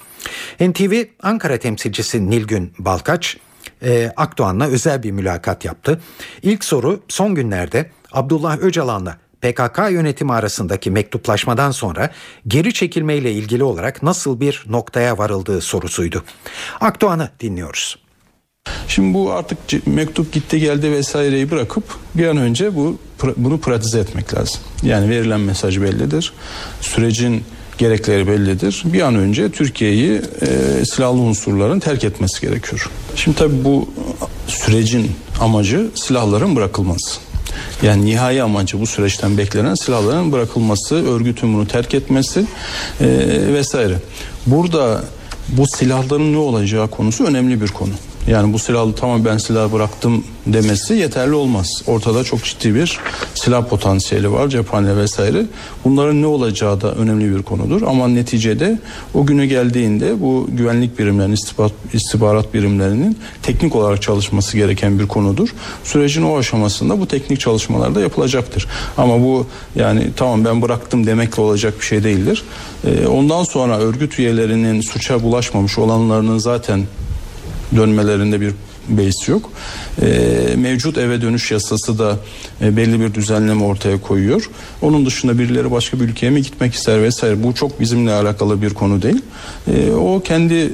NTV 0.60 1.04
Ankara 1.24 1.58
temsilcisi 1.58 2.30
Nilgün 2.30 2.74
Balkaç 2.80 3.38
e, 3.84 4.12
Akdoğan'la 4.18 4.68
özel 4.68 5.04
bir 5.04 5.12
mülakat 5.12 5.66
yaptı. 5.66 6.02
İlk 6.42 6.64
soru 6.64 7.04
son 7.08 7.36
günlerde 7.36 7.92
Abdullah 8.12 8.58
Öcalan'la 8.58 9.18
PKK 9.42 9.92
yönetimi 9.92 10.34
arasındaki 10.34 10.92
mektuplaşmadan 10.92 11.72
sonra 11.72 12.10
geri 12.48 12.74
çekilmeyle 12.74 13.32
ilgili 13.32 13.64
olarak 13.64 14.04
nasıl 14.04 14.39
bir 14.39 14.64
noktaya 14.70 15.18
varıldığı 15.18 15.62
sorusuydu. 15.62 16.24
Akdoğan'ı 16.80 17.30
dinliyoruz. 17.39 17.98
Şimdi 18.88 19.14
bu 19.14 19.32
artık 19.32 19.88
mektup 19.88 20.34
gitti 20.34 20.60
geldi 20.60 20.92
vesaireyi 20.92 21.52
bırakıp 21.52 21.84
bir 22.16 22.28
an 22.28 22.38
önce 22.38 22.76
bu 22.76 22.98
bunu 23.38 23.60
pratize 23.60 24.00
etmek 24.00 24.34
lazım. 24.34 24.62
Yani 24.84 25.10
verilen 25.10 25.39
mesaj 25.39 25.82
bellidir. 25.82 26.34
Sürecin 26.82 27.44
gerekleri 27.78 28.28
bellidir. 28.28 28.84
Bir 28.86 29.02
an 29.02 29.16
önce 29.16 29.52
Türkiye'yi 29.52 30.22
e, 30.42 30.86
silahlı 30.86 31.20
unsurların 31.20 31.80
terk 31.80 32.04
etmesi 32.04 32.42
gerekiyor. 32.42 32.89
Şimdi 33.16 33.38
tabii 33.38 33.64
bu 33.64 33.89
sürecin 34.48 35.12
amacı 35.39 35.88
silahların 35.96 36.56
bırakılması. 36.56 37.31
Yani 37.82 38.06
nihai 38.06 38.43
amacı 38.43 38.80
bu 38.80 38.88
süreçten 38.88 39.38
beklenen 39.38 39.76
silahların 39.76 40.32
bırakılması, 40.32 40.95
örgütün 41.08 41.54
bunu 41.54 41.68
terk 41.68 41.93
etmesi 41.93 42.45
e, 43.02 43.08
vesaire. 43.54 43.95
Burada 44.45 45.04
bu 45.47 45.68
silahların 45.68 46.34
ne 46.34 46.38
olacağı 46.38 46.88
konusu 46.88 47.26
önemli 47.26 47.62
bir 47.62 47.68
konu. 47.68 47.93
Yani 48.28 48.53
bu 48.53 48.59
silahlı 48.59 48.95
tamam 48.95 49.26
ben 49.26 49.38
silah 49.38 49.74
bıraktım 49.74 50.24
demesi 50.47 50.93
yeterli 50.93 51.34
olmaz. 51.34 51.84
Ortada 51.88 52.24
çok 52.24 52.43
ciddi 52.43 52.76
bir 52.76 52.99
silah 53.34 53.67
potansiyeli 53.67 54.32
var 54.32 54.47
cephane 54.47 54.97
vesaire. 54.97 55.45
Bunların 55.86 56.22
ne 56.22 56.26
olacağı 56.26 56.82
da 56.82 56.91
önemli 56.95 57.36
bir 57.36 57.43
konudur. 57.43 57.82
Ama 57.82 58.07
neticede 58.07 58.80
o 59.13 59.26
günü 59.26 59.45
geldiğinde 59.45 60.22
bu 60.22 60.47
güvenlik 60.51 60.99
birimlerinin, 60.99 61.34
istihbarat, 61.34 61.72
istihbarat 61.93 62.53
birimlerinin 62.53 63.17
teknik 63.43 63.76
olarak 63.76 64.01
çalışması 64.01 64.57
gereken 64.57 64.99
bir 64.99 65.07
konudur. 65.07 65.49
Sürecin 65.84 66.24
o 66.24 66.38
aşamasında 66.38 66.99
bu 66.99 67.07
teknik 67.07 67.39
çalışmalar 67.39 67.95
da 67.95 68.01
yapılacaktır. 68.01 68.67
Ama 68.97 69.22
bu 69.22 69.45
yani 69.76 70.07
tamam 70.15 70.45
ben 70.45 70.61
bıraktım 70.61 71.07
demekle 71.07 71.41
olacak 71.41 71.74
bir 71.80 71.86
şey 71.86 72.03
değildir. 72.03 72.43
Ee, 72.86 73.07
ondan 73.07 73.43
sonra 73.43 73.78
örgüt 73.78 74.19
üyelerinin 74.19 74.82
suça 74.82 75.24
bulaşmamış 75.24 75.78
olanlarının 75.78 76.38
zaten 76.38 76.86
dönmelerinde 77.76 78.41
bir 78.41 78.53
beis 78.90 79.28
yok. 79.28 79.52
E, 80.02 80.08
mevcut 80.56 80.98
eve 80.98 81.22
dönüş 81.22 81.52
yasası 81.52 82.00
da 82.00 82.18
e, 82.62 82.78
belli 82.78 83.00
bir 83.00 83.14
düzenleme 83.14 83.64
ortaya 83.64 84.02
koyuyor. 84.02 84.50
Onun 84.82 85.06
dışında 85.06 85.40
birileri 85.40 85.72
başka 85.72 86.00
bir 86.00 86.06
ülkeye 86.06 86.30
mi 86.30 86.42
gitmek 86.42 86.74
ister 86.74 87.04
vesaire 87.04 87.44
bu 87.44 87.56
çok 87.56 87.80
bizimle 87.80 88.12
alakalı 88.12 88.62
bir 88.62 88.74
konu 88.74 89.02
değil. 89.02 89.22
E, 89.68 89.92
o 89.92 90.20
kendi 90.20 90.54
e, 90.54 90.70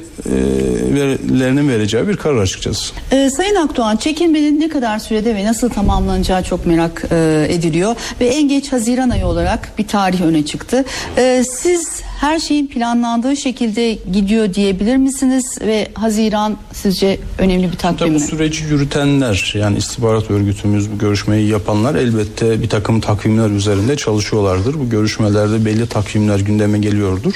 verilerinin 0.94 1.68
vereceği 1.68 2.08
bir 2.08 2.16
karar 2.16 2.38
açıkçası. 2.38 2.94
E, 3.12 3.30
Sayın 3.30 3.54
Akdoğan 3.54 3.96
çekilmenin 3.96 4.60
ne 4.60 4.68
kadar 4.68 4.98
sürede 4.98 5.34
ve 5.34 5.44
nasıl 5.44 5.68
tamamlanacağı 5.68 6.42
çok 6.42 6.66
merak 6.66 7.04
e, 7.10 7.46
ediliyor 7.50 7.96
ve 8.20 8.26
en 8.26 8.48
geç 8.48 8.72
Haziran 8.72 9.10
ayı 9.10 9.26
olarak 9.26 9.78
bir 9.78 9.86
tarih 9.86 10.20
öne 10.20 10.44
çıktı. 10.44 10.84
E, 11.16 11.44
siz 11.50 12.02
her 12.20 12.38
şeyin 12.38 12.66
planlandığı 12.66 13.36
şekilde 13.36 13.92
gidiyor 14.12 14.54
diyebilir 14.54 14.96
misiniz 14.96 15.58
ve 15.60 15.88
Haziran 15.94 16.56
sizce 16.72 17.18
önemli 17.38 17.72
bir 17.72 17.76
takvim 17.76 17.97
mi? 18.06 18.14
Bu 18.14 18.20
süreci 18.20 18.64
yürütenler 18.64 19.54
yani 19.58 19.78
istihbarat 19.78 20.30
örgütümüz 20.30 20.90
bu 20.92 20.98
görüşmeyi 20.98 21.48
yapanlar 21.48 21.94
elbette 21.94 22.62
bir 22.62 22.68
takım 22.68 23.00
takvimler 23.00 23.50
üzerinde 23.50 23.96
çalışıyorlardır. 23.96 24.74
Bu 24.74 24.90
görüşmelerde 24.90 25.64
belli 25.64 25.86
takvimler 25.86 26.40
gündeme 26.40 26.78
geliyordur. 26.78 27.34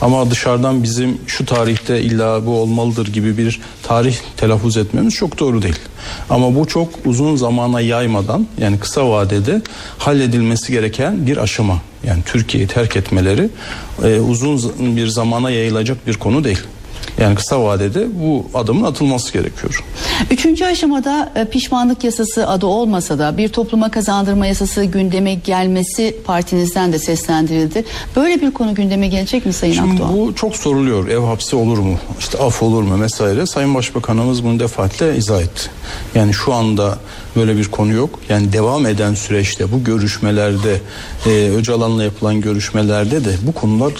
Ama 0.00 0.30
dışarıdan 0.30 0.82
bizim 0.82 1.18
şu 1.26 1.46
tarihte 1.46 2.00
illa 2.00 2.46
bu 2.46 2.50
olmalıdır 2.50 3.06
gibi 3.06 3.38
bir 3.38 3.60
tarih 3.82 4.16
telaffuz 4.36 4.76
etmemiz 4.76 5.14
çok 5.14 5.38
doğru 5.38 5.62
değil. 5.62 5.78
Ama 6.30 6.54
bu 6.54 6.66
çok 6.66 6.88
uzun 7.04 7.36
zamana 7.36 7.80
yaymadan 7.80 8.46
yani 8.58 8.78
kısa 8.78 9.10
vadede 9.10 9.62
halledilmesi 9.98 10.72
gereken 10.72 11.26
bir 11.26 11.36
aşama. 11.36 11.82
Yani 12.06 12.22
Türkiye'yi 12.26 12.68
terk 12.68 12.96
etmeleri 12.96 13.48
e, 14.04 14.20
uzun 14.20 14.96
bir 14.96 15.06
zamana 15.06 15.50
yayılacak 15.50 16.06
bir 16.06 16.14
konu 16.14 16.44
değil. 16.44 16.60
Yani 17.20 17.34
kısa 17.34 17.64
vadede 17.64 18.06
bu 18.22 18.46
adımın 18.54 18.84
atılması 18.84 19.32
gerekiyor. 19.32 19.84
Üçüncü 20.30 20.64
aşamada 20.64 21.32
e, 21.36 21.44
pişmanlık 21.44 22.04
yasası 22.04 22.48
adı 22.48 22.66
olmasa 22.66 23.18
da 23.18 23.36
bir 23.36 23.48
topluma 23.48 23.90
kazandırma 23.90 24.46
yasası 24.46 24.84
gündeme 24.84 25.34
gelmesi 25.34 26.16
partinizden 26.24 26.92
de 26.92 26.98
seslendirildi. 26.98 27.84
Böyle 28.16 28.40
bir 28.40 28.50
konu 28.50 28.74
gündeme 28.74 29.08
gelecek 29.08 29.46
mi 29.46 29.52
Sayın 29.52 29.74
Şimdi 29.74 29.92
Akdoğan? 29.92 30.16
Bu 30.16 30.34
çok 30.34 30.56
soruluyor. 30.56 31.08
Ev 31.08 31.18
hapsi 31.20 31.56
olur 31.56 31.78
mu? 31.78 31.96
İşte 32.18 32.38
af 32.38 32.62
olur 32.62 32.82
mu? 32.82 33.02
Vesaire. 33.02 33.46
Sayın 33.46 33.74
Başbakanımız 33.74 34.44
bunu 34.44 34.60
defaatle 34.60 35.16
izah 35.16 35.42
etti. 35.42 35.70
Yani 36.14 36.34
şu 36.34 36.52
anda 36.52 36.98
böyle 37.36 37.56
bir 37.56 37.70
konu 37.70 37.92
yok. 37.92 38.20
Yani 38.28 38.52
devam 38.52 38.86
eden 38.86 39.14
süreçte 39.14 39.72
bu 39.72 39.84
görüşmelerde 39.84 40.80
e, 41.26 41.50
Öcalan'la 41.50 42.04
yapılan 42.04 42.40
görüşmelerde 42.40 43.24
de 43.24 43.30
bu 43.42 43.52
konular 43.52 43.92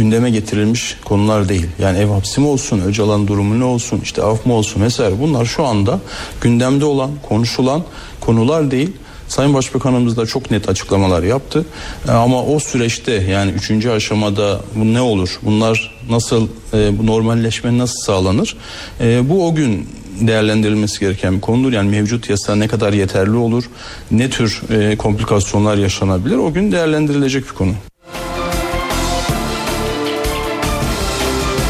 gündeme 0.00 0.30
getirilmiş 0.30 0.96
konular 1.04 1.48
değil. 1.48 1.66
Yani 1.78 1.98
ev 1.98 2.06
hapsi 2.06 2.40
mi 2.40 2.46
olsun, 2.46 2.80
Öcalan 2.80 3.28
durumu 3.28 3.60
ne 3.60 3.64
olsun, 3.64 4.00
işte 4.02 4.22
af 4.22 4.46
mı 4.46 4.54
olsun 4.54 4.82
vesaire 4.82 5.20
bunlar 5.20 5.44
şu 5.44 5.66
anda 5.66 6.00
gündemde 6.40 6.84
olan, 6.84 7.10
konuşulan 7.28 7.82
konular 8.20 8.70
değil. 8.70 8.90
Sayın 9.28 9.54
Başbakanımız 9.54 10.16
da 10.16 10.26
çok 10.26 10.50
net 10.50 10.68
açıklamalar 10.68 11.22
yaptı. 11.22 11.64
E, 12.08 12.10
ama 12.10 12.42
o 12.42 12.60
süreçte 12.60 13.12
yani 13.12 13.50
üçüncü 13.50 13.90
aşamada 13.90 14.60
bu 14.74 14.94
ne 14.94 15.00
olur? 15.00 15.38
Bunlar 15.42 15.98
nasıl 16.10 16.48
e, 16.74 16.98
bu 16.98 17.06
normalleşme 17.06 17.78
nasıl 17.78 18.00
sağlanır? 18.00 18.56
E, 19.00 19.28
bu 19.28 19.48
o 19.48 19.54
gün 19.54 19.88
değerlendirilmesi 20.20 21.00
gereken 21.00 21.36
bir 21.36 21.40
konudur. 21.40 21.72
Yani 21.72 21.90
mevcut 21.90 22.30
yasa 22.30 22.56
ne 22.56 22.68
kadar 22.68 22.92
yeterli 22.92 23.36
olur? 23.36 23.64
Ne 24.10 24.30
tür 24.30 24.60
komplikasyonlar 24.98 25.76
yaşanabilir? 25.76 26.36
O 26.36 26.52
gün 26.52 26.72
değerlendirilecek 26.72 27.44
bir 27.44 27.54
konu. 27.54 27.72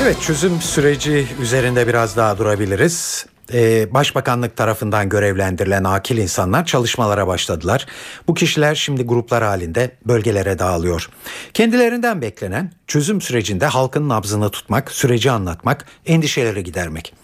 Evet 0.02 0.22
çözüm 0.22 0.60
süreci 0.60 1.26
üzerinde 1.40 1.86
biraz 1.86 2.16
daha 2.16 2.38
durabiliriz. 2.38 3.26
Ee, 3.52 3.94
Başbakanlık 3.94 4.56
tarafından 4.56 5.08
görevlendirilen 5.08 5.84
akil 5.84 6.16
insanlar 6.18 6.64
çalışmalara 6.66 7.26
başladılar. 7.26 7.86
Bu 8.28 8.34
kişiler 8.34 8.74
şimdi 8.74 9.02
gruplar 9.02 9.44
halinde 9.44 9.96
bölgelere 10.06 10.58
dağılıyor. 10.58 11.10
Kendilerinden 11.54 12.22
beklenen 12.22 12.72
çözüm 12.86 13.20
sürecinde 13.20 13.66
halkın 13.66 14.08
nabzını 14.08 14.50
tutmak, 14.50 14.90
süreci 14.90 15.30
anlatmak, 15.30 15.86
endişeleri 16.06 16.64
gidermek. 16.64 17.14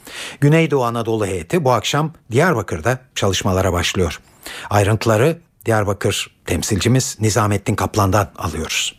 Güneydoğu 0.40 0.84
Anadolu 0.84 1.26
heyeti 1.26 1.64
bu 1.64 1.72
akşam 1.72 2.12
Diyarbakır'da 2.30 2.98
çalışmalara 3.14 3.72
başlıyor. 3.72 4.20
Ayrıntıları 4.70 5.38
Diyarbakır 5.66 6.30
temsilcimiz 6.46 7.16
Nizamettin 7.20 7.74
Kaplan'dan 7.74 8.28
alıyoruz. 8.38 8.96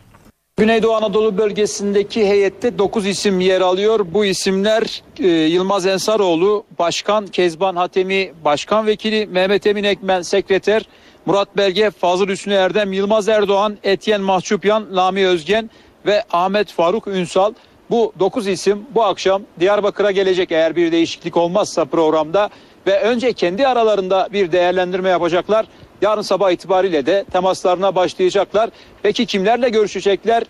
Güneydoğu 0.60 0.96
Anadolu 0.96 1.38
bölgesindeki 1.38 2.28
heyette 2.28 2.78
9 2.78 3.08
isim 3.08 3.40
yer 3.40 3.62
alıyor. 3.62 4.06
Bu 4.12 4.26
isimler 4.26 5.04
e, 5.20 5.28
Yılmaz 5.28 5.86
Ensaroğlu, 5.86 6.64
Başkan 6.80 7.28
Kezban 7.28 7.76
Hatemi, 7.76 8.34
Başkan 8.46 8.88
Vekili 8.88 9.26
Mehmet 9.26 9.68
Emin 9.68 9.84
Ekmen, 9.84 10.22
Sekreter 10.22 10.88
Murat 11.26 11.58
Belge, 11.58 11.92
Fazıl 11.92 12.28
Hüsnü 12.28 12.54
Erdem, 12.54 12.94
Yılmaz 12.94 13.30
Erdoğan, 13.30 13.78
Etyen 13.84 14.22
Mahçupyan, 14.22 14.96
Lami 14.96 15.28
Özgen 15.28 15.70
ve 16.06 16.24
Ahmet 16.32 16.72
Faruk 16.72 17.08
Ünsal. 17.08 17.54
Bu 17.90 18.14
9 18.20 18.48
isim 18.48 18.86
bu 18.96 19.04
akşam 19.04 19.42
Diyarbakır'a 19.60 20.12
gelecek 20.12 20.52
eğer 20.52 20.76
bir 20.76 20.92
değişiklik 20.92 21.38
olmazsa 21.38 21.86
programda 21.86 22.50
ve 22.88 23.00
önce 23.00 23.34
kendi 23.34 23.68
aralarında 23.68 24.30
bir 24.34 24.52
değerlendirme 24.52 25.10
yapacaklar. 25.10 25.66
Yarın 26.02 26.22
sabah 26.22 26.52
itibariyle 26.52 27.06
de 27.06 27.26
temaslarına 27.32 27.96
başlayacaklar. 27.96 28.70
Peki 29.04 29.26
kimlerle 29.26 29.70
görüşecekler? 29.70 30.44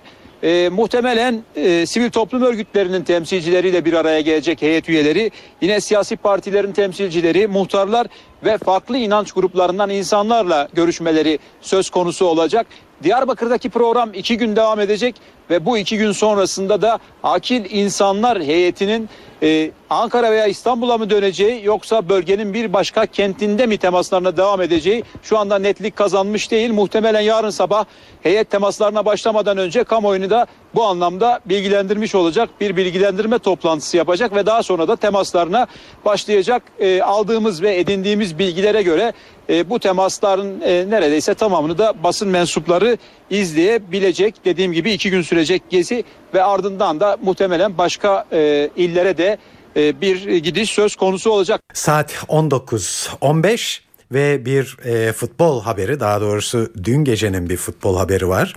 E, 0.43 0.69
muhtemelen 0.69 1.43
e, 1.55 1.85
sivil 1.85 2.09
toplum 2.09 2.41
örgütlerinin 2.41 3.03
temsilcileriyle 3.03 3.85
bir 3.85 3.93
araya 3.93 4.21
gelecek 4.21 4.61
heyet 4.61 4.89
üyeleri, 4.89 5.31
yine 5.61 5.81
siyasi 5.81 6.15
partilerin 6.15 6.71
temsilcileri, 6.71 7.47
muhtarlar 7.47 8.07
ve 8.45 8.57
farklı 8.57 8.97
inanç 8.97 9.31
gruplarından 9.31 9.89
insanlarla 9.89 10.67
görüşmeleri 10.73 11.39
söz 11.61 11.89
konusu 11.89 12.25
olacak. 12.25 12.67
Diyarbakır'daki 13.03 13.69
program 13.69 14.13
iki 14.13 14.37
gün 14.37 14.55
devam 14.55 14.79
edecek 14.79 15.15
ve 15.49 15.65
bu 15.65 15.77
iki 15.77 15.97
gün 15.97 16.11
sonrasında 16.11 16.81
da 16.81 16.99
akil 17.23 17.65
insanlar 17.71 18.43
heyetinin 18.43 19.09
e, 19.43 19.71
Ankara 19.89 20.31
veya 20.31 20.47
İstanbul'a 20.47 20.97
mı 20.97 21.09
döneceği 21.09 21.65
yoksa 21.65 22.09
bölgenin 22.09 22.53
bir 22.53 22.73
başka 22.73 23.05
kentinde 23.05 23.65
mi 23.65 23.77
temaslarına 23.77 24.37
devam 24.37 24.61
edeceği 24.61 25.03
şu 25.23 25.37
anda 25.37 25.59
netlik 25.59 25.95
kazanmış 25.95 26.51
değil. 26.51 26.73
Muhtemelen 26.73 27.21
yarın 27.21 27.49
sabah 27.49 27.85
heyet 28.23 28.49
temaslarına 28.49 29.05
başlamadan 29.05 29.57
önce 29.57 29.83
kamuoyunu 29.83 30.29
da 30.29 30.47
bu 30.77 30.83
anlamda 30.83 31.39
bilgilendirmiş 31.45 32.15
olacak. 32.15 32.49
Bir 32.61 32.77
bilgilendirme 32.77 33.39
toplantısı 33.39 33.97
yapacak 33.97 34.35
ve 34.35 34.45
daha 34.45 34.63
sonra 34.63 34.87
da 34.87 34.95
temaslarına 34.95 35.67
başlayacak. 36.05 36.63
E, 36.79 37.01
aldığımız 37.01 37.61
ve 37.61 37.79
edindiğimiz 37.79 38.39
bilgilere 38.39 38.81
göre 38.81 39.13
e, 39.49 39.69
bu 39.69 39.79
temasların 39.79 40.61
e, 40.61 40.89
neredeyse 40.89 41.33
tamamını 41.33 41.77
da 41.77 42.03
basın 42.03 42.27
mensupları 42.27 42.97
izleyebilecek. 43.29 44.45
Dediğim 44.45 44.73
gibi 44.73 44.91
iki 44.91 45.09
gün 45.09 45.21
sürecek 45.21 45.69
gezi 45.69 46.03
ve 46.33 46.43
ardından 46.43 46.99
da 46.99 47.17
muhtemelen 47.21 47.77
başka 47.77 48.25
e, 48.31 48.69
illere 48.75 49.17
de 49.17 49.37
e, 49.75 50.01
bir 50.01 50.27
gidiş 50.37 50.69
söz 50.69 50.95
konusu 50.95 51.31
olacak. 51.31 51.61
Saat 51.73 52.13
19.15 52.13 53.86
ve 54.11 54.45
bir 54.45 54.77
e, 54.85 55.13
futbol 55.13 55.61
haberi 55.61 55.99
daha 55.99 56.21
doğrusu 56.21 56.71
dün 56.83 57.03
gecenin 57.03 57.49
bir 57.49 57.57
futbol 57.57 57.97
haberi 57.97 58.27
var. 58.27 58.55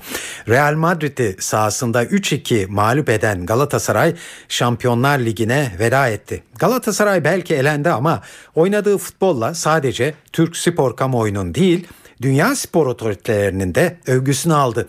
Real 0.49 0.75
Madrid'i 0.75 1.37
sahasında 1.39 2.05
3-2 2.05 2.67
mağlup 2.67 3.09
eden 3.09 3.47
Galatasaray 3.47 4.15
Şampiyonlar 4.49 5.19
Ligi'ne 5.19 5.73
veda 5.79 6.09
etti. 6.09 6.43
Galatasaray 6.59 7.25
belki 7.25 7.55
elendi 7.55 7.91
ama 7.91 8.23
oynadığı 8.55 8.99
futbolla 8.99 9.55
sadece 9.55 10.15
Türk 10.33 10.57
spor 10.57 10.97
kamuoyunun 10.97 11.55
değil 11.55 11.87
dünya 12.23 12.57
spor 12.57 12.87
otoritelerinin 12.87 13.75
de 13.75 13.97
övgüsünü 14.07 14.55
aldı. 14.55 14.89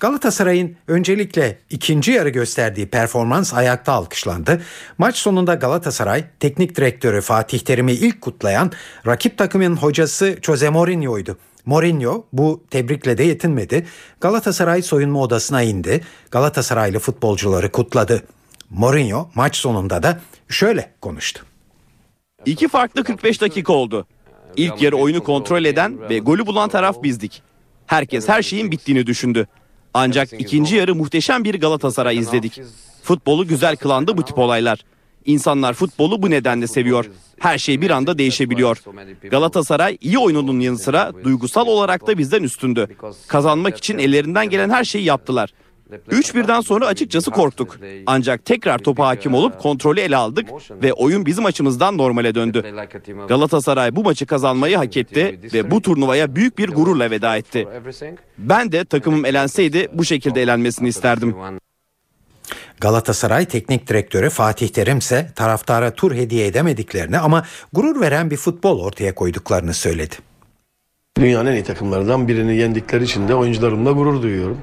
Galatasaray'ın 0.00 0.76
öncelikle 0.88 1.58
ikinci 1.70 2.12
yarı 2.12 2.28
gösterdiği 2.28 2.86
performans 2.86 3.54
ayakta 3.54 3.92
alkışlandı. 3.92 4.62
Maç 4.98 5.16
sonunda 5.16 5.54
Galatasaray 5.54 6.24
teknik 6.40 6.76
direktörü 6.76 7.20
Fatih 7.20 7.58
Terim'i 7.58 7.92
ilk 7.92 8.20
kutlayan 8.20 8.72
rakip 9.06 9.38
takımın 9.38 9.76
hocası 9.76 10.38
Jose 10.42 10.70
Mourinho'ydu. 10.70 11.38
Mourinho 11.66 12.26
bu 12.32 12.64
tebrikle 12.70 13.18
de 13.18 13.24
yetinmedi. 13.24 13.86
Galatasaray 14.20 14.82
soyunma 14.82 15.20
odasına 15.20 15.62
indi. 15.62 16.00
Galatasaraylı 16.30 16.98
futbolcuları 16.98 17.72
kutladı. 17.72 18.22
Mourinho 18.70 19.30
maç 19.34 19.56
sonunda 19.56 20.02
da 20.02 20.20
şöyle 20.48 20.92
konuştu. 21.00 21.44
İki 22.46 22.68
farklı 22.68 23.04
45 23.04 23.40
dakika 23.40 23.72
oldu. 23.72 24.06
İlk 24.56 24.82
yarı 24.82 24.96
oyunu 24.96 25.24
kontrol 25.24 25.64
eden 25.64 26.10
ve 26.10 26.18
golü 26.18 26.46
bulan 26.46 26.68
taraf 26.68 27.02
bizdik. 27.02 27.42
Herkes 27.86 28.28
her 28.28 28.42
şeyin 28.42 28.70
bittiğini 28.70 29.06
düşündü. 29.06 29.46
Ancak 29.94 30.28
ikinci 30.40 30.76
yarı 30.76 30.94
muhteşem 30.94 31.44
bir 31.44 31.60
Galatasaray 31.60 32.18
izledik. 32.18 32.60
Futbolu 33.02 33.46
güzel 33.46 33.76
kılandı 33.76 34.16
bu 34.16 34.24
tip 34.24 34.38
olaylar. 34.38 34.78
İnsanlar 35.24 35.74
futbolu 35.74 36.22
bu 36.22 36.30
nedenle 36.30 36.66
seviyor. 36.66 37.10
Her 37.38 37.58
şey 37.58 37.80
bir 37.80 37.90
anda 37.90 38.18
değişebiliyor. 38.18 38.82
Galatasaray 39.30 39.98
iyi 40.00 40.18
oyununun 40.18 40.60
yanı 40.60 40.78
sıra 40.78 41.12
duygusal 41.24 41.66
olarak 41.66 42.06
da 42.06 42.18
bizden 42.18 42.42
üstündü. 42.42 42.88
Kazanmak 43.28 43.76
için 43.78 43.98
ellerinden 43.98 44.50
gelen 44.50 44.70
her 44.70 44.84
şeyi 44.84 45.04
yaptılar. 45.04 45.50
3-1'den 46.10 46.60
sonra 46.60 46.86
açıkçası 46.86 47.30
korktuk. 47.30 47.78
Ancak 48.06 48.44
tekrar 48.44 48.78
topa 48.78 49.06
hakim 49.06 49.34
olup 49.34 49.58
kontrolü 49.58 50.00
ele 50.00 50.16
aldık 50.16 50.48
ve 50.70 50.92
oyun 50.92 51.26
bizim 51.26 51.46
açımızdan 51.46 51.98
normale 51.98 52.34
döndü. 52.34 52.74
Galatasaray 53.28 53.96
bu 53.96 54.04
maçı 54.04 54.26
kazanmayı 54.26 54.76
hak 54.76 54.96
etti 54.96 55.40
ve 55.54 55.70
bu 55.70 55.82
turnuvaya 55.82 56.36
büyük 56.36 56.58
bir 56.58 56.68
gururla 56.68 57.10
veda 57.10 57.36
etti. 57.36 57.68
Ben 58.38 58.72
de 58.72 58.84
takımım 58.84 59.24
elenseydi 59.24 59.88
bu 59.92 60.04
şekilde 60.04 60.42
elenmesini 60.42 60.88
isterdim. 60.88 61.36
Galatasaray 62.80 63.44
Teknik 63.44 63.86
Direktörü 63.86 64.30
Fatih 64.30 64.68
Terim 64.68 64.98
ise 64.98 65.30
taraftara 65.36 65.94
tur 65.94 66.14
hediye 66.14 66.46
edemediklerini 66.46 67.18
ama 67.18 67.46
gurur 67.72 68.00
veren 68.00 68.30
bir 68.30 68.36
futbol 68.36 68.80
ortaya 68.80 69.14
koyduklarını 69.14 69.74
söyledi. 69.74 70.14
Dünyanın 71.20 71.50
en 71.50 71.54
iyi 71.54 71.64
takımlarından 71.64 72.28
birini 72.28 72.56
yendikleri 72.56 73.04
için 73.04 73.28
de 73.28 73.34
oyuncularımla 73.34 73.92
gurur 73.92 74.22
duyuyorum. 74.22 74.56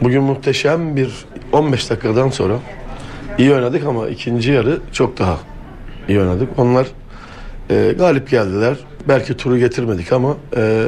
Bugün 0.00 0.22
muhteşem 0.22 0.96
bir 0.96 1.24
15 1.52 1.90
dakikadan 1.90 2.28
sonra 2.28 2.54
iyi 3.38 3.54
oynadık 3.54 3.84
ama 3.84 4.08
ikinci 4.08 4.52
yarı 4.52 4.80
çok 4.92 5.18
daha 5.18 5.38
iyi 6.08 6.20
oynadık. 6.20 6.48
Onlar 6.58 6.86
e, 7.70 7.94
galip 7.98 8.30
geldiler. 8.30 8.76
Belki 9.08 9.36
turu 9.36 9.58
getirmedik 9.58 10.12
ama 10.12 10.36
e, 10.56 10.84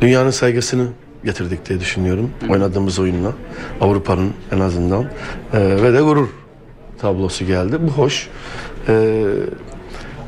dünyanın 0.00 0.30
saygısını 0.30 0.86
getirdik 1.24 1.68
diye 1.68 1.80
düşünüyorum. 1.80 2.30
Oynadığımız 2.48 2.98
oyunla 2.98 3.32
Avrupa'nın 3.80 4.32
en 4.52 4.60
azından 4.60 5.04
e, 5.52 5.58
ve 5.82 5.92
de 5.92 6.00
gurur 6.00 6.28
tablosu 7.00 7.44
geldi. 7.44 7.76
Bu 7.80 7.90
hoş. 7.90 8.28
E, 8.88 9.24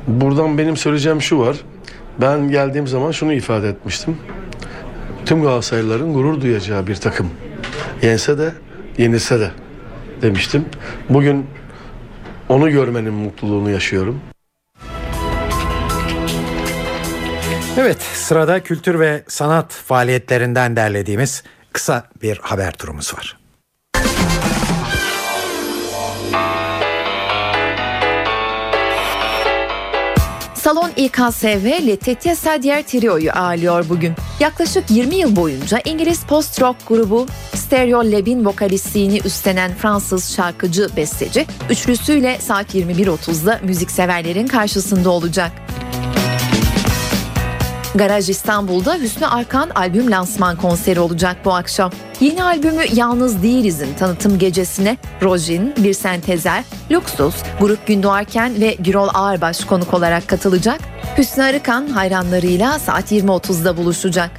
buradan 0.06 0.58
benim 0.58 0.76
söyleyeceğim 0.76 1.22
şu 1.22 1.38
var. 1.38 1.56
Ben 2.20 2.50
geldiğim 2.50 2.86
zaman 2.86 3.10
şunu 3.10 3.32
ifade 3.32 3.68
etmiştim. 3.68 4.18
Tüm 5.26 5.42
Galatasaraylıların 5.42 6.12
gurur 6.12 6.40
duyacağı 6.40 6.86
bir 6.86 6.96
takım. 6.96 7.30
Yense 8.02 8.38
de, 8.38 8.52
yenilse 8.98 9.40
de 9.40 9.50
demiştim. 10.22 10.64
Bugün 11.08 11.46
onu 12.48 12.70
görmenin 12.70 13.14
mutluluğunu 13.14 13.70
yaşıyorum. 13.70 14.20
Evet 17.78 18.02
sırada 18.02 18.62
kültür 18.62 19.00
ve 19.00 19.22
sanat 19.28 19.72
faaliyetlerinden 19.72 20.76
derlediğimiz 20.76 21.42
kısa 21.72 22.04
bir 22.22 22.38
haber 22.38 22.72
turumuz 22.72 23.14
var. 23.14 23.41
Salon 30.62 30.90
İKSV 30.96 31.86
Letitia 31.86 32.36
Sadier 32.36 32.82
Trio'yu 32.82 33.32
ağırlıyor 33.32 33.88
bugün. 33.88 34.12
Yaklaşık 34.40 34.90
20 34.90 35.14
yıl 35.16 35.36
boyunca 35.36 35.78
İngiliz 35.84 36.24
post-rock 36.24 36.76
grubu 36.88 37.26
Stereo 37.54 37.98
Lab'in 37.98 38.44
vokalistliğini 38.44 39.20
üstlenen 39.24 39.74
Fransız 39.74 40.36
şarkıcı 40.36 40.88
besteci, 40.96 41.46
üçlüsüyle 41.70 42.38
saat 42.40 42.74
21.30'da 42.74 43.60
müzikseverlerin 43.62 44.46
karşısında 44.46 45.10
olacak. 45.10 45.52
Garaj 47.94 48.30
İstanbul'da 48.30 48.94
Hüsnü 48.94 49.26
Arkan 49.26 49.70
albüm 49.70 50.10
lansman 50.10 50.56
konseri 50.56 51.00
olacak 51.00 51.36
bu 51.44 51.54
akşam. 51.54 51.90
Yeni 52.20 52.44
albümü 52.44 52.82
Yalnız 52.94 53.42
Değiliz'in 53.42 53.94
tanıtım 53.94 54.38
gecesine 54.38 54.96
Rojin, 55.22 55.74
Birsen 55.76 56.20
Tezer, 56.20 56.64
Luxus, 56.90 57.34
Grup 57.60 57.86
Gündoğarken 57.86 58.60
ve 58.60 58.76
Gürol 58.78 59.08
Ağırbaş 59.14 59.64
konuk 59.64 59.94
olarak 59.94 60.28
katılacak. 60.28 60.80
Hüsnü 61.18 61.44
Arıkan 61.44 61.86
hayranlarıyla 61.86 62.78
saat 62.78 63.12
20.30'da 63.12 63.76
buluşacak. 63.76 64.30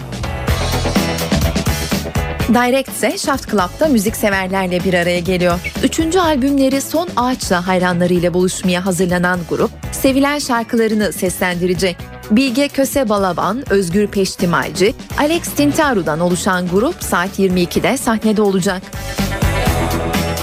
Direct 2.50 2.90
ise 2.90 3.18
Shaft 3.18 3.52
Club'da 3.52 3.88
müzikseverlerle 3.88 4.84
bir 4.84 4.94
araya 4.94 5.20
geliyor. 5.20 5.60
Üçüncü 5.84 6.20
albümleri 6.20 6.82
Son 6.82 7.10
Ağaç'la 7.16 7.68
hayranlarıyla 7.68 8.34
buluşmaya 8.34 8.86
hazırlanan 8.86 9.40
grup, 9.50 9.72
sevilen 9.92 10.40
şarkılarını 10.40 11.14
seslendirecek. 11.14 12.13
Bilge 12.32 12.68
Köse 12.68 13.10
Balaban, 13.10 13.74
Özgür 13.74 14.08
Peştimalci, 14.08 14.94
Alex 15.20 15.44
Tintaru'dan 15.44 16.20
oluşan 16.20 16.68
grup 16.68 17.04
saat 17.04 17.40
22'de 17.40 17.98
sahnede 17.98 18.42
olacak. 18.42 18.82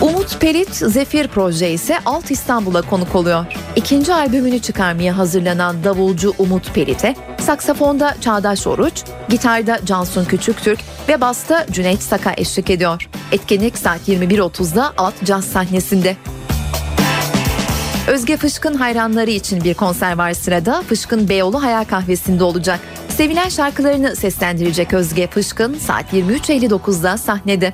Umut 0.01 0.41
Perit 0.41 0.74
Zefir 0.74 1.28
Proje 1.28 1.70
ise 1.70 1.99
Alt 2.05 2.31
İstanbul'a 2.31 2.83
konuk 2.83 3.14
oluyor. 3.14 3.47
İkinci 3.76 4.14
albümünü 4.14 4.59
çıkarmaya 4.59 5.18
hazırlanan 5.18 5.85
davulcu 5.85 6.35
Umut 6.39 6.74
Perit'e 6.74 7.14
saksafonda 7.41 8.14
Çağdaş 8.20 8.66
Oruç, 8.66 9.03
gitarda 9.28 9.78
Cansun 9.85 10.24
Küçüktürk 10.24 10.81
ve 11.09 11.20
basta 11.20 11.66
Cüneyt 11.70 12.03
Saka 12.03 12.35
eşlik 12.37 12.70
ediyor. 12.70 13.09
Etkinlik 13.33 13.78
saat 13.78 14.09
21.30'da 14.09 14.93
Alt 14.97 15.24
Caz 15.24 15.45
sahnesinde. 15.45 16.16
Özge 18.09 18.37
Fışkın 18.37 18.75
hayranları 18.75 19.31
için 19.31 19.65
bir 19.65 19.75
konser 19.75 20.19
var 20.19 20.33
sırada. 20.33 20.83
Fışkın 20.83 21.29
Beyoğlu 21.29 21.63
Hayal 21.63 21.85
Kahvesi'nde 21.85 22.45
olacak. 22.45 22.81
Sevilen 23.09 23.49
şarkılarını 23.49 24.17
seslendirecek 24.17 24.93
Özge 24.95 25.27
Fışkın 25.27 25.75
saat 25.75 26.13
23.59'da 26.13 27.17
sahnede. 27.17 27.73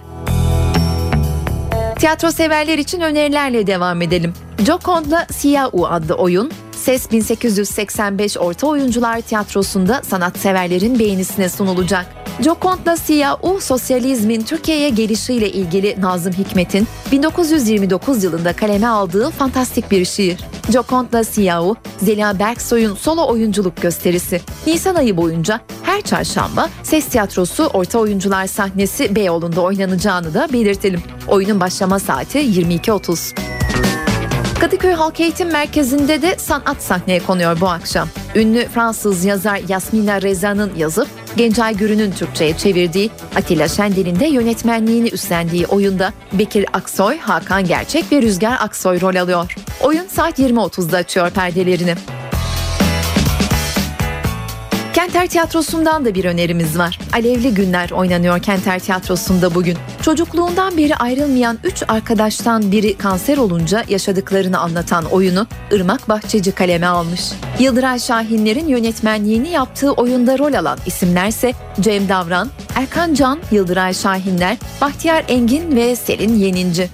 Tiyatro 1.99 2.31
severler 2.31 2.79
için 2.79 3.01
önerilerle 3.01 3.67
devam 3.67 4.03
edelim. 4.03 4.35
Jokond'la 4.67 5.27
Siyah-U 5.31 5.87
adlı 5.87 6.15
oyun 6.15 6.51
Ses 6.87 7.11
1885 7.11 8.37
Orta 8.37 8.67
Oyuncular 8.67 9.21
Tiyatrosu'nda 9.21 10.03
sanatseverlerin 10.03 10.99
beğenisine 10.99 11.49
sunulacak. 11.49 12.07
Jokond'la 12.41 12.97
Siyah-U 12.97 13.61
sosyalizmin 13.61 14.43
Türkiye'ye 14.43 14.89
gelişiyle 14.89 15.51
ilgili 15.51 16.01
Nazım 16.01 16.33
Hikmet'in 16.33 16.89
1929 17.13 18.25
yılında 18.25 18.53
kaleme 18.53 18.87
aldığı 18.87 19.31
fantastik 19.31 19.91
bir 19.91 20.05
şiir. 20.05 20.41
Jokond'la 20.73 21.25
Siyah-U, 21.25 21.77
Zeliha 22.03 22.39
Berksoy'un 22.39 22.95
solo 22.95 23.27
oyunculuk 23.29 23.83
gösterisi. 23.83 24.41
Nisan 24.67 24.95
ayı 24.95 25.17
boyunca 25.17 25.61
her 25.83 26.03
çarşamba 26.03 26.71
Ses 26.83 27.07
Tiyatrosu 27.07 27.67
Orta 27.67 27.99
Oyuncular 27.99 28.47
sahnesi 28.47 29.17
Beyoğlu'nda 29.17 29.61
oynanacağını 29.61 30.35
da 30.35 30.49
belirtelim. 30.53 31.03
Oyunun 31.29 31.61
başlama 31.61 31.99
saati 31.99 32.39
22.30. 32.39 33.56
Kadıköy 34.67 34.93
Halk 34.93 35.21
Eğitim 35.21 35.53
Merkezi'nde 35.53 36.23
de 36.23 36.39
sanat 36.39 36.83
sahneye 36.83 37.21
konuyor 37.21 37.61
bu 37.61 37.69
akşam. 37.69 38.09
Ünlü 38.35 38.69
Fransız 38.69 39.25
yazar 39.25 39.61
Yasmina 39.69 40.23
Reza'nın 40.23 40.73
yazıp 40.77 41.09
Gencay 41.37 41.77
Gürü'nün 41.77 42.11
Türkçe'ye 42.11 42.57
çevirdiği 42.57 43.11
Atilla 43.37 43.69
Şendel'in 43.69 44.21
de 44.21 44.27
yönetmenliğini 44.27 45.09
üstlendiği 45.09 45.67
oyunda 45.67 46.13
Bekir 46.33 46.67
Aksoy, 46.73 47.19
Hakan 47.19 47.65
Gerçek 47.65 48.13
ve 48.13 48.23
Rüzgar 48.23 48.57
Aksoy 48.61 49.01
rol 49.01 49.17
alıyor. 49.17 49.55
Oyun 49.83 50.07
saat 50.07 50.39
20.30'da 50.39 50.97
açıyor 50.97 51.31
perdelerini. 51.31 51.95
Kenter 54.97 55.27
Tiyatrosu'ndan 55.27 56.05
da 56.05 56.15
bir 56.15 56.25
önerimiz 56.25 56.79
var. 56.79 56.99
Alevli 57.13 57.55
Günler 57.55 57.91
oynanıyor 57.91 58.43
Kenter 58.43 58.79
Tiyatrosu'nda 58.79 59.55
bugün. 59.55 59.79
Çocukluğundan 60.03 60.77
beri 60.77 60.97
ayrılmayan 60.97 61.59
3 61.65 61.83
arkadaştan 61.89 62.73
biri 62.73 62.97
kanser 62.97 63.37
olunca 63.37 63.85
yaşadıklarını 63.89 64.59
anlatan 64.59 65.05
oyunu 65.05 65.47
Irmak 65.71 66.09
Bahçeci 66.09 66.53
kaleme 66.53 66.87
almış. 66.87 67.21
Yıldıray 67.59 67.99
Şahinler'in 67.99 68.69
yönetmenliğini 68.69 69.49
yaptığı 69.49 69.93
oyunda 69.93 70.39
rol 70.39 70.55
alan 70.55 70.79
isimlerse 70.87 71.53
Cem 71.81 72.09
Davran, 72.09 72.51
Erkan 72.75 73.15
Can, 73.15 73.39
Yıldıray 73.51 73.95
Şahinler, 73.95 74.57
Bahtiyar 74.81 75.25
Engin 75.29 75.77
ve 75.77 75.97
Selin 75.97 76.35
Yeninci. 76.35 76.91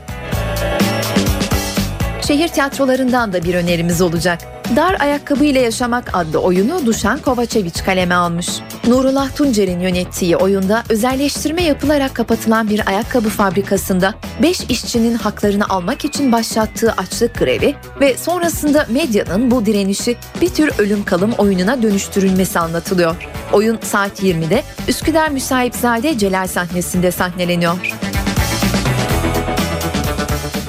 Şehir 2.26 2.48
tiyatrolarından 2.48 3.32
da 3.32 3.44
bir 3.44 3.54
önerimiz 3.54 4.00
olacak. 4.00 4.38
Dar 4.76 4.96
Ayakkabı 5.00 5.44
ile 5.44 5.60
Yaşamak 5.60 6.10
adlı 6.12 6.38
oyunu 6.38 6.86
Duşan 6.86 7.18
Kovaçeviç 7.18 7.84
kaleme 7.84 8.14
almış. 8.14 8.48
Nurullah 8.86 9.36
Tuncer'in 9.36 9.80
yönettiği 9.80 10.36
oyunda 10.36 10.82
özelleştirme 10.88 11.62
yapılarak 11.62 12.14
kapatılan 12.14 12.70
bir 12.70 12.88
ayakkabı 12.88 13.28
fabrikasında 13.28 14.14
5 14.42 14.60
işçinin 14.60 15.14
haklarını 15.14 15.68
almak 15.68 16.04
için 16.04 16.32
başlattığı 16.32 16.92
açlık 16.92 17.38
grevi 17.38 17.74
ve 18.00 18.16
sonrasında 18.16 18.86
medyanın 18.90 19.50
bu 19.50 19.66
direnişi 19.66 20.16
bir 20.40 20.48
tür 20.48 20.72
ölüm 20.78 21.04
kalım 21.04 21.32
oyununa 21.38 21.82
dönüştürülmesi 21.82 22.58
anlatılıyor. 22.58 23.16
Oyun 23.52 23.78
saat 23.82 24.22
20'de 24.22 24.62
Üsküdar 24.88 25.28
Müsahipzade 25.28 26.18
Celal 26.18 26.46
sahnesinde 26.46 27.10
sahneleniyor. 27.10 28.11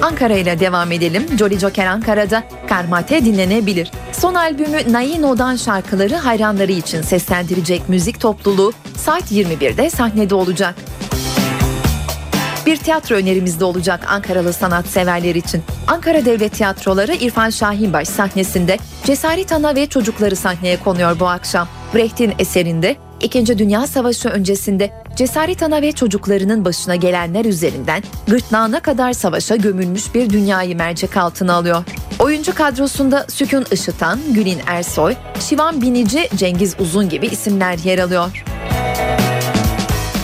Ankara 0.04 0.34
ile 0.34 0.60
devam 0.60 0.92
edelim. 0.92 1.26
Jolly 1.38 1.58
Joker 1.58 1.86
Ankara'da 1.86 2.42
Karmate 2.68 3.24
dinlenebilir. 3.24 3.90
Son 4.12 4.34
albümü 4.34 4.92
Naino'dan 4.92 5.56
şarkıları 5.56 6.16
hayranları 6.16 6.72
için 6.72 7.02
seslendirecek 7.02 7.88
müzik 7.88 8.20
topluluğu 8.20 8.72
saat 8.96 9.32
21'de 9.32 9.90
sahnede 9.90 10.34
olacak. 10.34 10.74
Bir 12.66 12.76
tiyatro 12.76 13.14
önerimiz 13.14 13.60
de 13.60 13.64
olacak 13.64 14.00
Ankaralı 14.08 14.52
sanatseverler 14.52 15.34
için. 15.34 15.62
Ankara 15.86 16.24
Devlet 16.24 16.52
Tiyatroları 16.52 17.14
İrfan 17.14 17.50
Şahinbaş 17.50 18.08
sahnesinde 18.08 18.78
Cesaret 19.04 19.52
Ana 19.52 19.74
ve 19.74 19.86
Çocukları 19.86 20.36
sahneye 20.36 20.76
konuyor 20.76 21.20
bu 21.20 21.28
akşam. 21.28 21.68
Brecht'in 21.94 22.34
eserinde 22.38 22.96
İkinci 23.22 23.58
Dünya 23.58 23.86
Savaşı 23.86 24.28
öncesinde 24.28 24.90
Cesaret 25.16 25.62
Ana 25.62 25.82
ve 25.82 25.92
çocuklarının 25.92 26.64
başına 26.64 26.96
gelenler 26.96 27.44
üzerinden 27.44 28.02
gırtlağına 28.28 28.80
kadar 28.80 29.12
savaşa 29.12 29.56
gömülmüş 29.56 30.14
bir 30.14 30.30
dünyayı 30.30 30.76
mercek 30.76 31.16
altına 31.16 31.54
alıyor. 31.54 31.84
Oyuncu 32.18 32.54
kadrosunda 32.54 33.26
Sükun 33.28 33.64
Işıtan, 33.72 34.20
Gülin 34.30 34.60
Ersoy, 34.66 35.14
Şivan 35.40 35.82
Binici, 35.82 36.28
Cengiz 36.36 36.76
Uzun 36.78 37.08
gibi 37.08 37.26
isimler 37.26 37.78
yer 37.78 37.98
alıyor. 37.98 38.44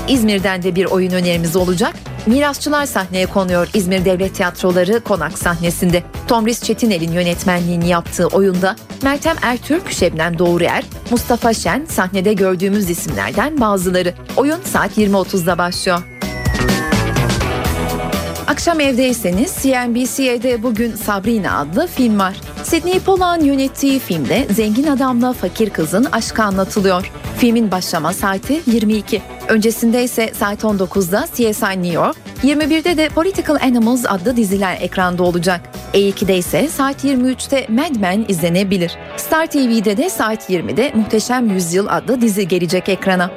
İzmir'den 0.08 0.62
de 0.62 0.74
bir 0.74 0.84
oyun 0.84 1.12
önerimiz 1.12 1.56
olacak. 1.56 1.94
Mirasçılar 2.26 2.86
sahneye 2.86 3.26
konuyor 3.26 3.68
İzmir 3.74 4.04
Devlet 4.04 4.34
Tiyatroları 4.34 5.00
konak 5.00 5.38
sahnesinde. 5.38 6.02
Tomris 6.28 6.62
Çetinel'in 6.62 7.12
yönetmenliğini 7.12 7.88
yaptığı 7.88 8.26
oyunda 8.26 8.76
Meltem 9.02 9.36
Ertürk, 9.42 9.92
Şebnem 9.92 10.38
Doğruer, 10.38 10.84
Mustafa 11.10 11.54
Şen 11.54 11.84
sahnede 11.84 12.32
gördüğümüz 12.32 12.90
isimlerden 12.90 13.60
bazıları. 13.60 14.14
Oyun 14.36 14.60
saat 14.64 14.98
20.30'da 14.98 15.58
başlıyor. 15.58 16.02
Akşam 18.46 18.80
evdeyseniz 18.80 19.56
CNBC'de 19.62 20.62
bugün 20.62 20.94
Sabrina 20.94 21.58
adlı 21.58 21.86
film 21.86 22.18
var. 22.18 22.36
Sidney 22.62 23.00
Pollack'ın 23.00 23.44
yönettiği 23.44 23.98
filmde 23.98 24.46
zengin 24.50 24.86
adamla 24.86 25.32
fakir 25.32 25.70
kızın 25.70 26.04
aşkı 26.04 26.42
anlatılıyor. 26.42 27.12
Filmin 27.38 27.70
başlama 27.70 28.12
saati 28.12 28.60
22. 28.66 29.22
Öncesinde 29.48 30.04
ise 30.04 30.32
saat 30.34 30.64
19'da 30.64 31.26
CSI 31.34 31.82
New 31.82 31.92
York, 31.92 32.16
21'de 32.42 32.96
de 32.96 33.08
Political 33.08 33.56
Animals 33.62 34.04
adlı 34.08 34.36
diziler 34.36 34.78
ekranda 34.80 35.22
olacak. 35.22 35.60
E2'de 35.94 36.36
ise 36.36 36.68
saat 36.68 37.04
23'te 37.04 37.66
Mad 37.68 37.96
Men 38.00 38.24
izlenebilir. 38.28 38.98
Star 39.16 39.46
TV'de 39.46 39.96
de 39.96 40.10
saat 40.10 40.50
20'de 40.50 40.92
Muhteşem 40.94 41.50
Yüzyıl 41.50 41.86
adlı 41.88 42.20
dizi 42.20 42.48
gelecek 42.48 42.88
ekrana. 42.88 43.30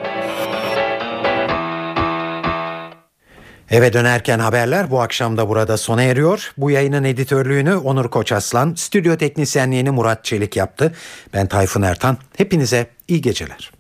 Eve 3.72 3.93
dönerken 3.93 4.39
haberler 4.39 4.91
bu 4.91 5.01
akşam 5.01 5.38
da 5.38 5.49
burada 5.49 5.78
sona 5.78 6.04
eriyor. 6.04 6.54
Bu 6.58 6.72
yayının 6.72 7.04
editörlüğünü 7.04 7.76
Onur 7.76 8.10
Koçaslan, 8.10 8.74
stüdyo 8.74 9.18
teknisyenliğini 9.18 9.91
Murat 9.91 10.24
Çelik 10.24 10.58
yaptı. 10.58 10.93
Ben 11.34 11.47
Tayfun 11.47 11.82
Ertan. 11.82 12.18
Hepinize 12.38 12.88
iyi 13.08 13.22
geceler. 13.22 13.74